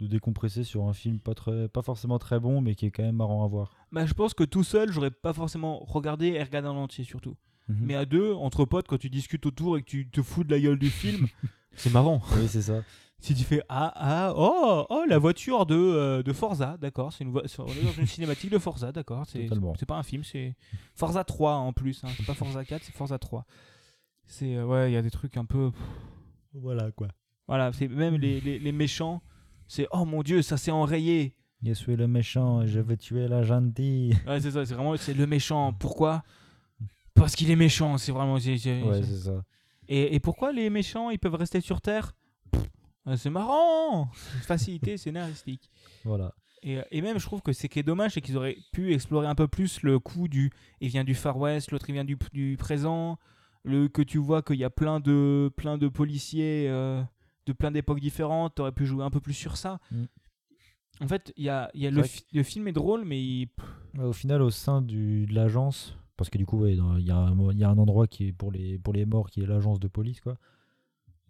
de 0.00 0.06
décompresser 0.06 0.64
sur 0.64 0.84
un 0.84 0.92
film 0.92 1.20
pas, 1.20 1.34
très, 1.34 1.68
pas 1.68 1.82
forcément 1.82 2.18
très 2.18 2.40
bon, 2.40 2.60
mais 2.60 2.74
qui 2.74 2.86
est 2.86 2.90
quand 2.90 3.02
même 3.04 3.16
marrant 3.16 3.44
à 3.44 3.48
voir. 3.48 3.72
Bah, 3.92 4.06
je 4.06 4.14
pense 4.14 4.34
que 4.34 4.44
tout 4.44 4.64
seul, 4.64 4.90
j'aurais 4.90 5.10
pas 5.10 5.32
forcément 5.32 5.78
regardé 5.86 6.28
et 6.28 6.42
regardé 6.42 6.68
en 6.68 6.76
entier, 6.76 7.04
surtout. 7.04 7.36
Mhm. 7.68 7.76
Mais 7.82 7.94
à 7.94 8.04
deux, 8.04 8.32
entre 8.32 8.64
potes, 8.64 8.88
quand 8.88 8.98
tu 8.98 9.10
discutes 9.10 9.46
autour 9.46 9.76
et 9.76 9.82
que 9.82 9.86
tu 9.90 10.08
te 10.08 10.22
fous 10.22 10.42
de 10.44 10.50
la 10.50 10.58
gueule 10.60 10.78
du 10.78 10.90
film, 10.90 11.26
c'est 11.74 11.92
marrant. 11.92 12.20
Oui, 12.36 12.48
c'est 12.48 12.62
ça. 12.62 12.82
Si 13.20 13.34
tu 13.34 13.42
fais 13.42 13.62
ah 13.68 13.92
ah 13.96 14.32
oh 14.36 14.86
oh 14.90 15.02
la 15.08 15.18
voiture 15.18 15.66
de, 15.66 15.74
euh, 15.74 16.22
de 16.22 16.32
Forza, 16.32 16.76
d'accord, 16.80 17.12
c'est 17.12 17.24
une 17.24 17.36
on 17.36 17.40
est 17.40 17.82
dans 17.84 17.92
une 17.98 18.06
cinématique 18.06 18.50
de 18.50 18.58
Forza, 18.58 18.92
d'accord, 18.92 19.24
c'est 19.26 19.86
pas 19.86 19.96
un 19.96 20.04
film, 20.04 20.22
c'est 20.22 20.54
Forza 20.94 21.24
3 21.24 21.54
en 21.54 21.72
plus, 21.72 22.04
hein, 22.04 22.08
c'est 22.16 22.24
pas 22.24 22.34
Forza 22.34 22.64
4, 22.64 22.84
c'est 22.84 22.94
Forza 22.94 23.18
3. 23.18 23.44
C'est 24.30 24.54
euh, 24.56 24.64
ouais, 24.66 24.90
il 24.90 24.94
y 24.94 24.96
a 24.96 25.02
des 25.02 25.10
trucs 25.10 25.36
un 25.36 25.44
peu 25.44 25.70
Voilà 26.54 26.90
quoi. 26.92 27.08
voilà, 27.46 27.72
c'est 27.72 27.88
même 27.88 28.16
les, 28.16 28.40
les, 28.40 28.58
les 28.58 28.72
méchants, 28.72 29.22
c'est 29.66 29.86
oh 29.90 30.04
mon 30.04 30.22
dieu, 30.22 30.42
ça 30.42 30.56
s'est 30.56 30.70
enrayé. 30.70 31.34
Je 31.64 31.72
suis 31.72 31.96
le 31.96 32.06
méchant, 32.06 32.64
je 32.66 32.78
vais 32.78 32.96
tuer 32.96 33.26
la 33.26 33.42
gentille. 33.42 34.14
Ouais, 34.26 34.40
c'est 34.40 34.52
ça, 34.52 34.64
c'est 34.64 34.74
vraiment 34.74 34.96
c'est 34.96 35.14
le 35.14 35.26
méchant. 35.26 35.72
Pourquoi? 35.72 36.22
Parce 37.14 37.34
qu'il 37.34 37.50
est 37.50 37.56
méchant, 37.56 37.98
c'est 37.98 38.12
vraiment 38.12 38.38
c'est- 38.38 38.58
c'est- 38.58 38.82
Ouais, 38.82 39.02
c'est- 39.02 39.16
ça. 39.24 39.42
Et, 39.88 40.14
et 40.14 40.20
pourquoi 40.20 40.52
les 40.52 40.68
méchants 40.70 41.10
ils 41.10 41.18
peuvent 41.18 41.34
rester 41.34 41.60
sur 41.60 41.80
terre? 41.80 42.14
Pff, 42.52 42.62
euh, 43.08 43.16
C'est 43.16 43.30
marrant, 43.30 44.10
facilité 44.42 44.98
scénaristique. 44.98 45.70
Voilà. 46.04 46.34
Et, 46.62 46.78
euh, 46.78 46.82
et 46.90 47.00
même, 47.02 47.18
je 47.18 47.24
trouve 47.24 47.40
que 47.40 47.52
c'est 47.52 47.68
qui 47.68 47.78
est 47.78 47.82
dommage, 47.84 48.12
c'est 48.12 48.20
qu'ils 48.20 48.36
auraient 48.36 48.58
pu 48.72 48.92
explorer 48.92 49.26
un 49.26 49.34
peu 49.34 49.48
plus 49.48 49.82
le 49.82 49.98
coup 49.98 50.28
du. 50.28 50.50
Il 50.80 50.88
vient 50.90 51.04
du 51.04 51.14
Far 51.14 51.38
West, 51.38 51.70
l'autre 51.72 51.86
il 51.88 51.92
vient 51.94 52.04
du, 52.04 52.18
du 52.32 52.56
présent. 52.58 53.18
Le, 53.68 53.88
que 53.88 54.02
tu 54.02 54.18
vois 54.18 54.42
qu'il 54.42 54.56
y 54.56 54.64
a 54.64 54.70
plein 54.70 54.98
de, 55.00 55.50
plein 55.56 55.76
de 55.78 55.88
policiers 55.88 56.68
euh, 56.68 57.02
de 57.46 57.52
plein 57.52 57.70
d'époques 57.70 58.00
différentes. 58.00 58.54
T'aurais 58.54 58.72
pu 58.72 58.86
jouer 58.86 59.04
un 59.04 59.10
peu 59.10 59.20
plus 59.20 59.34
sur 59.34 59.56
ça. 59.56 59.78
Mm. 59.92 60.04
En 61.00 61.06
fait, 61.08 61.32
il 61.36 61.44
y 61.44 61.48
a, 61.48 61.70
y 61.74 61.86
a 61.86 61.90
le, 61.90 62.00
vrai 62.00 62.08
fi- 62.08 62.24
le 62.32 62.42
film 62.42 62.66
est 62.68 62.72
drôle, 62.72 63.04
mais 63.04 63.22
il- 63.22 63.48
au 64.02 64.12
final, 64.12 64.42
au 64.42 64.50
sein 64.50 64.82
du, 64.82 65.26
de 65.26 65.34
l'agence, 65.34 65.96
parce 66.16 66.28
que 66.30 66.38
du 66.38 66.46
coup, 66.46 66.58
ouais, 66.58 66.72
il 66.74 66.78
y, 67.06 67.10
a 67.10 67.16
un- 67.16 67.50
il 67.52 67.58
y 67.58 67.64
a 67.64 67.68
un 67.70 67.78
endroit 67.78 68.06
qui 68.08 68.28
est 68.28 68.32
pour 68.32 68.50
les, 68.50 68.78
pour 68.78 68.92
les 68.94 69.04
morts 69.06 69.30
qui 69.30 69.42
est 69.42 69.46
l'agence 69.46 69.78
de 69.78 69.86
police, 69.88 70.20
quoi. 70.20 70.36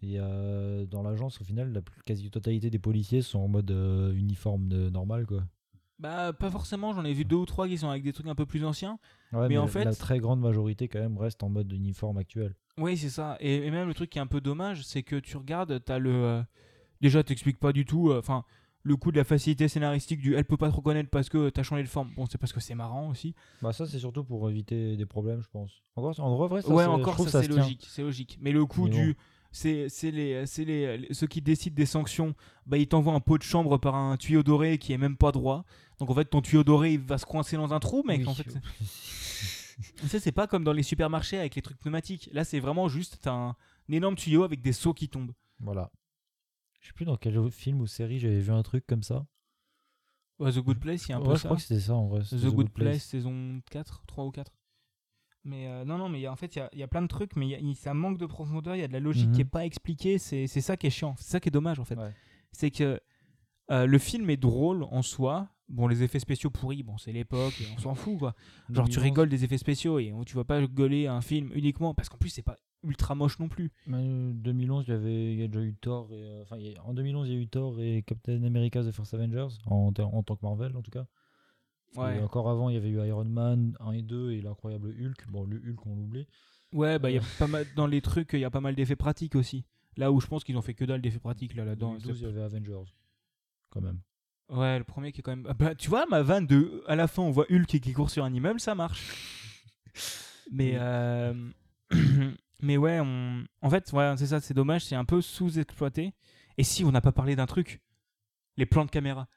Et 0.01 0.13
euh, 0.17 0.85
dans 0.85 1.03
l'agence, 1.03 1.41
au 1.41 1.43
final, 1.43 1.73
la 1.73 1.81
quasi-totalité 2.05 2.69
des 2.69 2.79
policiers 2.79 3.21
sont 3.21 3.39
en 3.39 3.47
mode 3.49 3.69
euh, 3.71 4.13
uniforme 4.13 4.69
de- 4.69 4.89
normal, 4.89 5.25
quoi. 5.27 5.43
Bah, 5.99 6.33
pas 6.33 6.49
forcément. 6.49 6.93
J'en 6.93 7.03
ai 7.05 7.13
vu 7.13 7.25
deux 7.25 7.35
ou 7.35 7.45
trois 7.45 7.67
qui 7.67 7.77
sont 7.77 7.89
avec 7.89 8.03
des 8.03 8.13
trucs 8.13 8.27
un 8.27 8.35
peu 8.35 8.45
plus 8.45 8.63
anciens. 8.65 8.99
Ouais, 9.33 9.47
Mais 9.49 9.57
en 9.57 9.63
la- 9.65 9.67
fait- 9.71 9.85
la 9.85 9.93
très 9.95 10.19
grande 10.19 10.39
majorité, 10.41 10.87
quand 10.87 10.99
même, 10.99 11.17
reste 11.17 11.43
en 11.43 11.49
mode 11.49 11.71
uniforme 11.71 12.17
actuel. 12.17 12.55
Oui, 12.77 12.97
c'est 12.97 13.09
ça. 13.09 13.37
Et, 13.39 13.65
et 13.67 13.71
même 13.71 13.87
le 13.87 13.93
truc 13.93 14.09
qui 14.09 14.17
est 14.17 14.21
un 14.21 14.27
peu 14.27 14.41
dommage, 14.41 14.83
c'est 14.83 15.03
que 15.03 15.17
tu 15.17 15.37
regardes, 15.37 15.83
t'as 15.83 15.99
le. 15.99 16.11
euh, 16.13 16.41
déjà, 17.01 17.23
t'expliques 17.23 17.59
pas 17.59 17.73
du 17.73 17.85
tout. 17.85 18.09
euh, 18.11 18.19
Enfin, 18.19 18.45
le 18.83 18.95
coup 18.95 19.11
de 19.11 19.17
la 19.17 19.25
facilité 19.25 19.67
scénaristique 19.67 20.21
du 20.21 20.35
elle 20.35 20.45
peut 20.45 20.55
pas 20.55 20.69
te 20.69 20.75
reconnaître 20.75 21.09
parce 21.09 21.27
que 21.27 21.49
t'as 21.49 21.63
changé 21.63 21.83
de 21.83 21.89
forme. 21.89 22.09
Bon, 22.15 22.25
c'est 22.25 22.37
parce 22.37 22.53
que 22.53 22.61
c'est 22.61 22.75
marrant 22.75 23.09
aussi. 23.09 23.35
Bah, 23.61 23.73
ça, 23.73 23.85
c'est 23.85 23.99
surtout 23.99 24.23
pour 24.23 24.49
éviter 24.49 24.95
des 24.95 25.05
problèmes, 25.05 25.41
je 25.41 25.49
pense. 25.49 25.83
Encore, 25.97 26.17
en 26.19 26.35
vrai, 26.37 26.47
vrai, 26.47 26.61
ça, 26.61 26.69
ouais, 26.69 26.85
je 26.85 26.89
encore 26.89 27.19
ça, 27.29 27.41
c'est 27.41 27.49
logique. 27.49 27.85
C'est 27.89 28.01
logique. 28.03 28.37
Mais 28.41 28.53
le 28.53 28.65
coup 28.65 28.85
Mais 28.85 28.91
du. 28.91 29.13
bon. 29.13 29.19
C'est 29.51 29.89
c'est 29.89 30.11
les, 30.11 30.45
c'est 30.45 30.63
les, 30.65 30.97
les- 30.99 31.13
ceux 31.13 31.25
qui 31.27 31.41
décident 31.41 31.75
des 31.75 31.85
sanctions. 31.87 32.35
Bah, 32.67 32.77
ils 32.77 32.87
t'envoient 32.87 33.13
un 33.13 33.19
pot 33.19 33.37
de 33.37 33.43
chambre 33.43 33.77
par 33.79 33.95
un 33.95 34.15
tuyau 34.17 34.43
doré 34.43 34.77
qui 34.77 34.93
est 34.93 34.97
même 34.97 35.17
pas 35.17 35.31
droit. 35.31 35.65
Donc 35.99 36.09
en 36.11 36.13
fait, 36.15 36.25
ton 36.25 36.41
tuyau 36.41 36.63
doré 36.63 36.93
il 36.93 36.99
va 36.99 37.17
se 37.17 37.25
coincer 37.25 37.57
dans 37.57 37.73
un 37.73 37.79
trou, 37.79 38.03
mec. 38.03 38.21
Oui. 38.21 38.27
En 38.27 38.35
fait, 38.35 38.45
c'est- 38.49 40.07
ça, 40.07 40.19
c'est 40.19 40.31
pas 40.31 40.45
comme 40.47 40.63
dans 40.63 40.73
les 40.73 40.83
supermarchés 40.83 41.39
avec 41.39 41.55
les 41.55 41.61
trucs 41.63 41.79
pneumatiques. 41.79 42.29
Là, 42.31 42.43
c'est 42.43 42.59
vraiment 42.59 42.87
juste 42.89 43.17
t'as 43.21 43.31
un, 43.33 43.49
un 43.49 43.55
énorme 43.93 44.15
tuyau 44.15 44.43
avec 44.43 44.61
des 44.61 44.73
seaux 44.73 44.93
qui 44.93 45.09
tombent. 45.09 45.33
Voilà. 45.59 45.91
Je 46.81 46.87
sais 46.87 46.93
plus 46.93 47.05
dans 47.05 47.17
quel 47.17 47.49
film 47.51 47.81
ou 47.81 47.87
série 47.87 48.19
j'avais 48.19 48.39
vu 48.39 48.51
un 48.51 48.61
truc 48.63 48.85
comme 48.87 49.03
ça. 49.03 49.25
Ouais, 50.37 50.51
The 50.53 50.59
Good 50.59 50.79
Place, 50.79 51.05
il 51.07 51.09
y 51.09 51.13
a 51.13 51.17
un 51.17 51.21
peu 51.21 51.29
Ouais, 51.29 51.35
je 51.35 51.41
ça. 51.41 51.47
crois 51.49 51.57
que 51.57 51.63
c'était 51.63 51.81
ça 51.81 51.95
en 51.95 52.07
vrai. 52.07 52.21
The, 52.21 52.45
Good, 52.45 52.69
Place. 52.69 53.03
saison 53.03 53.61
4, 53.71 54.03
3 54.07 54.25
ou 54.25 54.31
4. 54.31 54.51
Mais 55.45 55.67
euh, 55.67 55.85
non, 55.85 55.97
non, 55.97 56.09
mais 56.09 56.19
y 56.19 56.25
a- 56.25 56.31
en 56.31 56.35
fait, 56.35 56.55
il 56.55 56.69
y 56.73 56.79
y 56.79 56.83
a 56.83 56.87
plein 56.87 57.01
de 57.01 57.07
trucs, 57.07 57.35
mais 57.35 57.47
y 57.47 57.55
a- 57.55 57.59
il- 57.59 57.75
ça 57.75 57.93
manque 57.93 58.17
de 58.17 58.25
profondeur, 58.25 58.75
il 58.75 58.79
y 58.79 58.83
a 58.83 58.87
de 58.87 58.93
la 58.93 58.99
logique 58.99 59.29
Mhm. 59.29 59.35
qui 59.35 59.41
est 59.41 59.45
pas 59.45 59.65
expliquée, 59.65 60.17
c'est 60.17 60.47
ça 60.47 60.75
qui 60.77 60.87
est 60.87 60.91
chiant, 60.91 61.15
c'est 61.17 61.29
ça 61.31 61.39
qui 61.39 61.47
est 61.49 61.51
dommage 61.51 61.79
en 61.79 61.85
fait. 61.85 61.95
Ouais. 61.95 62.11
C'est 62.51 62.71
que 62.71 62.99
euh, 63.71 63.85
le 63.85 63.97
film 63.99 64.29
est 64.31 64.37
drôle 64.37 64.83
en 64.83 65.01
soi, 65.03 65.47
bon, 65.69 65.87
les 65.87 66.01
effets 66.03 66.19
spéciaux 66.19 66.49
pourris, 66.49 66.81
bon, 66.83 66.97
c'est 66.97 67.11
l'époque, 67.11 67.53
on 67.75 67.79
s'en 67.79 67.93
fout 67.95 68.17
quoi. 68.17 68.35
Genre, 68.71 68.85
tu 68.87 68.95
2011. 68.95 68.97
rigoles 69.03 69.29
des 69.29 69.43
effets 69.45 69.57
spéciaux 69.59 69.99
et 69.99 70.11
tu 70.25 70.35
vas 70.35 70.43
pas 70.43 70.57
à 70.57 71.13
un 71.13 71.21
film 71.21 71.51
uniquement, 71.53 71.93
parce 71.93 72.09
qu'en 72.09 72.17
plus, 72.17 72.29
c'est 72.29 72.41
pas 72.41 72.55
ultra 72.83 73.13
moche 73.13 73.37
non 73.39 73.47
plus. 73.47 73.71
Euh, 73.91 74.31
2011, 74.33 74.85
il 74.87 74.91
y, 74.91 74.93
avait, 74.93 75.33
il 75.33 75.39
y 75.39 75.43
a 75.43 75.47
déjà 75.47 75.61
eu 75.61 75.75
Thor. 75.75 76.11
Et, 76.13 76.15
euh, 76.23 76.41
enfin, 76.43 76.57
il 76.57 76.71
y 76.71 76.75
a- 76.77 76.83
en 76.83 76.93
2011, 76.93 77.27
il 77.29 77.33
y 77.35 77.37
a 77.37 77.39
eu 77.41 77.47
Thor 77.47 77.79
et 77.79 78.03
Captain 78.07 78.41
America 78.43 78.81
The 78.83 78.91
First 78.91 79.13
Avengers, 79.13 79.49
en, 79.67 79.91
en 79.97 80.23
tant 80.23 80.35
que 80.35 80.43
Marvel 80.45 80.75
en 80.75 80.81
tout 80.81 80.91
cas. 80.91 81.05
Ouais, 81.95 82.17
Et 82.17 82.21
encore 82.21 82.49
avant, 82.49 82.69
il 82.69 82.75
y 82.75 82.77
avait 82.77 82.89
eu 82.89 83.05
Iron 83.07 83.25
Man 83.25 83.75
1 83.79 83.91
et 83.93 84.01
2 84.01 84.31
et 84.31 84.41
l'incroyable 84.41 84.89
Hulk. 84.89 85.27
Bon, 85.29 85.43
le 85.45 85.57
Hulk, 85.57 85.85
on 85.85 85.95
l'oublie. 85.95 86.27
ouais 86.73 86.99
bah, 86.99 87.09
il 87.09 87.15
y 87.15 87.19
a 87.19 87.23
pas 87.39 87.47
mal, 87.47 87.65
dans 87.75 87.87
les 87.87 88.01
trucs, 88.01 88.33
il 88.33 88.39
y 88.39 88.45
a 88.45 88.51
pas 88.51 88.61
mal 88.61 88.75
d'effets 88.75 88.95
pratiques 88.95 89.35
aussi. 89.35 89.65
Là 89.97 90.11
où 90.11 90.21
je 90.21 90.27
pense 90.27 90.43
qu'ils 90.43 90.55
ont 90.57 90.61
fait 90.61 90.75
que 90.75 90.85
dalle 90.85 91.01
d'effets 91.01 91.19
pratiques 91.19 91.55
là, 91.55 91.65
là-dedans. 91.65 91.93
2012, 91.93 92.19
il 92.21 92.23
y 92.23 92.27
avait 92.27 92.41
Avengers. 92.41 92.93
Quand 93.69 93.81
même. 93.81 93.99
Ouais, 94.49 94.77
le 94.77 94.83
premier 94.83 95.11
qui 95.11 95.19
est 95.19 95.23
quand 95.23 95.35
même. 95.35 95.45
Ah 95.49 95.53
Bah, 95.53 95.75
tu 95.75 95.89
vois, 95.89 96.05
ma 96.07 96.21
vanne 96.21 96.47
de. 96.47 96.83
À 96.87 96.95
la 96.95 97.07
fin, 97.07 97.21
on 97.21 97.31
voit 97.31 97.45
Hulk 97.51 97.65
qui, 97.65 97.81
qui 97.81 97.93
court 97.93 98.09
sur 98.09 98.23
un 98.23 98.33
immeuble, 98.33 98.59
ça 98.59 98.75
marche. 98.75 99.63
Mais. 100.51 100.73
Euh, 100.75 101.33
Mais 102.61 102.75
ouais, 102.75 102.99
on... 102.99 103.45
en 103.61 103.69
fait, 103.69 103.91
ouais, 103.93 104.15
c'est 104.17 104.27
ça, 104.27 104.41
c'est 104.41 104.53
dommage, 104.53 104.83
c'est 104.83 104.95
un 104.95 105.05
peu 105.05 105.21
sous-exploité. 105.21 106.13
Et 106.57 106.63
si 106.63 106.83
on 106.83 106.91
n'a 106.91 106.99
pas 106.99 107.13
parlé 107.13 107.35
d'un 107.37 107.45
truc? 107.45 107.79
Les 108.57 108.65
plans 108.65 108.83
de 108.83 108.91
caméra. 108.91 109.29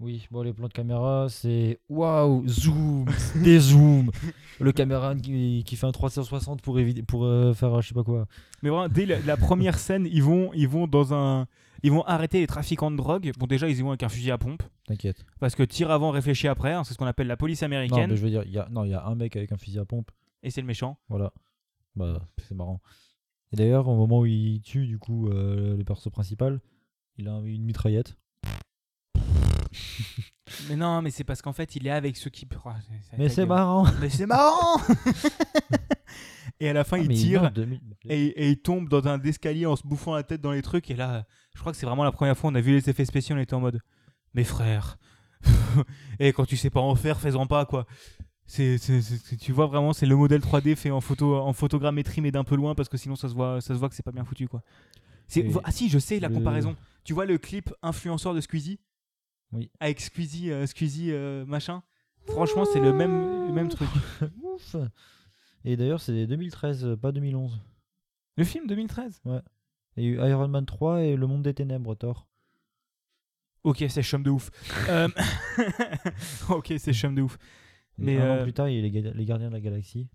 Oui, 0.00 0.28
bon, 0.30 0.42
les 0.42 0.52
plans 0.52 0.68
de 0.68 0.72
caméra, 0.72 1.26
c'est 1.28 1.80
waouh, 1.88 2.46
zoom, 2.46 3.06
des 3.42 3.58
zooms. 3.58 4.10
Le 4.60 4.70
caméraman 4.72 5.20
qui, 5.20 5.64
qui 5.66 5.74
fait 5.76 5.86
un 5.86 5.92
360 5.92 6.62
pour, 6.62 6.78
éviter, 6.78 7.02
pour 7.02 7.24
euh, 7.24 7.52
faire 7.52 7.74
euh, 7.74 7.80
je 7.80 7.88
sais 7.88 7.94
pas 7.94 8.04
quoi. 8.04 8.26
Mais 8.62 8.70
vraiment, 8.70 8.88
dès 8.88 9.06
la, 9.06 9.18
la 9.20 9.36
première 9.36 9.76
scène, 9.78 10.06
ils 10.10 10.22
vont, 10.22 10.52
ils 10.54 10.68
vont 10.68 10.86
dans 10.86 11.14
un. 11.14 11.46
Ils 11.84 11.90
vont 11.92 12.02
arrêter 12.04 12.40
les 12.40 12.46
trafiquants 12.48 12.90
de 12.90 12.96
drogue. 12.96 13.30
Bon, 13.38 13.46
déjà, 13.46 13.68
ils 13.68 13.78
y 13.78 13.82
vont 13.82 13.90
avec 13.90 14.02
un 14.02 14.08
fusil 14.08 14.30
à 14.32 14.38
pompe. 14.38 14.62
T'inquiète. 14.86 15.24
Parce 15.38 15.54
que 15.54 15.62
tire 15.62 15.90
avant, 15.92 16.10
réfléchis 16.10 16.48
après. 16.48 16.72
hein, 16.72 16.82
c'est 16.84 16.92
ce 16.94 16.98
qu'on 16.98 17.06
appelle 17.06 17.28
la 17.28 17.36
police 17.36 17.62
Non, 17.62 17.66
américaine. 17.66 18.10
mais 18.10 18.16
je 18.16 18.22
veux 18.22 18.30
dire, 18.30 18.42
il 18.44 18.52
y 18.52 18.58
a, 18.58 18.68
non, 18.70 18.82
il 18.84 18.90
y 18.90 18.94
a 18.94 19.04
un 19.06 19.14
mec 19.14 19.36
avec 19.36 19.52
un 19.52 19.56
fusil 19.56 19.78
à 19.78 19.84
pompe. 19.84 20.10
Et 20.42 20.50
c'est 20.50 20.60
le 20.60 20.66
méchant. 20.66 20.98
Voilà. 21.08 21.32
Bah, 21.94 22.20
c'est 22.48 22.54
marrant. 22.56 22.80
Et 23.52 23.56
d'ailleurs, 23.56 23.86
au 23.88 23.96
moment 23.96 24.20
où 24.20 24.26
il 24.26 24.60
tue, 24.60 24.86
du 24.86 24.98
coup, 24.98 25.28
euh, 25.28 25.76
le 25.76 25.84
perso 25.84 26.10
principal, 26.10 26.60
il 27.16 27.28
a 27.28 27.40
une 27.44 27.62
mitraillette. 27.64 28.16
Mais 30.68 30.76
non, 30.76 31.02
mais 31.02 31.10
c'est 31.10 31.24
parce 31.24 31.42
qu'en 31.42 31.52
fait, 31.52 31.76
il 31.76 31.86
est 31.86 31.90
avec 31.90 32.16
ceux 32.16 32.30
qui. 32.30 32.48
Oh, 32.64 32.70
ça- 32.70 33.16
Mais 33.18 33.28
c'est 33.28 33.44
marrant. 33.44 33.86
Mais 34.00 34.08
c'est 34.08 34.24
marrant 34.26 34.80
Et 36.60 36.68
à 36.68 36.72
la 36.72 36.84
fin, 36.84 36.96
Ah, 36.98 37.02
il 37.02 37.08
tire 37.08 37.42
non, 37.42 37.50
2000 37.50 37.80
et, 38.08 38.24
et 38.26 38.48
il 38.48 38.58
tombe 38.60 38.88
dans 38.88 39.06
un 39.06 39.20
escalier 39.22 39.66
en 39.66 39.76
se 39.76 39.86
bouffant 39.86 40.14
la 40.14 40.22
tête 40.24 40.40
dans 40.40 40.50
les 40.52 40.62
trucs. 40.62 40.90
Et 40.90 40.96
là, 40.96 41.24
je 41.54 41.60
crois 41.60 41.70
que 41.72 41.78
c'est 41.78 41.86
vraiment 41.86 42.02
la 42.02 42.10
première 42.12 42.36
fois 42.36 42.50
on 42.50 42.54
a 42.54 42.60
vu 42.60 42.72
les 42.72 42.88
effets 42.90 43.04
spéciaux. 43.04 43.36
On 43.36 43.38
était 43.38 43.54
en 43.54 43.60
mode 43.60 43.80
Mais 44.34 44.42
frère 44.42 44.98
Et 46.18 46.32
quand 46.32 46.46
tu 46.46 46.56
sais 46.56 46.70
pas 46.70 46.80
en 46.80 46.94
faire, 46.96 47.20
fais-en 47.20 47.46
pas 47.46 47.64
quoi. 47.64 47.86
C'est, 48.46 48.78
tu 49.38 49.52
vois 49.52 49.66
vraiment, 49.66 49.92
c'est 49.92 50.06
le 50.06 50.16
modèle 50.16 50.40
3D 50.40 50.74
fait 50.74 50.90
en, 50.90 51.02
photo, 51.02 51.36
en 51.36 51.52
photogrammétrie, 51.52 52.22
mais 52.22 52.30
d'un 52.32 52.44
peu 52.44 52.56
loin 52.56 52.74
parce 52.74 52.88
que 52.88 52.96
sinon 52.96 53.14
ça 53.14 53.28
se 53.28 53.34
voit, 53.34 53.60
ça 53.60 53.74
se 53.74 53.78
voit 53.78 53.90
que 53.90 53.94
c'est 53.94 54.02
pas 54.02 54.10
bien 54.12 54.24
foutu 54.24 54.48
quoi. 54.48 54.62
C'est, 55.28 55.46
ah 55.62 55.70
si, 55.70 55.90
je 55.90 55.98
sais 55.98 56.18
la 56.18 56.30
comparaison. 56.30 56.74
Tu 57.04 57.12
vois 57.12 57.26
le 57.26 57.36
clip 57.38 57.70
influenceur 57.82 58.32
de 58.34 58.40
Squeezie? 58.40 58.80
Oui. 59.52 59.70
Avec 59.80 60.00
Squeezie, 60.00 60.50
euh, 60.52 60.66
Squeezie 60.66 61.12
euh, 61.12 61.44
machin. 61.46 61.82
Franchement, 62.26 62.64
c'est 62.66 62.80
le 62.80 62.92
même, 62.92 63.46
le 63.46 63.52
même 63.52 63.68
truc. 63.68 63.88
Ouf. 64.42 64.76
Et 65.64 65.76
d'ailleurs, 65.76 66.00
c'est 66.00 66.26
2013, 66.26 66.84
euh, 66.84 66.96
pas 66.96 67.12
2011. 67.12 67.58
Le 68.36 68.44
film 68.44 68.66
2013 68.66 69.22
Il 69.96 70.04
y 70.04 70.06
a 70.06 70.10
eu 70.10 70.30
Iron 70.30 70.48
Man 70.48 70.66
3 70.66 71.02
et 71.02 71.16
Le 71.16 71.26
Monde 71.26 71.42
des 71.42 71.54
Ténèbres, 71.54 71.94
Thor. 71.94 72.28
Ok, 73.64 73.84
c'est 73.88 74.02
chum 74.02 74.22
de 74.22 74.30
ouf. 74.30 74.50
Euh, 74.88 75.08
ok, 76.48 76.74
c'est 76.78 76.92
chum 76.92 77.14
de 77.14 77.22
ouf. 77.22 77.38
Mais, 77.98 78.16
un 78.18 78.38
an 78.38 78.42
plus 78.44 78.52
tard, 78.52 78.68
il 78.68 78.76
y 78.76 78.78
a 78.78 78.82
les, 78.82 78.90
Ga- 78.90 79.10
les 79.12 79.24
Gardiens 79.24 79.48
de 79.48 79.54
la 79.54 79.60
Galaxie. 79.60 80.08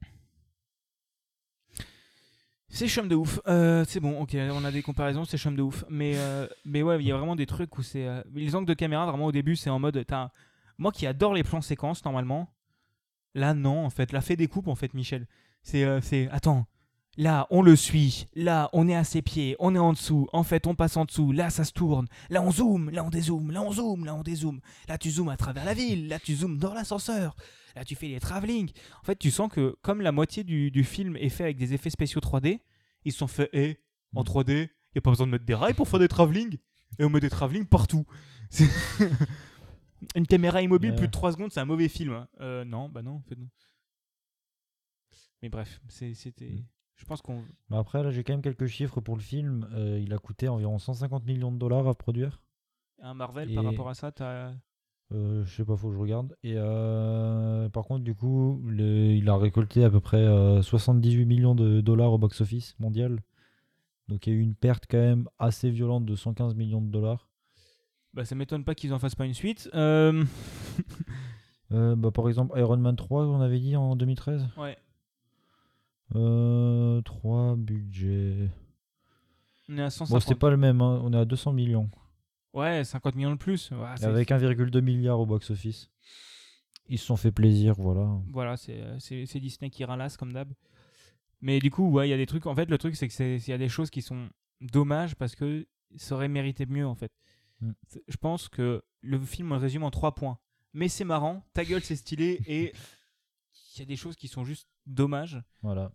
C'est 2.76 2.88
chum 2.88 3.08
de 3.08 3.14
ouf. 3.16 3.40
Euh, 3.48 3.86
c'est 3.88 4.00
bon, 4.00 4.20
ok, 4.20 4.36
on 4.52 4.66
a 4.66 4.72
des 4.72 4.82
comparaisons, 4.82 5.26
c'est 5.26 5.38
chum 5.38 5.56
de 5.56 5.62
ouf. 5.62 5.86
Mais, 5.90 6.14
euh, 6.18 6.48
mais 6.66 6.82
ouais, 6.82 6.98
il 7.00 7.06
y 7.06 7.12
a 7.12 7.16
vraiment 7.18 7.36
des 7.36 7.46
trucs 7.46 7.78
où 7.78 7.84
c'est. 7.84 8.08
euh, 8.08 8.24
les 8.34 8.56
angles 8.56 8.68
de 8.68 8.74
caméra, 8.74 9.06
vraiment 9.06 9.26
au 9.28 9.32
début, 9.32 9.56
c'est 9.56 9.70
en 9.70 9.78
mode. 9.80 10.04
t'as- 10.08 10.32
Moi 10.80 10.92
qui 10.92 11.06
adore 11.06 11.36
les 11.36 11.44
plans 11.44 11.62
séquences, 11.62 12.04
normalement. 12.04 12.50
Là, 13.36 13.54
non, 13.54 13.86
en 13.86 13.90
fait. 13.92 14.12
Là, 14.12 14.22
fais 14.22 14.36
des 14.36 14.48
coupes, 14.48 14.68
en 14.68 14.76
fait, 14.76 14.94
Michel. 14.96 15.28
C'est. 15.62 15.84
euh, 15.84 16.02
c'est... 16.02 16.30
Attends. 16.32 16.66
Là, 17.16 17.46
on 17.52 17.62
le 17.62 17.76
suit. 17.76 18.26
Là, 18.34 18.70
on 18.74 18.88
est 18.88 18.96
à 18.96 19.04
ses 19.04 19.22
pieds. 19.22 19.56
On 19.60 19.76
est 19.76 19.80
en 19.80 19.94
dessous. 19.94 20.28
En 20.34 20.44
fait, 20.44 20.66
on 20.66 20.74
passe 20.74 20.98
en 20.98 21.06
dessous. 21.06 21.32
Là, 21.32 21.50
ça 21.52 21.64
se 21.64 21.72
tourne. 21.72 22.08
Là, 22.32 22.42
on 22.42 22.52
zoome. 22.52 22.90
Là, 22.90 23.04
on 23.04 23.10
dézoome. 23.12 23.52
Là, 23.52 23.62
on 23.62 23.72
zoome. 23.72 24.06
Là, 24.06 24.16
on 24.16 24.24
dézoome. 24.24 24.60
Là, 24.88 24.98
tu 24.98 25.12
zoomes 25.12 25.30
à 25.30 25.38
travers 25.38 25.64
la 25.64 25.76
ville. 25.76 26.08
Là, 26.08 26.18
tu 26.20 26.34
zoomes 26.36 26.58
dans 26.58 26.74
l'ascenseur. 26.74 27.36
Là, 27.76 27.86
tu 27.86 27.94
fais 27.96 28.08
les 28.08 28.20
travelling. 28.20 28.72
En 29.02 29.04
fait, 29.06 29.16
tu 29.18 29.30
sens 29.30 29.52
que 29.52 29.78
comme 29.84 30.02
la 30.02 30.12
moitié 30.12 30.44
du, 30.44 30.72
du 30.72 30.84
film 30.84 31.16
est 31.18 31.30
fait 31.30 31.44
avec 31.44 31.58
des 31.58 31.74
effets 31.74 31.90
spéciaux 31.92 32.20
3D, 32.22 32.60
ils 33.06 33.12
sont 33.14 33.28
fait 33.28 33.50
eh, 33.54 33.78
en 34.16 34.22
Mm. 34.22 34.26
3D. 34.26 34.52
Il 34.52 34.96
n'y 34.96 35.00
a 35.00 35.02
pas 35.02 35.12
besoin 35.12 35.28
de 35.28 35.32
mettre 35.32 35.46
des 35.46 35.56
rails 35.56 35.74
pour 35.76 35.88
faire 35.88 36.00
des 36.00 36.08
travelling. 36.08 36.58
Et 37.00 37.04
on 37.06 37.10
met 37.10 37.20
des 37.20 37.30
travelling 37.30 37.66
partout. 37.66 38.06
Une 40.16 40.28
caméra 40.28 40.62
immobile 40.62 40.92
Ouais. 40.92 40.98
plus 40.98 41.08
de 41.08 41.12
3 41.12 41.32
secondes, 41.32 41.52
c'est 41.52 41.60
un 41.60 41.66
mauvais 41.66 41.88
film. 41.90 42.14
hein. 42.14 42.28
Euh, 42.42 42.66
non, 42.66 42.90
bah 42.90 43.02
non, 43.02 43.16
en 43.16 43.22
fait, 43.22 43.36
non. 43.36 43.48
Mais 45.42 45.50
bref, 45.50 45.80
c'était. 45.90 46.64
Je 47.04 47.08
pense 47.08 47.22
qu'on. 47.22 47.44
Mais 47.70 47.76
après, 47.78 48.02
là, 48.02 48.12
j'ai 48.12 48.24
quand 48.24 48.32
même 48.34 48.42
quelques 48.42 48.68
chiffres 48.68 49.02
pour 49.02 49.16
le 49.16 49.22
film. 49.22 49.68
Euh, 49.74 50.00
il 50.02 50.14
a 50.14 50.18
coûté 50.18 50.48
environ 50.48 50.80
150 50.80 51.26
millions 51.26 51.52
de 51.52 51.58
dollars 51.58 51.86
à 51.88 51.94
produire. 51.94 52.40
Un 53.02 53.14
Marvel 53.14 53.54
par 53.54 53.64
rapport 53.66 53.90
à 53.90 53.94
ça, 53.94 54.12
t'as. 54.14 54.54
Euh, 55.12 55.44
je 55.46 55.54
sais 55.54 55.66
pas, 55.66 55.76
faut 55.76 55.90
que 55.90 55.96
je 55.96 56.00
regarde. 56.00 56.36
Et 56.44 56.54
euh, 56.56 57.68
par 57.70 57.84
contre, 57.84 58.04
du 58.06 58.16
coup, 58.16 58.62
le- 58.66 59.12
il 59.12 59.28
a 59.30 59.36
récolté 59.38 59.84
à 59.84 59.90
peu 59.90 60.00
près 60.00 60.18
euh, 60.18 60.62
78 60.62 61.26
millions 61.26 61.54
de 61.56 61.82
dollars 61.82 62.14
au 62.14 62.18
box-office 62.18 62.76
mondial. 62.80 63.20
Donc 64.08 64.26
il 64.26 64.34
y 64.34 64.36
a 64.36 64.40
eu 64.40 64.42
une 64.42 64.56
perte 64.56 64.86
quand 64.90 64.98
même 64.98 65.28
assez 65.40 65.70
violente 65.70 66.06
de 66.06 66.16
115 66.16 66.56
millions 66.56 66.82
de 66.82 66.90
dollars. 66.90 67.28
Bah, 68.14 68.24
ça 68.26 68.34
m'étonne 68.36 68.64
pas 68.64 68.76
qu'ils 68.76 68.94
en 68.94 69.00
fassent 69.00 69.16
pas 69.16 69.26
une 69.26 69.34
suite. 69.34 69.70
Euh, 69.74 70.24
Euh, 71.72 71.96
bah, 71.96 72.12
par 72.12 72.28
exemple, 72.28 72.58
Iron 72.60 72.78
Man 72.78 72.96
3, 72.96 73.26
on 73.26 73.42
avait 73.42 73.60
dit 73.60 73.76
en 73.76 73.96
2013. 73.96 74.48
Ouais. 74.58 74.78
Euh, 76.16 77.02
3 77.02 77.56
budget. 77.56 78.50
On 79.70 79.78
est 79.78 79.82
à 79.82 79.86
Bon, 79.86 79.90
150. 79.90 80.22
c'était 80.22 80.36
pas 80.36 80.50
le 80.50 80.58
même, 80.58 80.82
hein, 80.82 81.02
on 81.04 81.14
est 81.14 81.18
à 81.18 81.26
200 81.26 81.54
millions. 81.54 81.90
Ouais, 82.54 82.84
50 82.84 83.16
millions 83.16 83.32
de 83.32 83.38
plus. 83.38 83.72
Ouais, 83.72 83.78
Et 83.96 83.98
c'est- 83.98 84.06
avec 84.06 84.30
1,2 84.32 84.82
milliard 84.82 85.20
au 85.20 85.26
box-office. 85.26 85.90
Ils 86.90 87.00
se 87.00 87.06
sont 87.06 87.16
fait 87.16 87.32
plaisir, 87.32 87.76
voilà. 87.78 88.20
Voilà, 88.32 88.58
c'est 88.58 88.80
euh, 88.80 89.00
c'est- 89.00 89.26
c'est 89.26 89.40
Disney 89.40 89.70
qui 89.72 89.86
ralasse 89.86 90.18
comme 90.18 90.34
d'hab. 90.34 90.52
Mais 91.42 91.60
du 91.60 91.72
coup, 91.72 91.90
ouais, 91.90 92.08
il 92.08 92.12
y 92.12 92.14
a 92.14 92.18
des 92.18 92.26
trucs. 92.26 92.46
En 92.46 92.56
fait, 92.56 92.70
le 92.70 92.78
truc, 92.78 92.96
c'est 92.96 93.08
que 93.08 93.14
c'est- 93.14 93.38
il 93.38 93.50
y 93.50 93.54
a 93.54 93.58
des 93.58 93.70
choses 93.70 93.90
qui 93.90 94.02
sont 94.02 94.30
dommages 94.62 95.16
parce 95.16 95.36
que 95.36 95.66
ça 95.96 96.16
aurait 96.16 96.28
mérité 96.28 96.66
mieux, 96.66 96.86
en 96.86 96.96
fait. 96.96 97.12
Mm. 97.62 97.72
C'est- 97.88 98.04
Je 98.08 98.18
pense 98.18 98.50
que 98.50 98.84
le 99.02 99.20
film 99.20 99.52
résume 99.54 99.84
en 99.84 99.92
trois 99.92 100.14
points. 100.14 100.38
Mais 100.74 100.88
c'est 100.90 101.06
marrant, 101.06 101.44
ta 101.54 101.64
gueule, 101.66 101.84
c'est 101.84 101.96
stylé, 101.96 102.42
et 102.48 102.74
il 103.76 103.80
y 103.80 103.82
a 103.84 103.86
des 103.86 103.96
choses 103.96 104.16
qui 104.16 104.28
sont 104.28 104.44
juste 104.44 104.68
dommages 104.86 105.42
Voilà. 105.62 105.92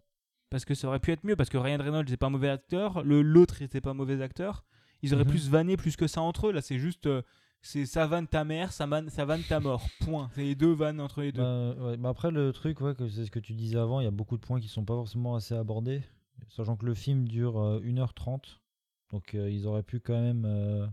parce 0.50 0.64
que 0.64 0.74
ça 0.74 0.88
aurait 0.88 1.00
pu 1.00 1.12
être 1.12 1.24
mieux. 1.24 1.36
Parce 1.36 1.50
que 1.50 1.58
Ryan 1.58 1.78
Reynolds 1.78 2.08
n'est 2.08 2.16
pas 2.16 2.26
un 2.26 2.30
mauvais 2.30 2.48
acteur, 2.50 3.02
le 3.04 3.22
l'autre 3.22 3.56
n'était 3.60 3.80
pas 3.80 3.90
un 3.90 3.94
mauvais 3.94 4.20
acteur. 4.22 4.64
Ils 5.02 5.14
auraient 5.14 5.24
Mhm. 5.24 5.30
plus 5.30 5.48
vanné 5.48 5.76
plus 5.76 5.96
que 5.96 6.06
ça 6.06 6.20
entre 6.22 6.48
eux. 6.48 6.52
Là, 6.52 6.60
c'est 6.60 6.78
juste. 6.78 7.06
euh, 7.06 7.22
c'est 7.60 7.86
ça 7.86 8.06
vanne 8.06 8.28
ta 8.28 8.44
mère, 8.44 8.72
ça 8.72 8.86
vanne, 8.86 9.10
ça 9.10 9.24
vanne 9.24 9.42
ta 9.42 9.58
mort. 9.60 9.84
Point. 10.04 10.30
C'est 10.34 10.42
les 10.44 10.54
deux 10.54 10.72
vannes 10.72 11.00
entre 11.00 11.22
les 11.22 11.32
deux. 11.32 11.42
Bah, 11.42 11.74
ouais, 11.74 11.96
bah 11.96 12.08
après, 12.08 12.30
le 12.30 12.52
truc, 12.52 12.80
ouais, 12.80 12.94
c'est 13.10 13.24
ce 13.26 13.30
que 13.32 13.40
tu 13.40 13.52
disais 13.54 13.78
avant, 13.78 14.00
il 14.00 14.04
y 14.04 14.06
a 14.06 14.12
beaucoup 14.12 14.36
de 14.36 14.40
points 14.42 14.60
qui 14.60 14.68
sont 14.68 14.84
pas 14.84 14.94
forcément 14.94 15.34
assez 15.34 15.54
abordés. 15.54 16.02
Sachant 16.50 16.76
que 16.76 16.86
le 16.86 16.94
film 16.94 17.26
dure 17.26 17.58
euh, 17.60 17.80
1h30. 17.80 18.60
Donc 19.10 19.34
euh, 19.34 19.50
ils 19.50 19.66
auraient 19.66 19.82
pu 19.82 19.98
quand 20.00 20.20
même. 20.20 20.44
euh, 20.44 20.86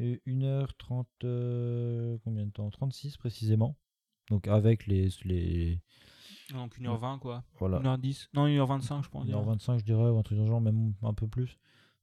euh, 0.00 0.16
1h30. 0.26 1.06
euh, 1.24 2.18
combien 2.24 2.46
de 2.46 2.50
temps? 2.50 2.68
36 2.70 3.16
précisément. 3.16 3.76
Donc 4.30 4.48
avec 4.48 4.86
les. 4.86 5.08
les 5.24 5.80
Donc 6.52 6.78
1h20 6.78 7.18
quoi. 7.18 7.42
voilà. 7.58 7.78
1h10. 7.80 8.28
Non, 8.34 8.46
1h25 8.46 9.04
je 9.04 9.08
pense. 9.08 9.26
1h25, 9.26 9.78
je 9.80 9.84
dirais, 9.84 10.08
ou 10.10 10.18
un 10.18 10.22
truc 10.22 10.38
dans 10.38 10.46
genre, 10.46 10.60
même 10.60 10.94
un 11.02 11.14
peu 11.14 11.26
plus. 11.26 11.58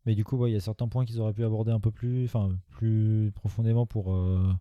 Mais 0.05 0.15
du 0.15 0.23
coup, 0.23 0.35
ouais, 0.37 0.49
il 0.49 0.53
y 0.53 0.57
a 0.57 0.59
certains 0.59 0.87
points 0.87 1.05
qu'ils 1.05 1.19
auraient 1.21 1.33
pu 1.33 1.43
aborder 1.43 1.71
un 1.71 1.79
peu 1.79 1.91
plus, 1.91 2.25
enfin, 2.25 2.49
plus 2.69 3.31
profondément 3.35 3.85
pour. 3.85 4.13
euh, 4.15 4.51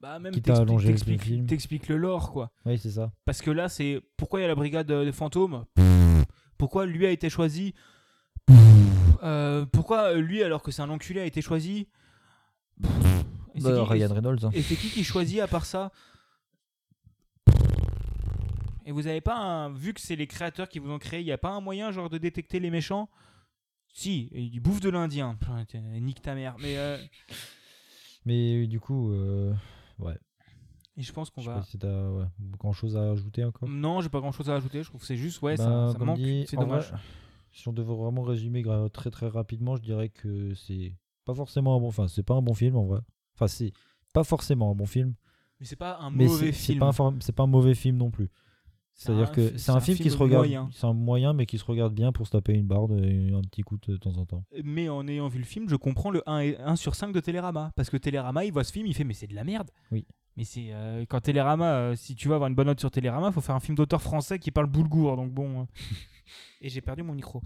Bah 0.00 0.18
même 0.20 0.32
Quitte 0.32 0.50
à 0.50 0.58
allonger 0.58 0.92
le 0.92 1.18
film. 1.18 1.46
t'expliques 1.46 1.88
le 1.88 1.96
lore 1.96 2.30
quoi. 2.32 2.50
Oui, 2.64 2.78
c'est 2.78 2.90
ça. 2.92 3.12
Parce 3.24 3.42
que 3.42 3.50
là 3.50 3.68
c'est 3.68 4.00
pourquoi 4.16 4.38
il 4.40 4.42
y 4.42 4.44
a 4.44 4.48
la 4.48 4.54
brigade 4.54 4.86
des 4.90 5.12
fantômes? 5.12 5.64
Pourquoi 6.58 6.86
lui 6.86 7.06
a 7.06 7.10
été 7.10 7.28
choisi? 7.30 7.74
Euh, 9.22 9.66
Pourquoi 9.66 10.12
euh, 10.14 10.20
lui 10.20 10.42
alors 10.42 10.62
que 10.62 10.70
c'est 10.70 10.82
un 10.82 10.90
enculé 10.90 11.20
a 11.20 11.24
été 11.26 11.42
choisi? 11.42 11.88
Bah, 13.60 13.84
Ryan 13.84 14.14
Reynolds. 14.14 14.44
hein. 14.46 14.50
Et 14.54 14.62
c'est 14.62 14.76
qui 14.76 14.88
qui 14.88 15.04
choisit 15.04 15.40
à 15.40 15.48
part 15.48 15.66
ça? 15.66 15.90
Et 18.90 18.92
vous 18.92 19.06
avez 19.06 19.20
pas 19.20 19.36
un. 19.38 19.72
Vu 19.72 19.94
que 19.94 20.00
c'est 20.00 20.16
les 20.16 20.26
créateurs 20.26 20.68
qui 20.68 20.80
vous 20.80 20.90
ont 20.90 20.98
créé, 20.98 21.20
il 21.20 21.24
n'y 21.24 21.30
a 21.30 21.38
pas 21.38 21.50
un 21.50 21.60
moyen 21.60 21.92
genre 21.92 22.10
de 22.10 22.18
détecter 22.18 22.58
les 22.58 22.70
méchants? 22.70 23.08
Si, 23.92 24.28
et 24.32 24.42
il 24.42 24.58
bouffe 24.58 24.80
de 24.80 24.90
l'Indien. 24.90 25.38
Nique 26.00 26.22
ta 26.22 26.34
mère. 26.34 26.56
Mais 26.58 26.76
euh, 26.76 26.98
Mais 28.24 28.66
du 28.66 28.80
coup, 28.80 29.12
euh, 29.12 29.54
ouais. 30.00 30.18
et 30.96 31.02
je 31.02 31.12
pense 31.12 31.30
qu'on 31.30 31.40
va. 31.40 31.58
pas 31.58 31.62
si 31.62 31.78
t'as 31.78 32.08
ouais, 32.10 32.24
grand 32.58 32.72
chose 32.72 32.96
à 32.96 33.12
ajouter 33.12 33.44
encore? 33.44 33.68
Non, 33.68 34.00
j'ai 34.00 34.08
pas 34.08 34.18
grand 34.18 34.32
chose 34.32 34.50
à 34.50 34.56
ajouter. 34.56 34.82
Je 34.82 34.88
trouve 34.88 35.02
que 35.02 35.06
c'est 35.06 35.16
juste, 35.16 35.40
ouais, 35.40 35.54
Bah, 35.56 35.92
ça, 35.96 36.04
manque. 36.04 36.18
C'est 36.48 36.56
dommage. 36.56 36.90
vrai, 36.90 36.98
si 37.52 37.68
on 37.68 37.72
devait 37.72 37.94
vraiment 37.94 38.22
résumer 38.22 38.64
très 38.92 39.12
très 39.12 39.28
rapidement, 39.28 39.76
je 39.76 39.82
dirais 39.82 40.08
que 40.08 40.52
c'est 40.54 40.96
pas 41.24 41.34
forcément 41.34 41.76
un 41.76 41.78
bon. 41.78 41.86
Enfin, 41.86 42.08
c'est 42.08 42.24
pas 42.24 42.34
un 42.34 42.42
bon 42.42 42.54
film 42.54 42.74
en 42.74 42.86
vrai. 42.86 42.98
Enfin, 43.36 43.46
c'est 43.46 43.72
pas 44.12 44.24
forcément 44.24 44.72
un 44.72 44.74
bon 44.74 44.86
film, 44.86 45.14
Mais 45.60 45.66
c'est 45.66 45.76
pas 45.76 45.96
un 45.98 46.10
mauvais 46.10 46.46
c'est 46.46 46.46
c'est 46.46 46.72
film. 46.72 46.80
pas, 46.80 46.88
un 46.88 46.92
pas 46.92 47.42
un 47.44 47.46
mauvais 47.46 47.76
film 47.76 47.96
non 47.96 48.10
plus. 48.10 48.28
C'est 49.00 49.06
C'est-à-dire 49.06 49.30
un 49.30 49.32
que 49.32 49.56
c'est 49.56 49.70
un, 49.70 49.80
film 49.80 49.96
qui 49.96 50.10
se 50.10 50.16
regarde. 50.18 50.46
C'est 50.72 50.84
un 50.84 50.92
moyen, 50.92 51.32
mais 51.32 51.46
qui 51.46 51.56
se 51.56 51.64
regarde 51.64 51.94
bien 51.94 52.12
pour 52.12 52.26
se 52.26 52.32
taper 52.32 52.52
une 52.52 52.66
barre 52.66 52.92
et 52.92 53.32
un 53.32 53.40
petit 53.40 53.62
coup 53.62 53.78
de 53.78 53.96
temps 53.96 54.18
en 54.18 54.26
temps. 54.26 54.44
Mais 54.62 54.90
en 54.90 55.08
ayant 55.08 55.26
vu 55.28 55.38
le 55.38 55.46
film, 55.46 55.70
je 55.70 55.76
comprends 55.76 56.10
le 56.10 56.22
1, 56.28 56.40
et 56.40 56.58
1 56.58 56.76
sur 56.76 56.94
5 56.94 57.10
de 57.10 57.20
Télérama. 57.20 57.72
Parce 57.76 57.88
que 57.88 57.96
Télérama, 57.96 58.44
il 58.44 58.52
voit 58.52 58.62
ce 58.62 58.72
film, 58.72 58.86
il 58.86 58.94
fait 58.94 59.04
Mais 59.04 59.14
c'est 59.14 59.26
de 59.26 59.34
la 59.34 59.42
merde. 59.42 59.70
Oui. 59.90 60.06
Mais 60.36 60.44
c'est. 60.44 60.66
euh, 60.72 61.06
quand 61.08 61.18
Télérama, 61.20 61.72
euh, 61.76 61.96
si 61.96 62.14
tu 62.14 62.28
veux 62.28 62.34
avoir 62.34 62.48
une 62.50 62.54
bonne 62.54 62.66
note 62.66 62.78
sur 62.78 62.90
Télérama, 62.90 63.32
faut 63.32 63.40
faire 63.40 63.54
un 63.54 63.60
film 63.60 63.74
d'auteur 63.74 64.02
français 64.02 64.38
qui 64.38 64.50
parle 64.50 64.66
boulgour. 64.66 65.16
Donc 65.16 65.32
bon. 65.32 65.62
euh. 65.62 65.64
et 66.60 66.68
j'ai 66.68 66.82
perdu 66.82 67.02
mon 67.02 67.14
micro. 67.14 67.40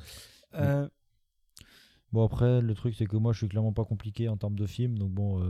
Bon 2.12 2.24
après, 2.24 2.60
le 2.60 2.74
truc 2.74 2.96
c'est 2.96 3.06
que 3.06 3.16
moi 3.16 3.32
je 3.32 3.38
suis 3.38 3.48
clairement 3.48 3.72
pas 3.72 3.84
compliqué 3.84 4.28
en 4.28 4.36
termes 4.36 4.56
de 4.56 4.66
film, 4.66 4.98
donc 4.98 5.12
bon. 5.12 5.40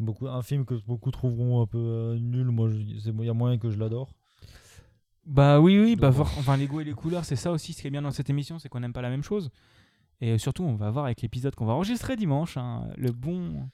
Beaucoup, 0.00 0.26
un 0.28 0.42
film 0.42 0.64
que 0.64 0.74
beaucoup 0.86 1.10
trouveront 1.10 1.62
un 1.62 1.66
peu 1.66 1.78
euh, 1.78 2.18
nul, 2.18 2.46
moi 2.46 2.68
il 2.72 3.24
y 3.24 3.28
a 3.28 3.34
moyen 3.34 3.58
que 3.58 3.70
je 3.70 3.78
l'adore. 3.78 4.14
Bah 5.26 5.60
oui, 5.60 5.78
oui, 5.78 5.94
bah 5.96 6.10
voir- 6.10 6.32
enfin 6.38 6.56
les 6.56 6.66
goûts 6.66 6.80
et 6.80 6.84
les 6.84 6.94
couleurs, 6.94 7.24
c'est 7.24 7.36
ça 7.36 7.52
aussi 7.52 7.72
ce 7.72 7.82
qui 7.82 7.86
est 7.86 7.90
bien 7.90 8.02
dans 8.02 8.10
cette 8.10 8.30
émission, 8.30 8.58
c'est 8.58 8.68
qu'on 8.68 8.80
n'aime 8.80 8.92
pas 8.94 9.02
la 9.02 9.10
même 9.10 9.22
chose. 9.22 9.50
Et 10.22 10.32
euh, 10.32 10.38
surtout, 10.38 10.64
on 10.64 10.74
va 10.74 10.90
voir 10.90 11.04
avec 11.04 11.20
l'épisode 11.22 11.54
qu'on 11.54 11.66
va 11.66 11.74
enregistrer 11.74 12.16
dimanche, 12.16 12.56
hein, 12.56 12.88
le 12.96 13.12
bon. 13.12 13.68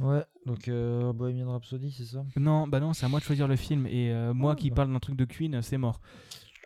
Ouais, 0.00 0.24
donc 0.46 0.66
euh, 0.68 1.12
Bohemian 1.12 1.50
Rhapsody, 1.52 1.92
c'est 1.92 2.04
ça? 2.04 2.24
Non, 2.36 2.66
bah 2.66 2.80
non, 2.80 2.92
c'est 2.92 3.06
à 3.06 3.08
moi 3.08 3.20
de 3.20 3.24
choisir 3.24 3.46
le 3.46 3.54
film. 3.56 3.86
Et 3.86 4.10
euh, 4.12 4.34
moi 4.34 4.52
Ah, 4.52 4.56
qui 4.56 4.70
bah. 4.70 4.76
parle 4.76 4.92
d'un 4.92 4.98
truc 4.98 5.16
de 5.16 5.24
Queen, 5.24 5.60
c'est 5.62 5.78
mort. 5.78 6.00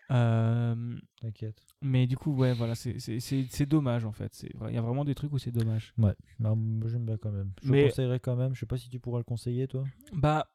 T'inquiète. 0.09 1.61
mais 1.83 2.07
du 2.07 2.17
coup, 2.17 2.33
ouais, 2.35 2.55
voilà, 2.55 2.75
c'est- 2.75 3.67
dommage 3.67 4.05
en 4.05 4.13
fait. 4.13 4.45
Il 4.69 4.75
y 4.75 4.79
a 4.79 4.81
vraiment 4.81 5.05
des 5.05 5.15
trucs 5.15 5.33
où 5.33 5.39
c'est 5.39 5.51
dommage. 5.53 5.93
Ouais, 5.99 6.15
j'aime 6.41 7.05
bien 7.05 7.17
quand 7.19 7.31
même. 7.31 7.53
Je 7.63 7.71
Mais- 7.71 7.83
le 7.85 7.89
conseillerais 7.91 8.21
quand 8.21 8.37
même, 8.37 8.55
je 8.55 8.61
sais 8.61 8.67
pas 8.67 8.79
si 8.79 8.89
tu 8.89 8.99
pourras 9.01 9.19
le 9.19 9.25
conseiller 9.25 9.69
toi, 9.69 9.85
Bah, 10.13 10.49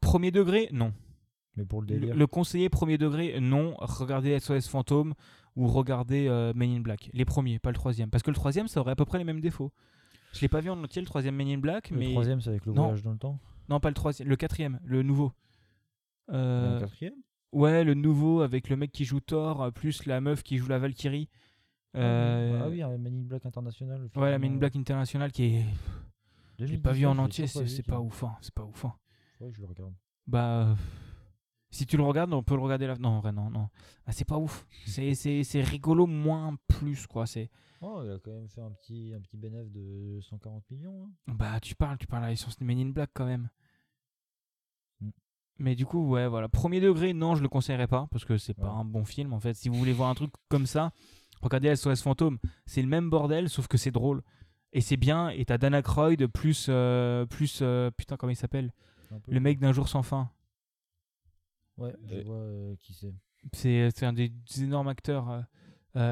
premier 0.00 0.30
degré, 0.30 0.68
non. 0.72 0.92
mais 1.56 1.64
pour 1.64 1.80
le 1.80 1.86
Le, 1.88 2.00
délire. 2.00 2.16
le 2.16 2.26
conseiller 2.26 2.68
premier 2.68 2.98
degré, 2.98 3.40
non. 3.40 3.74
Regardez 3.78 4.32
SOS 4.38 4.68
Fantôme 4.68 5.14
ou 5.56 5.66
regardez 5.68 6.26
euh, 6.28 6.52
Men 6.54 6.70
in 6.70 6.80
Black. 6.80 7.10
Les 7.14 7.24
premiers, 7.24 7.58
pas 7.58 7.70
le 7.70 7.76
troisième. 7.76 8.10
Parce 8.10 8.22
que 8.22 8.30
le 8.30 8.36
troisième, 8.36 8.68
ça 8.68 8.80
aurait 8.80 8.92
à 8.92 8.96
peu 8.96 9.04
près 9.04 9.18
les 9.18 9.24
mêmes 9.24 9.40
défauts. 9.40 9.72
Je 10.34 10.40
l'ai 10.40 10.48
pas 10.48 10.60
vu 10.60 10.68
en 10.68 10.82
entier, 10.82 11.00
le 11.00 11.06
troisième 11.06 11.36
Men 11.36 11.48
in 11.48 11.58
Black, 11.58 11.90
Le 11.90 11.96
mais. 11.98 12.10
troisième 12.10 12.40
c'est 12.40 12.50
avec 12.50 12.66
le 12.66 12.72
Non. 12.72 12.82
voyage 12.82 13.02
dans 13.02 13.12
le 13.12 13.18
temps. 13.18 13.38
Non, 13.70 13.78
pas 13.80 13.88
le 13.88 13.94
troisième, 13.94 14.28
le 14.28 14.36
quatrième, 14.36 14.80
le 14.84 15.02
nouveau. 15.02 15.32
Euh, 16.32 16.76
un 16.76 16.80
quatrième? 16.80 17.14
Ouais, 17.54 17.84
le 17.84 17.94
nouveau 17.94 18.40
avec 18.42 18.68
le 18.68 18.76
mec 18.76 18.92
qui 18.92 19.04
joue 19.04 19.20
Thor, 19.20 19.62
euh, 19.62 19.70
plus 19.70 20.04
la 20.06 20.20
meuf 20.20 20.42
qui 20.42 20.58
joue 20.58 20.68
la 20.68 20.78
Valkyrie. 20.78 21.28
Euh, 21.96 22.60
Ah 22.62 22.68
oui, 22.68 22.82
un 22.82 22.96
Men 22.98 23.14
in 23.20 23.22
Black 23.22 23.46
International. 23.46 24.08
Ouais, 24.16 24.30
la 24.30 24.38
Men 24.38 24.54
in 24.54 24.56
Black 24.56 24.76
International 24.76 25.30
qui 25.32 25.44
est. 25.44 25.64
J'ai 26.58 26.66
2019, 26.66 26.82
pas 26.82 26.92
vu 26.92 27.06
en 27.06 27.18
entier, 27.18 27.46
toujours 27.46 27.68
c'est 27.68 27.82
pas 27.86 28.00
ouf, 28.00 28.22
hein, 28.24 28.36
c'est 28.40 28.54
pas 28.54 28.64
ouf. 28.64 28.84
hein. 28.84 28.94
Ouais, 29.40 29.50
je 29.52 29.60
le 29.60 29.66
regarde. 29.66 29.94
Bah. 30.26 30.68
euh, 30.68 30.74
Si 31.70 31.86
tu 31.86 31.96
le 31.96 32.04
regardes, 32.04 32.32
on 32.32 32.42
peut 32.44 32.54
le 32.54 32.60
regarder 32.62 32.86
là. 32.86 32.94
Non, 32.98 33.08
en 33.10 33.20
vrai, 33.20 33.32
non, 33.32 33.50
non. 33.50 33.68
Ah, 34.06 34.12
c'est 34.12 34.24
pas 34.24 34.38
ouf. 34.38 34.64
C'est- 34.86 35.60
rigolo, 35.62 36.06
moins 36.06 36.56
plus, 36.68 37.06
quoi. 37.08 37.26
C'est. 37.26 37.50
Oh, 37.80 38.00
il 38.04 38.10
a 38.12 38.18
quand 38.18 38.30
même 38.30 38.48
fait 38.48 38.60
un 38.62 38.70
petit, 38.70 39.12
un 39.14 39.20
petit 39.20 39.36
bénéfice 39.36 39.70
de 39.72 40.18
140 40.22 40.62
millions. 40.70 41.08
hein. 41.28 41.34
Bah, 41.34 41.58
tu 41.60 41.74
parles, 41.74 41.98
tu 41.98 42.06
parles 42.06 42.24
à 42.24 42.30
l'essence 42.30 42.56
de 42.56 42.64
Men 42.64 42.78
in 42.78 42.90
Black 42.90 43.10
quand 43.12 43.26
même. 43.26 43.48
Mais 45.58 45.74
du 45.76 45.86
coup, 45.86 46.08
ouais, 46.10 46.26
voilà. 46.26 46.48
Premier 46.48 46.80
degré, 46.80 47.12
non, 47.14 47.34
je 47.36 47.42
le 47.42 47.48
conseillerais 47.48 47.86
pas 47.86 48.06
parce 48.10 48.24
que 48.24 48.36
c'est 48.38 48.54
pas 48.54 48.64
Ouais. 48.72 48.80
un 48.80 48.84
bon 48.84 49.04
film 49.04 49.32
en 49.32 49.40
fait. 49.40 49.54
Si 49.54 49.68
vous 49.68 49.76
voulez 49.76 49.92
voir 49.92 50.08
un 50.10 50.14
truc 50.14 50.32
comme 50.48 50.66
ça, 50.66 50.90
regardez 51.42 51.74
SOS 51.76 52.02
Fantôme. 52.02 52.38
C'est 52.66 52.82
le 52.82 52.88
même 52.88 53.08
bordel, 53.08 53.48
sauf 53.48 53.68
que 53.68 53.76
c'est 53.78 53.92
drôle. 53.92 54.22
Et 54.72 54.80
c'est 54.80 54.96
bien. 54.96 55.28
Et 55.28 55.44
t'as 55.44 55.56
Dan 55.58 55.72
Aykroyd 55.74 56.26
plus. 56.26 56.66
euh, 56.68 57.24
plus 57.26 57.60
euh, 57.62 57.90
putain, 57.96 58.16
comment 58.16 58.32
il 58.32 58.36
s'appelle? 58.36 58.72
Le 59.28 59.38
mec 59.38 59.60
d'un 59.60 59.70
jour 59.72 59.86
sans 59.88 60.02
fin. 60.02 60.28
Ouais, 61.76 61.94
je 62.08 62.14
Euh, 62.16 62.22
vois 62.24 62.34
euh, 62.36 62.74
qui 62.80 62.92
c'est. 62.94 63.14
C'est 63.92 64.06
un 64.06 64.12
des, 64.12 64.30
des 64.30 64.62
énormes 64.64 64.88
acteurs. 64.88 65.44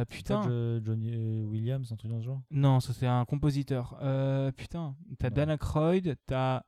putain. 0.08 0.40
Pas 0.42 0.48
Jo- 0.48 0.80
Johnny 0.84 1.42
Williams, 1.42 1.90
un 1.90 1.96
truc 1.96 2.10
dans 2.12 2.20
ce 2.20 2.26
genre 2.26 2.42
Non, 2.52 2.78
ça 2.78 2.92
c'est 2.92 3.06
un 3.08 3.24
compositeur. 3.24 3.96
Putain, 4.56 4.94
t'as 5.18 5.30
Non. 5.30 5.34
Dan 5.34 5.50
Aykroyd, 5.50 6.16
t'as. 6.26 6.62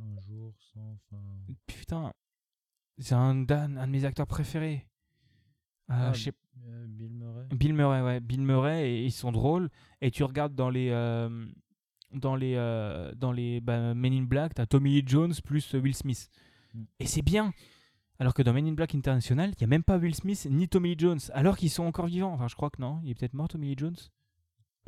Un 0.00 0.20
jour 0.20 0.52
sans 0.72 0.96
fin. 1.10 1.16
Putain, 1.66 2.12
c'est 2.98 3.14
un 3.14 3.34
Dan, 3.34 3.76
un 3.78 3.86
de 3.86 3.92
mes 3.92 4.04
acteurs 4.04 4.26
préférés. 4.26 4.86
Euh, 5.90 5.94
Ah, 6.08 6.12
je 6.12 6.24
sais- 6.24 6.32
Euh, 6.68 6.86
Bill 6.88 7.12
Murray. 7.14 7.46
Bill 7.52 7.74
Murray, 7.74 8.02
ouais, 8.02 8.20
Bill 8.20 8.42
Murray, 8.42 8.90
et 8.90 9.04
ils 9.04 9.12
sont 9.12 9.32
drôles. 9.32 9.70
Et 10.00 10.10
tu 10.10 10.24
regardes 10.24 10.54
dans 10.54 10.70
les. 10.70 10.90
euh, 10.90 11.46
dans 12.12 12.34
les, 12.34 12.54
euh, 12.56 13.14
dans 13.14 13.30
les 13.32 13.60
bah, 13.60 13.94
Men 13.94 14.12
in 14.12 14.22
Black, 14.24 14.54
t'as 14.54 14.66
Tommy 14.66 14.90
Lee 15.00 15.04
Jones 15.06 15.32
plus 15.44 15.72
Will 15.74 15.94
Smith. 15.94 16.28
Mm. 16.74 16.82
Et 16.98 17.06
c'est 17.06 17.22
bien. 17.22 17.52
Alors 18.18 18.34
que 18.34 18.42
dans 18.42 18.52
Men 18.52 18.66
in 18.66 18.72
Black 18.72 18.94
International, 18.94 19.50
il 19.52 19.56
n'y 19.60 19.64
a 19.64 19.68
même 19.68 19.84
pas 19.84 19.96
Will 19.96 20.14
Smith 20.14 20.46
ni 20.50 20.68
Tommy 20.68 20.90
Lee 20.90 20.96
Jones, 20.98 21.20
alors 21.32 21.56
qu'ils 21.56 21.70
sont 21.70 21.84
encore 21.84 22.06
vivants. 22.06 22.32
Enfin, 22.34 22.48
je 22.48 22.54
crois 22.56 22.68
que 22.68 22.80
non, 22.82 23.00
il 23.04 23.10
est 23.10 23.14
peut-être 23.14 23.32
mort 23.34 23.48
Tommy 23.48 23.68
Lee 23.68 23.74
Jones. 23.78 23.96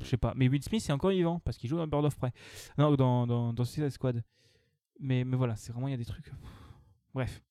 Je 0.01 0.05
sais 0.05 0.17
pas. 0.17 0.33
Mais 0.37 0.49
Will 0.49 0.63
Smith 0.63 0.85
est 0.89 0.93
encore 0.93 1.11
vivant 1.11 1.39
parce 1.41 1.57
qu'il 1.57 1.71
joue 1.71 1.77
dans 1.77 1.87
Bird 1.87 2.05
of 2.05 2.17
Prey. 2.17 2.33
Non, 2.77 2.95
dans, 2.97 3.27
dans, 3.27 3.53
dans 3.53 3.65
Suicide 3.65 3.91
Squad. 3.91 4.23
Mais, 5.01 5.25
mais 5.25 5.37
voilà, 5.37 5.57
c'est 5.57 5.73
vraiment, 5.73 5.89
il 5.89 5.93
y 5.93 5.95
a 5.95 5.99
des 5.99 6.05
trucs. 6.05 6.33
Bref. 7.15 7.43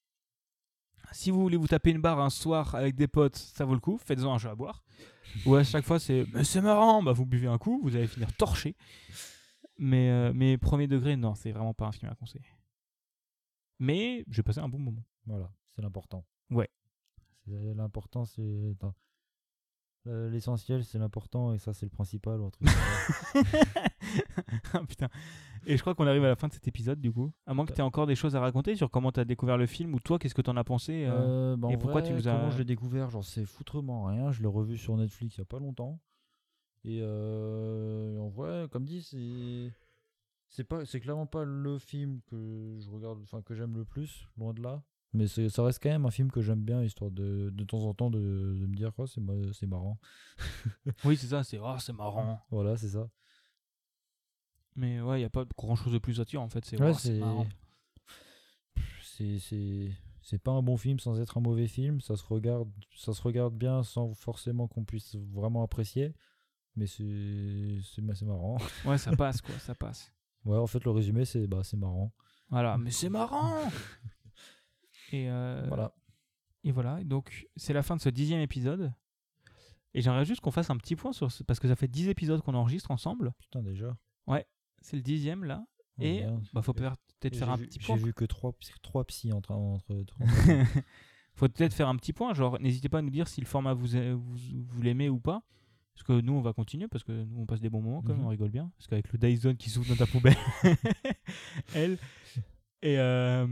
Si 1.11 1.29
vous 1.29 1.41
voulez 1.41 1.57
vous 1.57 1.67
taper 1.67 1.91
une 1.91 2.01
barre 2.01 2.19
un 2.19 2.29
soir 2.29 2.73
avec 2.75 2.95
des 2.95 3.07
potes, 3.07 3.35
ça 3.35 3.65
vaut 3.65 3.73
le 3.73 3.79
coup. 3.81 3.97
Faites-en 3.97 4.33
un 4.33 4.37
jeu 4.37 4.49
à 4.49 4.55
boire. 4.55 4.83
Ou 5.45 5.55
à 5.55 5.63
chaque 5.63 5.85
fois, 5.85 5.99
c'est 5.99 6.25
mais 6.33 6.43
c'est 6.43 6.61
marrant. 6.61 7.03
Bah, 7.03 7.11
vous 7.11 7.25
buvez 7.25 7.47
un 7.47 7.57
coup, 7.57 7.79
vous 7.83 7.95
allez 7.95 8.07
finir 8.07 8.31
torché. 8.33 8.75
Mais, 9.77 10.09
euh, 10.09 10.31
mais 10.33 10.57
premier 10.57 10.87
degré, 10.87 11.15
non, 11.17 11.35
c'est 11.35 11.51
vraiment 11.51 11.73
pas 11.73 11.87
un 11.87 11.91
film 11.91 12.11
à 12.11 12.15
conseiller. 12.15 12.45
Mais 13.79 14.23
j'ai 14.29 14.43
passé 14.43 14.59
un 14.59 14.69
bon 14.69 14.79
moment. 14.79 15.03
Voilà, 15.25 15.51
c'est 15.75 15.81
l'important. 15.81 16.25
Ouais. 16.49 16.69
C'est 17.45 17.73
l'important, 17.73 18.25
c'est. 18.25 18.75
Euh, 20.07 20.29
L'essentiel, 20.29 20.83
c'est 20.83 20.97
l'important 20.97 21.53
et 21.53 21.59
ça, 21.59 21.73
c'est 21.73 21.85
le 21.85 21.91
principal. 21.91 22.39
Ou 22.39 22.45
un 22.45 22.49
truc. 22.51 22.67
Ah, 24.73 24.83
Putain. 24.87 25.09
Et 25.65 25.77
je 25.77 25.81
crois 25.81 25.93
qu'on 25.95 26.07
arrive 26.07 26.23
à 26.23 26.27
la 26.29 26.35
fin 26.35 26.47
de 26.47 26.53
cet 26.53 26.67
épisode 26.67 26.99
du 26.99 27.11
coup. 27.11 27.31
À 27.45 27.53
moins 27.53 27.65
que 27.65 27.73
tu 27.73 27.79
aies 27.79 27.83
encore 27.83 28.07
des 28.07 28.15
choses 28.15 28.35
à 28.35 28.39
raconter 28.39 28.75
sur 28.75 28.89
comment 28.89 29.11
tu 29.11 29.19
as 29.19 29.25
découvert 29.25 29.57
le 29.57 29.65
film 29.67 29.93
ou 29.93 29.99
toi, 29.99 30.17
qu'est-ce 30.19 30.33
que 30.35 30.41
tu 30.41 30.49
en 30.49 30.57
as 30.57 30.63
pensé 30.63 31.05
euh, 31.05 31.53
Euh, 31.53 31.57
bah, 31.57 31.69
et 31.71 31.77
pourquoi 31.77 32.01
vrai, 32.01 32.09
tu 32.09 32.15
nous 32.15 32.27
as- 32.27 32.31
Comment 32.35 32.49
je 32.51 32.57
l'ai 32.57 32.65
découvert 32.65 33.09
J'en 33.09 33.21
sais 33.21 33.45
foutrement 33.45 34.05
rien. 34.05 34.31
Je 34.31 34.41
l'ai 34.41 34.47
revu 34.47 34.77
sur 34.77 34.95
Netflix 34.97 35.35
il 35.35 35.39
y 35.39 35.41
a 35.41 35.45
pas 35.45 35.59
longtemps. 35.59 35.99
Et 36.83 36.99
euh, 37.01 38.17
en 38.19 38.29
vrai, 38.29 38.67
comme 38.71 38.85
dit, 38.85 39.01
c'est. 39.03 39.73
C'est 40.53 40.65
pas, 40.65 40.83
c'est 40.83 40.99
clairement 40.99 41.27
pas 41.27 41.45
le 41.45 41.77
film 41.79 42.19
que 42.29 42.75
je 42.81 42.89
regarde, 42.89 43.19
enfin 43.23 43.41
que 43.41 43.55
j'aime 43.55 43.77
le 43.77 43.85
plus, 43.85 44.27
loin 44.37 44.53
de 44.53 44.61
là. 44.61 44.83
Mais 45.13 45.25
ça 45.27 45.63
reste 45.63 45.81
quand 45.81 45.89
même 45.89 46.05
un 46.05 46.11
film 46.11 46.29
que 46.29 46.41
j'aime 46.41 46.59
bien, 46.61 46.83
histoire 46.83 47.09
de, 47.09 47.49
de 47.51 47.63
temps 47.63 47.83
en 47.85 47.93
temps 47.93 48.09
de, 48.09 48.19
de 48.19 48.65
me 48.65 48.75
dire, 48.75 48.91
oh, 48.97 49.05
c'est, 49.07 49.21
ma- 49.21 49.53
c'est 49.53 49.65
marrant. 49.67 49.97
Oui, 51.05 51.15
c'est 51.15 51.27
ça, 51.27 51.43
c'est 51.45 51.57
oh, 51.57 51.75
c'est 51.79 51.93
marrant. 51.93 52.41
Voilà, 52.51 52.75
c'est 52.75 52.89
ça. 52.89 53.07
Mais 54.75 55.01
ouais, 55.01 55.17
il 55.17 55.19
n'y 55.19 55.25
a 55.25 55.29
pas 55.29 55.45
grand 55.57 55.75
chose 55.75 55.93
de 55.93 55.99
plus 55.99 56.19
à 56.19 56.25
dire 56.25 56.41
en 56.41 56.47
fait. 56.49 56.63
C'est 56.65 56.81
Ouais, 56.81 56.93
c'est 56.93 57.19
marrant. 57.19 57.47
c'est 60.21 60.39
pas 60.39 60.51
un 60.51 60.61
bon 60.63 60.77
film 60.77 60.99
sans 60.99 61.19
être 61.19 61.37
un 61.37 61.41
mauvais 61.41 61.67
film 61.67 62.01
ça 62.01 62.15
se 62.15 62.23
regarde 62.25 62.69
ça 62.95 63.13
se 63.13 63.21
regarde 63.21 63.53
bien 63.55 63.83
sans 63.83 64.13
forcément 64.13 64.67
qu'on 64.67 64.83
puisse 64.83 65.15
vraiment 65.15 65.61
apprécier 65.63 66.13
mais 66.75 66.87
c'est 66.87 67.81
marrant 68.23 68.57
Ouais, 68.85 68.97
ça 68.97 69.15
passe 69.15 69.41
quoi, 69.41 69.53
ça 69.59 69.75
passe. 69.75 70.11
ouais 70.45 70.57
en 70.57 70.67
fait 70.67 70.83
le 70.85 70.91
résumé 70.91 71.25
c'est 71.25 71.45
bah 71.47 71.61
c'est 71.63 71.77
marrant 71.77 72.11
Voilà, 72.49 72.77
mais 72.79 72.91
c'est 72.91 73.09
marrant 73.09 73.59
Et 75.11 75.29
euh, 75.29 75.65
voilà 75.67 75.93
Et 76.63 76.71
voilà, 76.71 77.03
donc 77.03 77.47
c'est 77.55 77.73
la 77.73 77.83
fin 77.83 77.95
de 77.95 78.01
ce 78.01 78.09
dixième 78.09 78.39
épisode. 78.41 78.93
Et 79.93 80.01
j'aimerais 80.01 80.23
juste 80.25 80.39
qu'on 80.41 80.51
fasse 80.51 80.69
un 80.69 80.77
petit 80.77 80.95
point 80.95 81.11
sur 81.11 81.29
ce... 81.31 81.43
Parce 81.43 81.59
que 81.59 81.67
ça 81.67 81.75
fait 81.75 81.89
dix 81.89 82.07
épisodes 82.07 82.41
qu'on 82.41 82.53
enregistre 82.55 82.91
ensemble. 82.91 83.33
putain 83.39 83.61
déjà 83.61 83.97
C'est 84.81 84.95
le 84.97 85.01
dixième 85.03 85.43
là. 85.45 85.63
Oh, 85.97 86.03
et 86.03 86.21
merde. 86.21 86.43
bah, 86.53 86.61
faut 86.61 86.73
peut- 86.73 86.89
peut-être 87.19 87.33
J'ai 87.33 87.39
faire 87.39 87.49
un 87.51 87.55
vu- 87.55 87.67
petit 87.67 87.79
j'ai 87.79 87.85
point. 87.85 87.95
vu 87.97 88.13
que 88.13 88.25
trois 88.25 88.53
psy- 88.53 88.73
trois 88.81 89.03
psys 89.05 89.31
entre 89.33 89.51
entre, 89.51 89.93
entre- 89.93 90.17
faut 91.35 91.47
peut-être 91.47 91.73
faire 91.73 91.87
un 91.87 91.95
petit 91.95 92.13
point. 92.13 92.33
Genre, 92.33 92.59
n'hésitez 92.59 92.89
pas 92.89 92.99
à 92.99 93.01
nous 93.01 93.09
dire 93.09 93.27
si 93.27 93.41
le 93.41 93.47
format 93.47 93.73
vous, 93.73 93.95
a- 93.95 94.13
vous, 94.13 94.35
vous 94.67 94.81
l'aimez 94.81 95.09
ou 95.09 95.19
pas. 95.19 95.43
Parce 95.93 96.03
que 96.03 96.21
nous, 96.21 96.33
on 96.33 96.41
va 96.41 96.53
continuer 96.53 96.87
parce 96.87 97.03
que 97.03 97.11
nous, 97.11 97.41
on 97.41 97.45
passe 97.45 97.59
des 97.59 97.69
bons 97.69 97.81
moments 97.81 98.01
quand 98.01 98.09
même, 98.13 98.19
Mhm. 98.19 98.25
on 98.25 98.29
rigole 98.29 98.49
bien. 98.49 98.71
Parce 98.77 98.87
qu'avec 98.87 99.11
le 99.11 99.19
Dyson 99.19 99.55
qui 99.55 99.69
s'ouvre 99.69 99.89
dans 99.89 99.97
ta 99.97 100.07
poubelle, 100.07 100.35
elle. 101.75 101.97
Et 102.81 102.97
euh, 102.97 103.45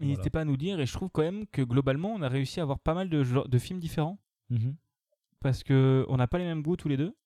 n'hésitez 0.00 0.14
Voilà. 0.16 0.30
pas 0.30 0.40
à 0.40 0.44
nous 0.44 0.56
dire. 0.56 0.78
Et 0.80 0.86
je 0.86 0.92
trouve 0.92 1.08
quand 1.10 1.22
même 1.22 1.46
que 1.46 1.62
globalement, 1.62 2.12
on 2.12 2.20
a 2.22 2.28
réussi 2.28 2.60
à 2.60 2.64
avoir 2.64 2.78
pas 2.80 2.94
mal 2.94 3.08
de, 3.08 3.22
genres- 3.24 3.48
de 3.48 3.58
films 3.58 3.78
différents. 3.80 4.18
Mhm, 4.50 4.76
Parce 5.40 5.62
que 5.62 6.04
on 6.08 6.16
n'a 6.16 6.26
pas 6.26 6.38
les 6.38 6.44
mêmes 6.44 6.62
goûts 6.62 6.76
tous 6.76 6.88
les 6.88 6.96
deux. 6.96 7.16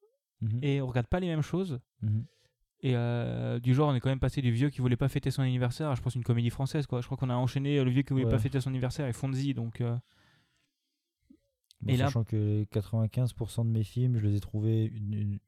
mhm, 0.42 0.60
Et 0.62 0.80
on 0.80 0.86
regarde 0.86 1.06
pas 1.08 1.18
les 1.20 1.26
mêmes 1.26 1.42
choses. 1.42 1.80
Et 2.82 2.96
euh, 2.96 3.58
du 3.60 3.74
genre, 3.74 3.90
on 3.90 3.94
est 3.94 4.00
quand 4.00 4.08
même 4.08 4.20
passé 4.20 4.40
du 4.40 4.50
vieux 4.52 4.70
qui 4.70 4.80
voulait 4.80 4.96
pas 4.96 5.08
fêter 5.08 5.30
son 5.30 5.42
anniversaire 5.42 5.90
à, 5.90 5.94
je 5.94 6.00
pense, 6.00 6.14
une 6.14 6.24
comédie 6.24 6.48
française. 6.50 6.86
quoi. 6.86 7.00
Je 7.02 7.06
crois 7.06 7.18
qu'on 7.18 7.28
a 7.30 7.34
enchaîné 7.34 7.78
euh, 7.78 7.84
le 7.84 7.90
vieux 7.90 8.02
qui 8.02 8.12
voulait 8.14 8.24
Ouais. 8.24 8.30
pas 8.30 8.38
fêter 8.38 8.60
son 8.60 8.70
anniversaire 8.70 9.06
et 9.06 9.12
Fonzie. 9.12 9.52
Donc. 9.54 9.80
euh, 9.80 9.96
Bon, 11.82 11.92
Et 11.94 11.96
là- 11.96 12.06
sachant 12.06 12.24
que 12.24 12.36
les 12.36 12.66
95% 12.66 13.64
de 13.64 13.70
mes 13.70 13.84
films 13.84 14.18
je 14.18 14.26
les 14.26 14.36
ai 14.36 14.40
trouvés 14.40 14.84
une, 14.84 15.14
une- 15.14 15.38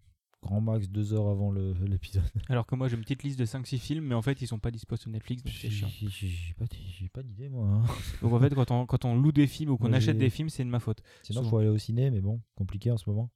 grand 0.43 0.61
max 0.63 0.89
deux 0.89 1.13
heures 1.13 1.29
avant 1.29 1.53
l'épisode 1.87 2.25
Alors 2.49 2.67
que 2.67 2.75
moi 2.75 2.89
j'ai 2.89 2.97
une 2.97 3.03
petite 3.03 3.23
liste 3.23 3.39
de 3.39 3.45
5-6 3.45 3.79
films, 3.79 4.07
mais 4.07 4.15
en 4.15 4.23
fait 4.23 4.41
ils 4.41 4.47
sont 4.47 4.59
pas 4.59 4.71
dispo 4.71 4.97
sur 4.97 5.11
Netflix, 5.11 5.43
donc 5.45 5.53
c'est 5.55 5.69
chiant. 5.71 5.89
j'ai 5.91 7.09
pas 7.13 7.23
d'idée 7.23 7.49
moi 7.51 7.69
hein. 7.69 7.83
Donc 8.23 8.33
en 8.33 8.41
fait 8.41 8.53
quand 8.55 8.71
on, 8.71 8.87
quand 8.87 9.05
on 9.05 9.15
loue 9.15 9.31
des 9.31 9.47
films 9.47 9.71
ou 9.73 9.77
qu'on 9.77 9.93
achète 9.93 10.17
des 10.19 10.31
films, 10.31 10.49
c'est 10.49 10.65
de 10.65 10.71
ma 10.71 10.81
faute. 10.81 11.03
Sinon, 11.23 11.41
Souvent. 11.41 11.51
faut 11.51 11.59
aller 11.59 11.69
au 11.69 11.77
ciné, 11.79 12.11
mais 12.11 12.21
bon, 12.23 12.41
compliqué 12.57 12.91
en 12.91 12.97
ce 12.97 13.09
moment. 13.11 13.31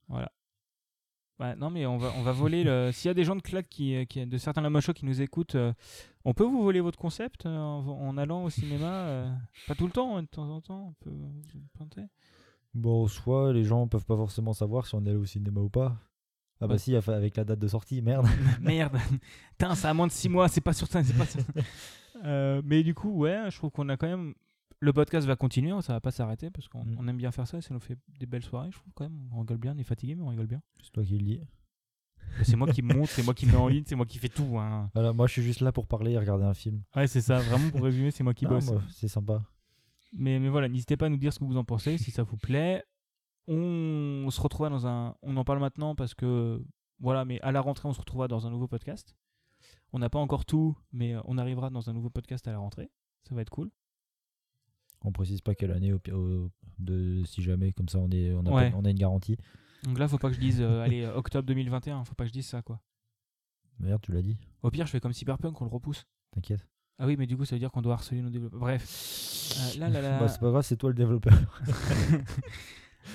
Ouais, 1.39 1.55
non 1.55 1.69
mais 1.69 1.85
on 1.85 1.97
va, 1.97 2.11
on 2.17 2.23
va 2.23 2.31
voler 2.31 2.63
le... 2.63 2.89
S'il 2.93 3.09
y 3.09 3.11
a 3.11 3.13
des 3.13 3.23
gens 3.23 3.35
de 3.35 3.41
claque 3.41 3.69
qui, 3.69 4.05
qui 4.07 4.25
de 4.25 4.37
certains 4.37 4.79
Show 4.79 4.93
qui 4.93 5.05
nous 5.05 5.21
écoutent, 5.21 5.55
euh, 5.55 5.71
on 6.25 6.33
peut 6.33 6.43
vous 6.43 6.63
voler 6.63 6.81
votre 6.81 6.97
concept 6.97 7.45
euh, 7.45 7.55
en, 7.57 7.87
en 7.87 8.17
allant 8.17 8.43
au 8.43 8.49
cinéma 8.49 8.87
euh, 8.87 9.31
Pas 9.67 9.75
tout 9.75 9.85
le 9.85 9.91
temps, 9.91 10.17
hein, 10.17 10.23
de 10.23 10.27
temps 10.27 10.49
en 10.49 10.61
temps, 10.61 10.87
on 10.89 11.03
peut 11.03 11.15
pointer. 11.73 12.01
Bon, 12.73 13.07
soit 13.07 13.53
les 13.53 13.63
gens 13.63 13.87
peuvent 13.87 14.05
pas 14.05 14.15
forcément 14.17 14.53
savoir 14.53 14.85
si 14.87 14.95
on 14.95 15.05
est 15.05 15.09
allé 15.09 15.17
au 15.17 15.25
cinéma 15.25 15.61
ou 15.61 15.69
pas. 15.69 15.95
Ah 16.59 16.65
bah 16.67 16.73
Ouais. 16.73 16.79
si, 16.79 16.95
avec 16.95 17.37
la 17.37 17.43
date 17.43 17.59
de 17.59 17.67
sortie, 17.67 18.01
merde. 18.01 18.27
Merde, 18.61 18.97
Putain, 19.51 19.75
ça 19.75 19.91
a 19.91 19.93
moins 19.93 20.07
de 20.07 20.11
6 20.11 20.29
mois, 20.29 20.47
c'est 20.47 20.61
pas. 20.61 20.71
Euh, 22.25 22.63
mais 22.65 22.81
du 22.81 22.95
coup, 22.95 23.11
ouais, 23.11 23.43
je 23.51 23.57
trouve 23.57 23.69
qu'on 23.69 23.89
a 23.89 23.95
quand 23.95 24.07
même. 24.07 24.33
Le 24.79 24.93
podcast 24.93 25.25
va 25.27 25.35
continuer, 25.35 25.71
hein, 25.71 25.81
ça 25.81 25.93
va 25.93 26.01
pas 26.01 26.11
s'arrêter 26.11 26.51
parce 26.51 26.67
qu'on 26.67 26.85
Mm. 26.85 26.95
on 26.99 27.07
aime 27.07 27.17
bien 27.17 27.31
faire 27.31 27.47
ça 27.47 27.57
et 27.57 27.61
ça 27.61 27.73
nous 27.73 27.79
fait 27.79 27.97
des 28.19 28.25
belles 28.27 28.43
soirées, 28.43 28.69
je 28.71 28.77
trouve 28.77 28.93
quand 28.93 29.05
même. 29.05 29.27
On 29.33 29.39
rigole 29.39 29.57
bien, 29.57 29.73
on 29.75 29.77
est 29.79 29.83
fatigué, 29.83 30.13
mais 30.15 30.21
on 30.23 30.27
rigole 30.27 30.45
bien. 30.47 30.61
C'est 30.83 30.91
toi 30.91 31.03
qui 31.03 31.17
le 31.17 31.23
dis. 31.23 31.41
C'est 32.43 32.55
moi 32.55 32.67
qui 32.71 32.81
monte, 32.81 33.07
c'est 33.07 33.23
moi 33.23 33.33
qui 33.33 33.45
mets 33.47 33.55
en 33.55 33.67
ligne, 33.67 33.83
c'est 33.87 33.95
moi 33.95 34.05
qui 34.05 34.19
fais 34.19 34.29
tout. 34.29 34.57
hein. 34.59 34.91
Voilà, 34.93 35.13
moi 35.13 35.25
je 35.27 35.31
suis 35.33 35.41
juste 35.41 35.61
là 35.61 35.71
pour 35.71 35.87
parler 35.87 36.11
et 36.11 36.17
regarder 36.19 36.43
un 36.43 36.53
film. 36.53 36.83
Ouais, 36.95 37.07
c'est 37.07 37.21
ça, 37.21 37.39
vraiment 37.39 37.69
pour 37.71 37.81
résumer, 37.81 38.11
c'est 38.11 38.23
moi 38.23 38.33
qui 38.33 38.45
Ah, 38.45 38.49
bosse. 38.49 38.69
moi, 38.71 38.81
c'est 38.91 39.07
sympa. 39.07 39.41
Mais, 40.13 40.37
mais 40.39 40.49
voilà, 40.49 40.67
n'hésitez 40.67 40.95
pas 40.97 41.07
à 41.07 41.09
nous 41.09 41.17
dire 41.17 41.33
ce 41.33 41.39
que 41.39 41.45
vous 41.45 41.57
en 41.57 41.63
pensez, 41.63 41.97
si 41.97 42.11
ça 42.11 42.23
vous 42.23 42.37
plaît. 42.37 42.83
On 43.47 44.27
se 44.29 44.41
retrouvera 44.41 44.69
dans 44.69 44.85
un. 44.87 45.15
On 45.21 45.37
en 45.37 45.43
parle 45.45 45.59
maintenant 45.59 45.95
parce 45.95 46.13
que. 46.13 46.63
Voilà, 46.99 47.25
mais 47.25 47.39
à 47.41 47.51
la 47.51 47.61
rentrée, 47.61 47.87
on 47.87 47.93
se 47.93 47.99
retrouvera 47.99 48.27
dans 48.27 48.45
un 48.47 48.49
nouveau 48.49 48.67
podcast. 48.67 49.15
On 49.93 49.99
n'a 49.99 50.09
pas 50.09 50.19
encore 50.19 50.45
tout, 50.45 50.75
mais 50.91 51.15
on 51.25 51.37
arrivera 51.37 51.69
dans 51.69 51.89
un 51.89 51.93
nouveau 51.93 52.09
podcast 52.09 52.47
à 52.47 52.51
la 52.51 52.57
rentrée. 52.57 52.89
Ça 53.23 53.35
va 53.35 53.41
être 53.41 53.49
cool. 53.51 53.69
On 55.03 55.11
précise 55.11 55.41
pas 55.41 55.55
quelle 55.55 55.71
année, 55.71 55.93
au, 55.93 56.49
de, 56.79 57.23
si 57.25 57.41
jamais, 57.41 57.71
comme 57.71 57.87
ça 57.89 57.99
on, 57.99 58.09
est, 58.09 58.31
on, 58.33 58.45
a, 58.45 58.51
Ouais. 58.51 58.71
on 58.75 58.83
a 58.85 58.89
une 58.89 58.97
garantie. 58.97 59.37
Donc 59.83 59.99
là, 59.99 60.07
faut 60.07 60.17
pas 60.17 60.29
que 60.29 60.35
je 60.35 60.39
dise, 60.39 60.59
euh, 60.61 60.81
allez, 60.81 61.03
euh, 61.03 61.15
octobre 61.15 61.45
2021, 61.47 62.03
faut 62.03 62.15
pas 62.15 62.23
que 62.23 62.29
je 62.29 62.33
dise 62.33 62.47
ça, 62.47 62.61
quoi. 62.61 62.81
Merde, 63.79 64.01
tu 64.01 64.11
l'as 64.11 64.23
dit, 64.23 64.37
Au 64.63 64.71
pire, 64.71 64.85
je 64.87 64.91
fais 64.91 64.99
comme 64.99 65.13
Cyberpunk, 65.13 65.61
on 65.61 65.65
le 65.65 65.69
repousse. 65.69 66.05
t'inquiète. 66.31 66.67
Ah 66.99 67.05
oui, 67.05 67.15
mais 67.15 67.27
du 67.27 67.37
coup, 67.37 67.45
ça 67.45 67.55
veut 67.55 67.59
dire 67.59 67.71
qu'on 67.71 67.83
doit 67.83 67.93
harceler 67.93 68.21
nos 68.23 68.29
développeurs. 68.31 68.59
Bref. 68.59 69.53
Euh, 69.75 69.79
là, 69.79 69.89
là, 69.91 70.01
là. 70.01 70.19
Bah, 70.19 70.27
c'est 70.27 70.39
pas 70.39 70.49
grave, 70.49 70.63
c'est 70.63 70.77
toi 70.77 70.89
le 70.89 70.95
développeur. 70.95 71.61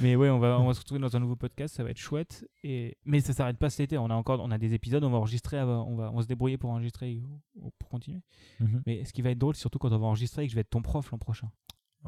mais 0.00 0.16
ouais, 0.16 0.30
on 0.30 0.38
va, 0.38 0.58
on 0.58 0.66
va 0.66 0.74
se 0.74 0.80
retrouver 0.80 1.00
dans 1.00 1.14
un 1.16 1.20
nouveau 1.20 1.36
podcast, 1.36 1.74
ça 1.76 1.84
va 1.84 1.90
être 1.90 1.98
chouette. 1.98 2.48
Et... 2.64 2.96
Mais 3.04 3.20
ça 3.20 3.32
s'arrête 3.32 3.58
pas 3.58 3.70
cet 3.70 3.80
été, 3.80 3.98
on 3.98 4.10
a 4.10 4.14
encore 4.14 4.40
on 4.40 4.50
a 4.50 4.58
des 4.58 4.74
épisodes, 4.74 5.04
on 5.04 5.10
va 5.10 5.18
enregistrer, 5.18 5.58
avant- 5.58 5.86
on 5.88 5.96
va, 5.96 6.10
on 6.12 6.16
va 6.16 6.22
se 6.22 6.28
débrouiller 6.28 6.56
pour 6.58 6.70
enregistrer, 6.70 7.18
ou- 7.18 7.40
ou 7.66 7.70
pour 7.78 7.88
continuer. 7.88 8.22
Mhm. 8.60 8.82
Mais 8.86 9.04
ce 9.04 9.12
qui 9.12 9.22
va 9.22 9.30
être 9.30 9.38
drôle, 9.38 9.54
surtout 9.56 9.78
quand 9.78 9.92
on 9.92 9.98
va 9.98 10.06
enregistrer 10.06 10.42
et 10.44 10.46
que 10.46 10.50
je 10.50 10.54
vais 10.56 10.62
être 10.62 10.70
ton 10.70 10.82
prof 10.82 11.10
l'an 11.10 11.18
prochain. 11.18 11.50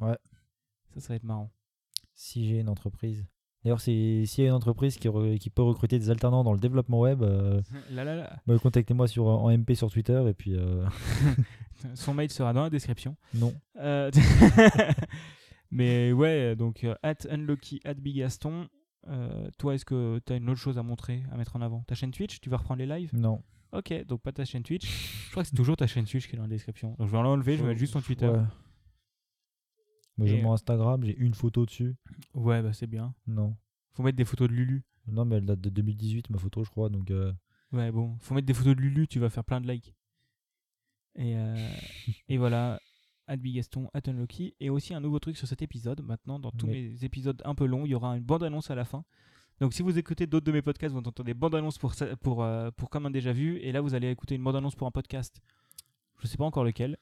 Ouais, 0.01 0.17
Ça, 0.95 1.01
ça 1.01 1.09
va 1.09 1.15
être 1.17 1.25
marrant. 1.25 1.51
si 2.15 2.49
j'ai 2.49 2.61
une 2.61 2.69
entreprise. 2.69 3.27
D'ailleurs, 3.65 3.81
s'il 3.81 4.23
y 4.25 4.43
a 4.43 4.47
une 4.47 4.53
entreprise 4.53 4.97
qui, 4.99 5.09
re- 5.09 5.39
qui 5.39 5.49
peut 5.49 5.63
recruter 5.63 5.99
des 5.99 6.11
alternants 6.11 6.45
dans 6.45 6.53
le 6.53 6.59
développement 6.59 7.01
web, 7.01 7.23
euh, 7.23 7.63
bah, 8.47 8.59
contactez-moi 8.59 9.09
sur 9.09 9.27
en 9.27 9.51
MP 9.57 9.75
sur 9.75 9.91
Twitter 9.91 10.23
et 10.29 10.35
puis 10.35 10.55
euh, 10.55 10.85
Son 11.95 12.13
mail 12.13 12.31
sera 12.31 12.53
dans 12.53 12.63
la 12.65 12.71
description. 12.71 13.17
non. 13.35 13.55
Euh, 13.77 14.11
Mais 15.71 16.13
ouais, 16.13 16.57
donc 16.57 16.85
euh, 16.85 16.95
at 17.03 17.27
unlucky, 17.31 17.81
at 17.85 17.95
bigaston. 17.95 18.69
Euh, 19.07 19.51
toi, 19.59 19.75
est-ce 19.75 19.85
que 19.85 20.21
tu 20.25 20.33
as 20.33 20.37
une 20.37 20.49
autre 20.49 20.61
chose 20.61 20.79
à 20.79 20.83
montrer, 20.83 21.23
à 21.31 21.37
mettre 21.37 21.57
en 21.57 21.61
avant? 21.61 21.83
Ta 21.87 21.95
chaîne 21.95 22.11
Twitch, 22.11 22.41
tu 22.41 22.49
vas 22.49 22.57
reprendre 22.57 22.79
les 22.79 22.87
lives? 22.87 23.15
Non. 23.15 23.43
Ok, 23.73 23.93
donc 24.07 24.23
pas 24.23 24.33
ta 24.33 24.45
chaîne 24.45 24.63
Twitch. 24.63 24.87
Je 25.27 25.31
crois 25.33 25.43
que 25.43 25.49
c'est 25.49 25.57
toujours 25.57 25.77
ta 25.77 25.87
chaîne 25.87 26.05
Twitch 26.05 26.29
qui 26.29 26.35
est 26.35 26.39
dans 26.39 26.45
la 26.45 26.49
description. 26.49 26.95
Donc 26.99 27.09
je 27.09 27.13
vais 27.13 27.23
l'enlever, 27.23 27.57
je 27.57 27.63
vais 27.63 27.69
mettre 27.69 27.81
juste 27.81 27.93
ton 27.95 28.01
Twitter. 28.01 28.29
Ouais. 28.29 28.45
Moi, 30.17 30.29
j'ai 30.29 30.41
mon 30.41 30.53
Instagram, 30.53 31.03
j'ai 31.05 31.17
une 31.17 31.35
photo 31.35 31.67
dessus. 31.67 31.97
Ouais, 32.35 32.63
bah 32.63 32.73
c'est 32.73 32.87
bien. 32.87 33.15
Non. 33.27 33.57
Faut 33.95 34.05
mettre 34.05 34.17
des 34.17 34.25
photos 34.25 34.49
de 34.49 34.55
Lulu. 34.55 34.85
Non, 35.09 35.25
mais 35.25 35.37
elle 35.37 35.45
date 35.45 35.61
de 35.61 35.71
2018, 35.71 36.31
ma 36.31 36.39
photo, 36.39 36.65
je 36.65 36.71
crois. 36.71 36.89
Donc, 36.89 37.11
euh, 37.11 37.33
Ouais, 37.73 37.91
bon, 37.91 38.17
faut 38.21 38.35
mettre 38.35 38.47
des 38.47 38.55
photos 38.55 38.77
de 38.77 38.81
Lulu, 38.81 39.09
tu 39.09 39.19
vas 39.19 39.29
faire 39.29 39.45
plein 39.45 39.61
de 39.61 39.69
likes. 39.69 39.95
Et, 41.17 41.37
euh, 41.37 41.75
et 42.29 42.39
voilà, 42.39 42.81
at 43.27 43.37
Bigaston, 43.37 43.89
at 43.95 44.09
Unlucky. 44.09 44.55
Et 44.61 44.71
aussi 44.71 44.95
un 44.95 45.01
nouveau 45.01 45.19
truc 45.19 45.37
sur 45.37 45.47
cet 45.49 45.63
épisode. 45.63 46.03
Maintenant, 46.03 46.39
dans 46.39 46.51
tous 46.51 46.67
Oui. 46.67 46.91
mes 46.93 47.05
épisodes 47.05 47.41
un 47.45 47.55
peu 47.55 47.67
longs, 47.67 47.85
il 47.87 47.91
y 47.91 47.95
aura 47.95 48.17
une 48.17 48.25
bande-annonce 48.25 48.71
à 48.71 48.75
la 48.75 48.85
fin. 48.85 49.05
Donc 49.61 49.73
si 49.73 49.83
vous 49.83 49.97
écoutez 49.99 50.27
d'autres 50.27 50.47
de 50.47 50.53
mes 50.53 50.63
podcasts, 50.63 50.93
vous 50.93 50.99
entendez 50.99 51.33
des 51.33 51.35
bandes-annonces 51.39 51.79
pour, 51.79 51.95
ça- 51.95 52.17
pour, 52.17 52.43
euh, 52.43 52.71
pour 52.73 52.91
Comme 52.91 53.07
un 53.07 53.11
déjà 53.11 53.33
vu. 53.33 53.59
Et 53.59 53.71
là, 53.73 53.81
vous 53.81 53.95
allez 53.95 54.11
écouter 54.11 54.35
une 54.35 54.43
bande-annonce 54.43 54.75
pour 54.75 54.87
un 54.87 54.91
podcast. 54.91 55.41
Je 56.21 56.27
sais 56.27 56.37
pas 56.37 56.45
encore 56.45 56.65
lequel. 56.65 56.97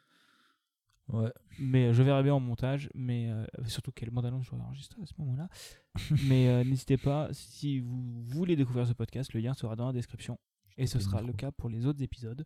ouais. 1.08 1.32
Mais 1.58 1.92
je 1.94 2.02
verrai 2.02 2.22
bien 2.22 2.34
en 2.34 2.40
montage. 2.40 2.90
Mais 2.94 3.28
euh, 3.30 3.44
surtout 3.66 3.90
quelle 3.92 4.10
bande-annonce 4.10 4.44
je 4.44 4.50
vais 4.50 4.60
enregistrer 4.60 5.00
à 5.02 5.06
ce 5.06 5.14
moment-là. 5.18 5.48
mais 6.28 6.48
euh, 6.48 6.64
n'hésitez 6.64 6.96
pas, 6.98 7.28
si 7.32 7.80
vous 7.80 8.22
voulez 8.24 8.54
découvrir 8.56 8.86
ce 8.86 8.92
podcast, 8.92 9.32
le 9.32 9.40
lien 9.40 9.54
sera 9.54 9.74
dans 9.76 9.86
la 9.86 9.92
description. 9.92 10.38
Et 10.78 10.86
ce 10.86 10.98
sera 10.98 11.20
le 11.22 11.32
cas 11.32 11.50
pour 11.52 11.68
les 11.68 11.86
autres 11.86 12.02
épisodes. 12.02 12.44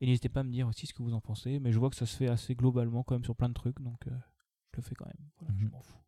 Et 0.00 0.06
n'hésitez 0.06 0.28
pas 0.28 0.40
à 0.40 0.42
me 0.42 0.50
dire 0.52 0.66
aussi 0.68 0.86
ce 0.86 0.92
que 0.94 1.02
vous 1.02 1.14
en 1.14 1.20
pensez. 1.20 1.58
Mais 1.60 1.72
je 1.72 1.78
vois 1.78 1.90
que 1.90 1.96
ça 1.96 2.06
se 2.06 2.16
fait 2.16 2.28
assez 2.28 2.54
globalement 2.54 3.02
quand 3.02 3.14
même 3.14 3.24
sur 3.24 3.34
plein 3.36 3.48
de 3.48 3.54
trucs. 3.54 3.80
Donc 3.80 4.06
euh, 4.06 4.10
je 4.72 4.76
le 4.78 4.82
fais 4.82 4.94
quand 4.94 5.06
même. 5.06 5.28
Voilà, 5.38 5.54
je 5.58 5.64
Mhm. 5.64 5.70
m'en 5.70 5.80
fous. 5.80 5.98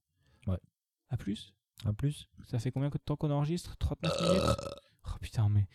Ouais. 0.47 0.59
À 1.11 1.17
plus 1.17 1.55
À 1.85 1.93
plus. 1.93 2.29
Ça 2.47 2.59
fait 2.59 2.71
combien 2.71 2.89
de 2.89 2.99
temps 2.99 3.17
qu'on 3.17 3.31
enregistre? 3.31 3.77
39 3.79 4.21
minutes? 4.23 4.43
Oh 5.07 5.11
putain, 5.21 5.49
mais. 5.49 5.67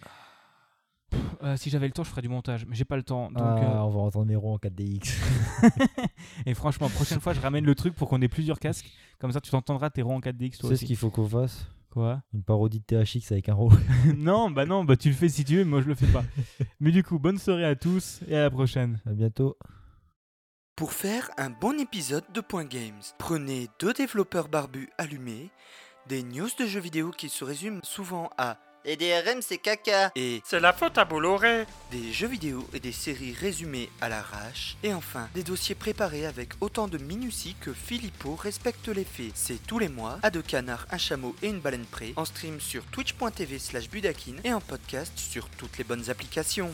Pff, 1.10 1.36
euh, 1.42 1.58
si 1.58 1.70
j'avais 1.72 1.88
le 1.88 1.94
temps, 1.94 2.04
je 2.04 2.10
ferais 2.10 2.22
du 2.22 2.30
montage. 2.30 2.66
Mais 2.68 2.76
j'ai 2.76 2.86
pas 2.86 2.96
le 2.98 3.04
temps. 3.04 3.30
Donc, 3.32 3.42
ah, 3.42 3.64
euh, 3.64 3.80
on 3.80 3.90
va 3.90 4.00
entendre 4.02 4.26
Nero 4.28 4.54
en 4.54 4.58
4DX. 4.58 5.02
Et 6.46 6.54
franchement, 6.54 6.88
prochaine 6.90 7.20
fois, 7.20 7.34
je 7.34 7.40
ramène 7.42 7.66
le 7.66 7.74
truc 7.76 7.96
pour 7.96 8.08
qu'on 8.10 8.22
ait 8.22 8.28
plusieurs 8.28 8.60
casques. 8.60 8.92
Comme 9.18 9.32
ça, 9.32 9.42
tu 9.42 9.50
t'entendras 9.52 9.90
tes 9.90 10.02
ronds 10.04 10.18
en 10.18 10.20
4DX 10.20 10.52
tu 10.52 10.58
toi 10.60 10.70
aussi. 10.72 10.82
ce 10.82 10.86
qu'il 10.86 10.96
faut 10.98 11.10
qu'on 11.10 11.28
fasse 11.28 11.68
Quoi? 11.92 12.22
Une 12.34 12.44
parodie 12.44 12.80
de 12.80 12.86
THX 12.86 13.32
avec 13.32 13.50
un 13.50 13.56
ro. 13.56 13.72
non, 14.18 14.52
bah 14.52 14.66
non, 14.66 14.84
bah 14.84 14.96
tu 14.96 15.10
le 15.10 15.16
fais 15.16 15.30
si 15.30 15.44
tu 15.44 15.56
veux, 15.56 15.64
mais 15.64 15.70
moi 15.70 15.82
je 15.82 15.88
le 15.88 15.96
fais 15.96 16.08
pas. 16.08 16.24
mais 16.80 16.92
du 16.92 17.04
coup, 17.04 17.18
bonne 17.18 17.38
soirée 17.38 17.66
à 17.66 17.76
tous 17.76 18.22
et 18.28 18.36
à 18.36 18.44
la 18.44 18.52
prochaine. 18.52 19.02
à 19.06 19.12
bientôt. 19.12 19.58
Pour 20.76 20.94
faire 20.94 21.30
un 21.38 21.50
bon 21.50 21.80
épisode 21.80 22.24
de 22.34 22.42
Point 22.42 22.66
Games, 22.66 23.02
prenez 23.18 23.68
deux 23.80 23.94
développeurs 23.94 24.48
barbus 24.48 24.90
allumés, 24.98 25.50
des 26.08 26.24
news 26.24 26.48
de 26.58 26.66
jeux 26.66 26.80
vidéo 26.80 27.12
qui 27.12 27.28
se 27.28 27.44
résument 27.44 27.82
souvent 27.84 28.30
à 28.38 28.60
Les 28.90 28.98
DRM 28.98 29.44
c'est 29.44 29.60
caca 29.60 30.12
et 30.16 30.42
C'est 30.44 30.60
la 30.60 30.74
faute 30.74 30.98
à 30.98 31.06
Bolloré 31.06 31.68
des 31.92 32.12
jeux 32.12 32.28
vidéo 32.28 32.68
et 32.74 32.80
des 32.80 32.92
séries 32.92 33.36
résumées 33.40 33.88
à 34.02 34.10
l'arrache, 34.10 34.78
et 34.82 34.96
enfin 34.96 35.30
des 35.36 35.44
dossiers 35.44 35.76
préparés 35.76 36.26
avec 36.26 36.54
autant 36.60 36.88
de 36.88 36.98
minutie 36.98 37.56
que 37.62 37.72
Philippot 37.72 38.34
respecte 38.34 38.88
les 38.88 39.04
faits. 39.04 39.34
C'est 39.36 39.64
tous 39.68 39.78
les 39.78 39.90
mois, 39.90 40.18
à 40.24 40.32
deux 40.32 40.42
canards, 40.42 40.88
un 40.90 40.98
chameau 40.98 41.36
et 41.44 41.50
une 41.50 41.60
baleine 41.60 41.86
près, 41.86 42.14
en 42.16 42.26
stream 42.26 42.60
sur 42.60 42.84
twitch.tv 42.86 43.60
slash 43.60 43.92
budakin 43.92 44.38
et 44.44 44.54
en 44.54 44.60
podcast 44.60 45.14
sur 45.20 45.50
toutes 45.50 45.78
les 45.78 45.84
bonnes 45.84 46.10
applications. 46.10 46.74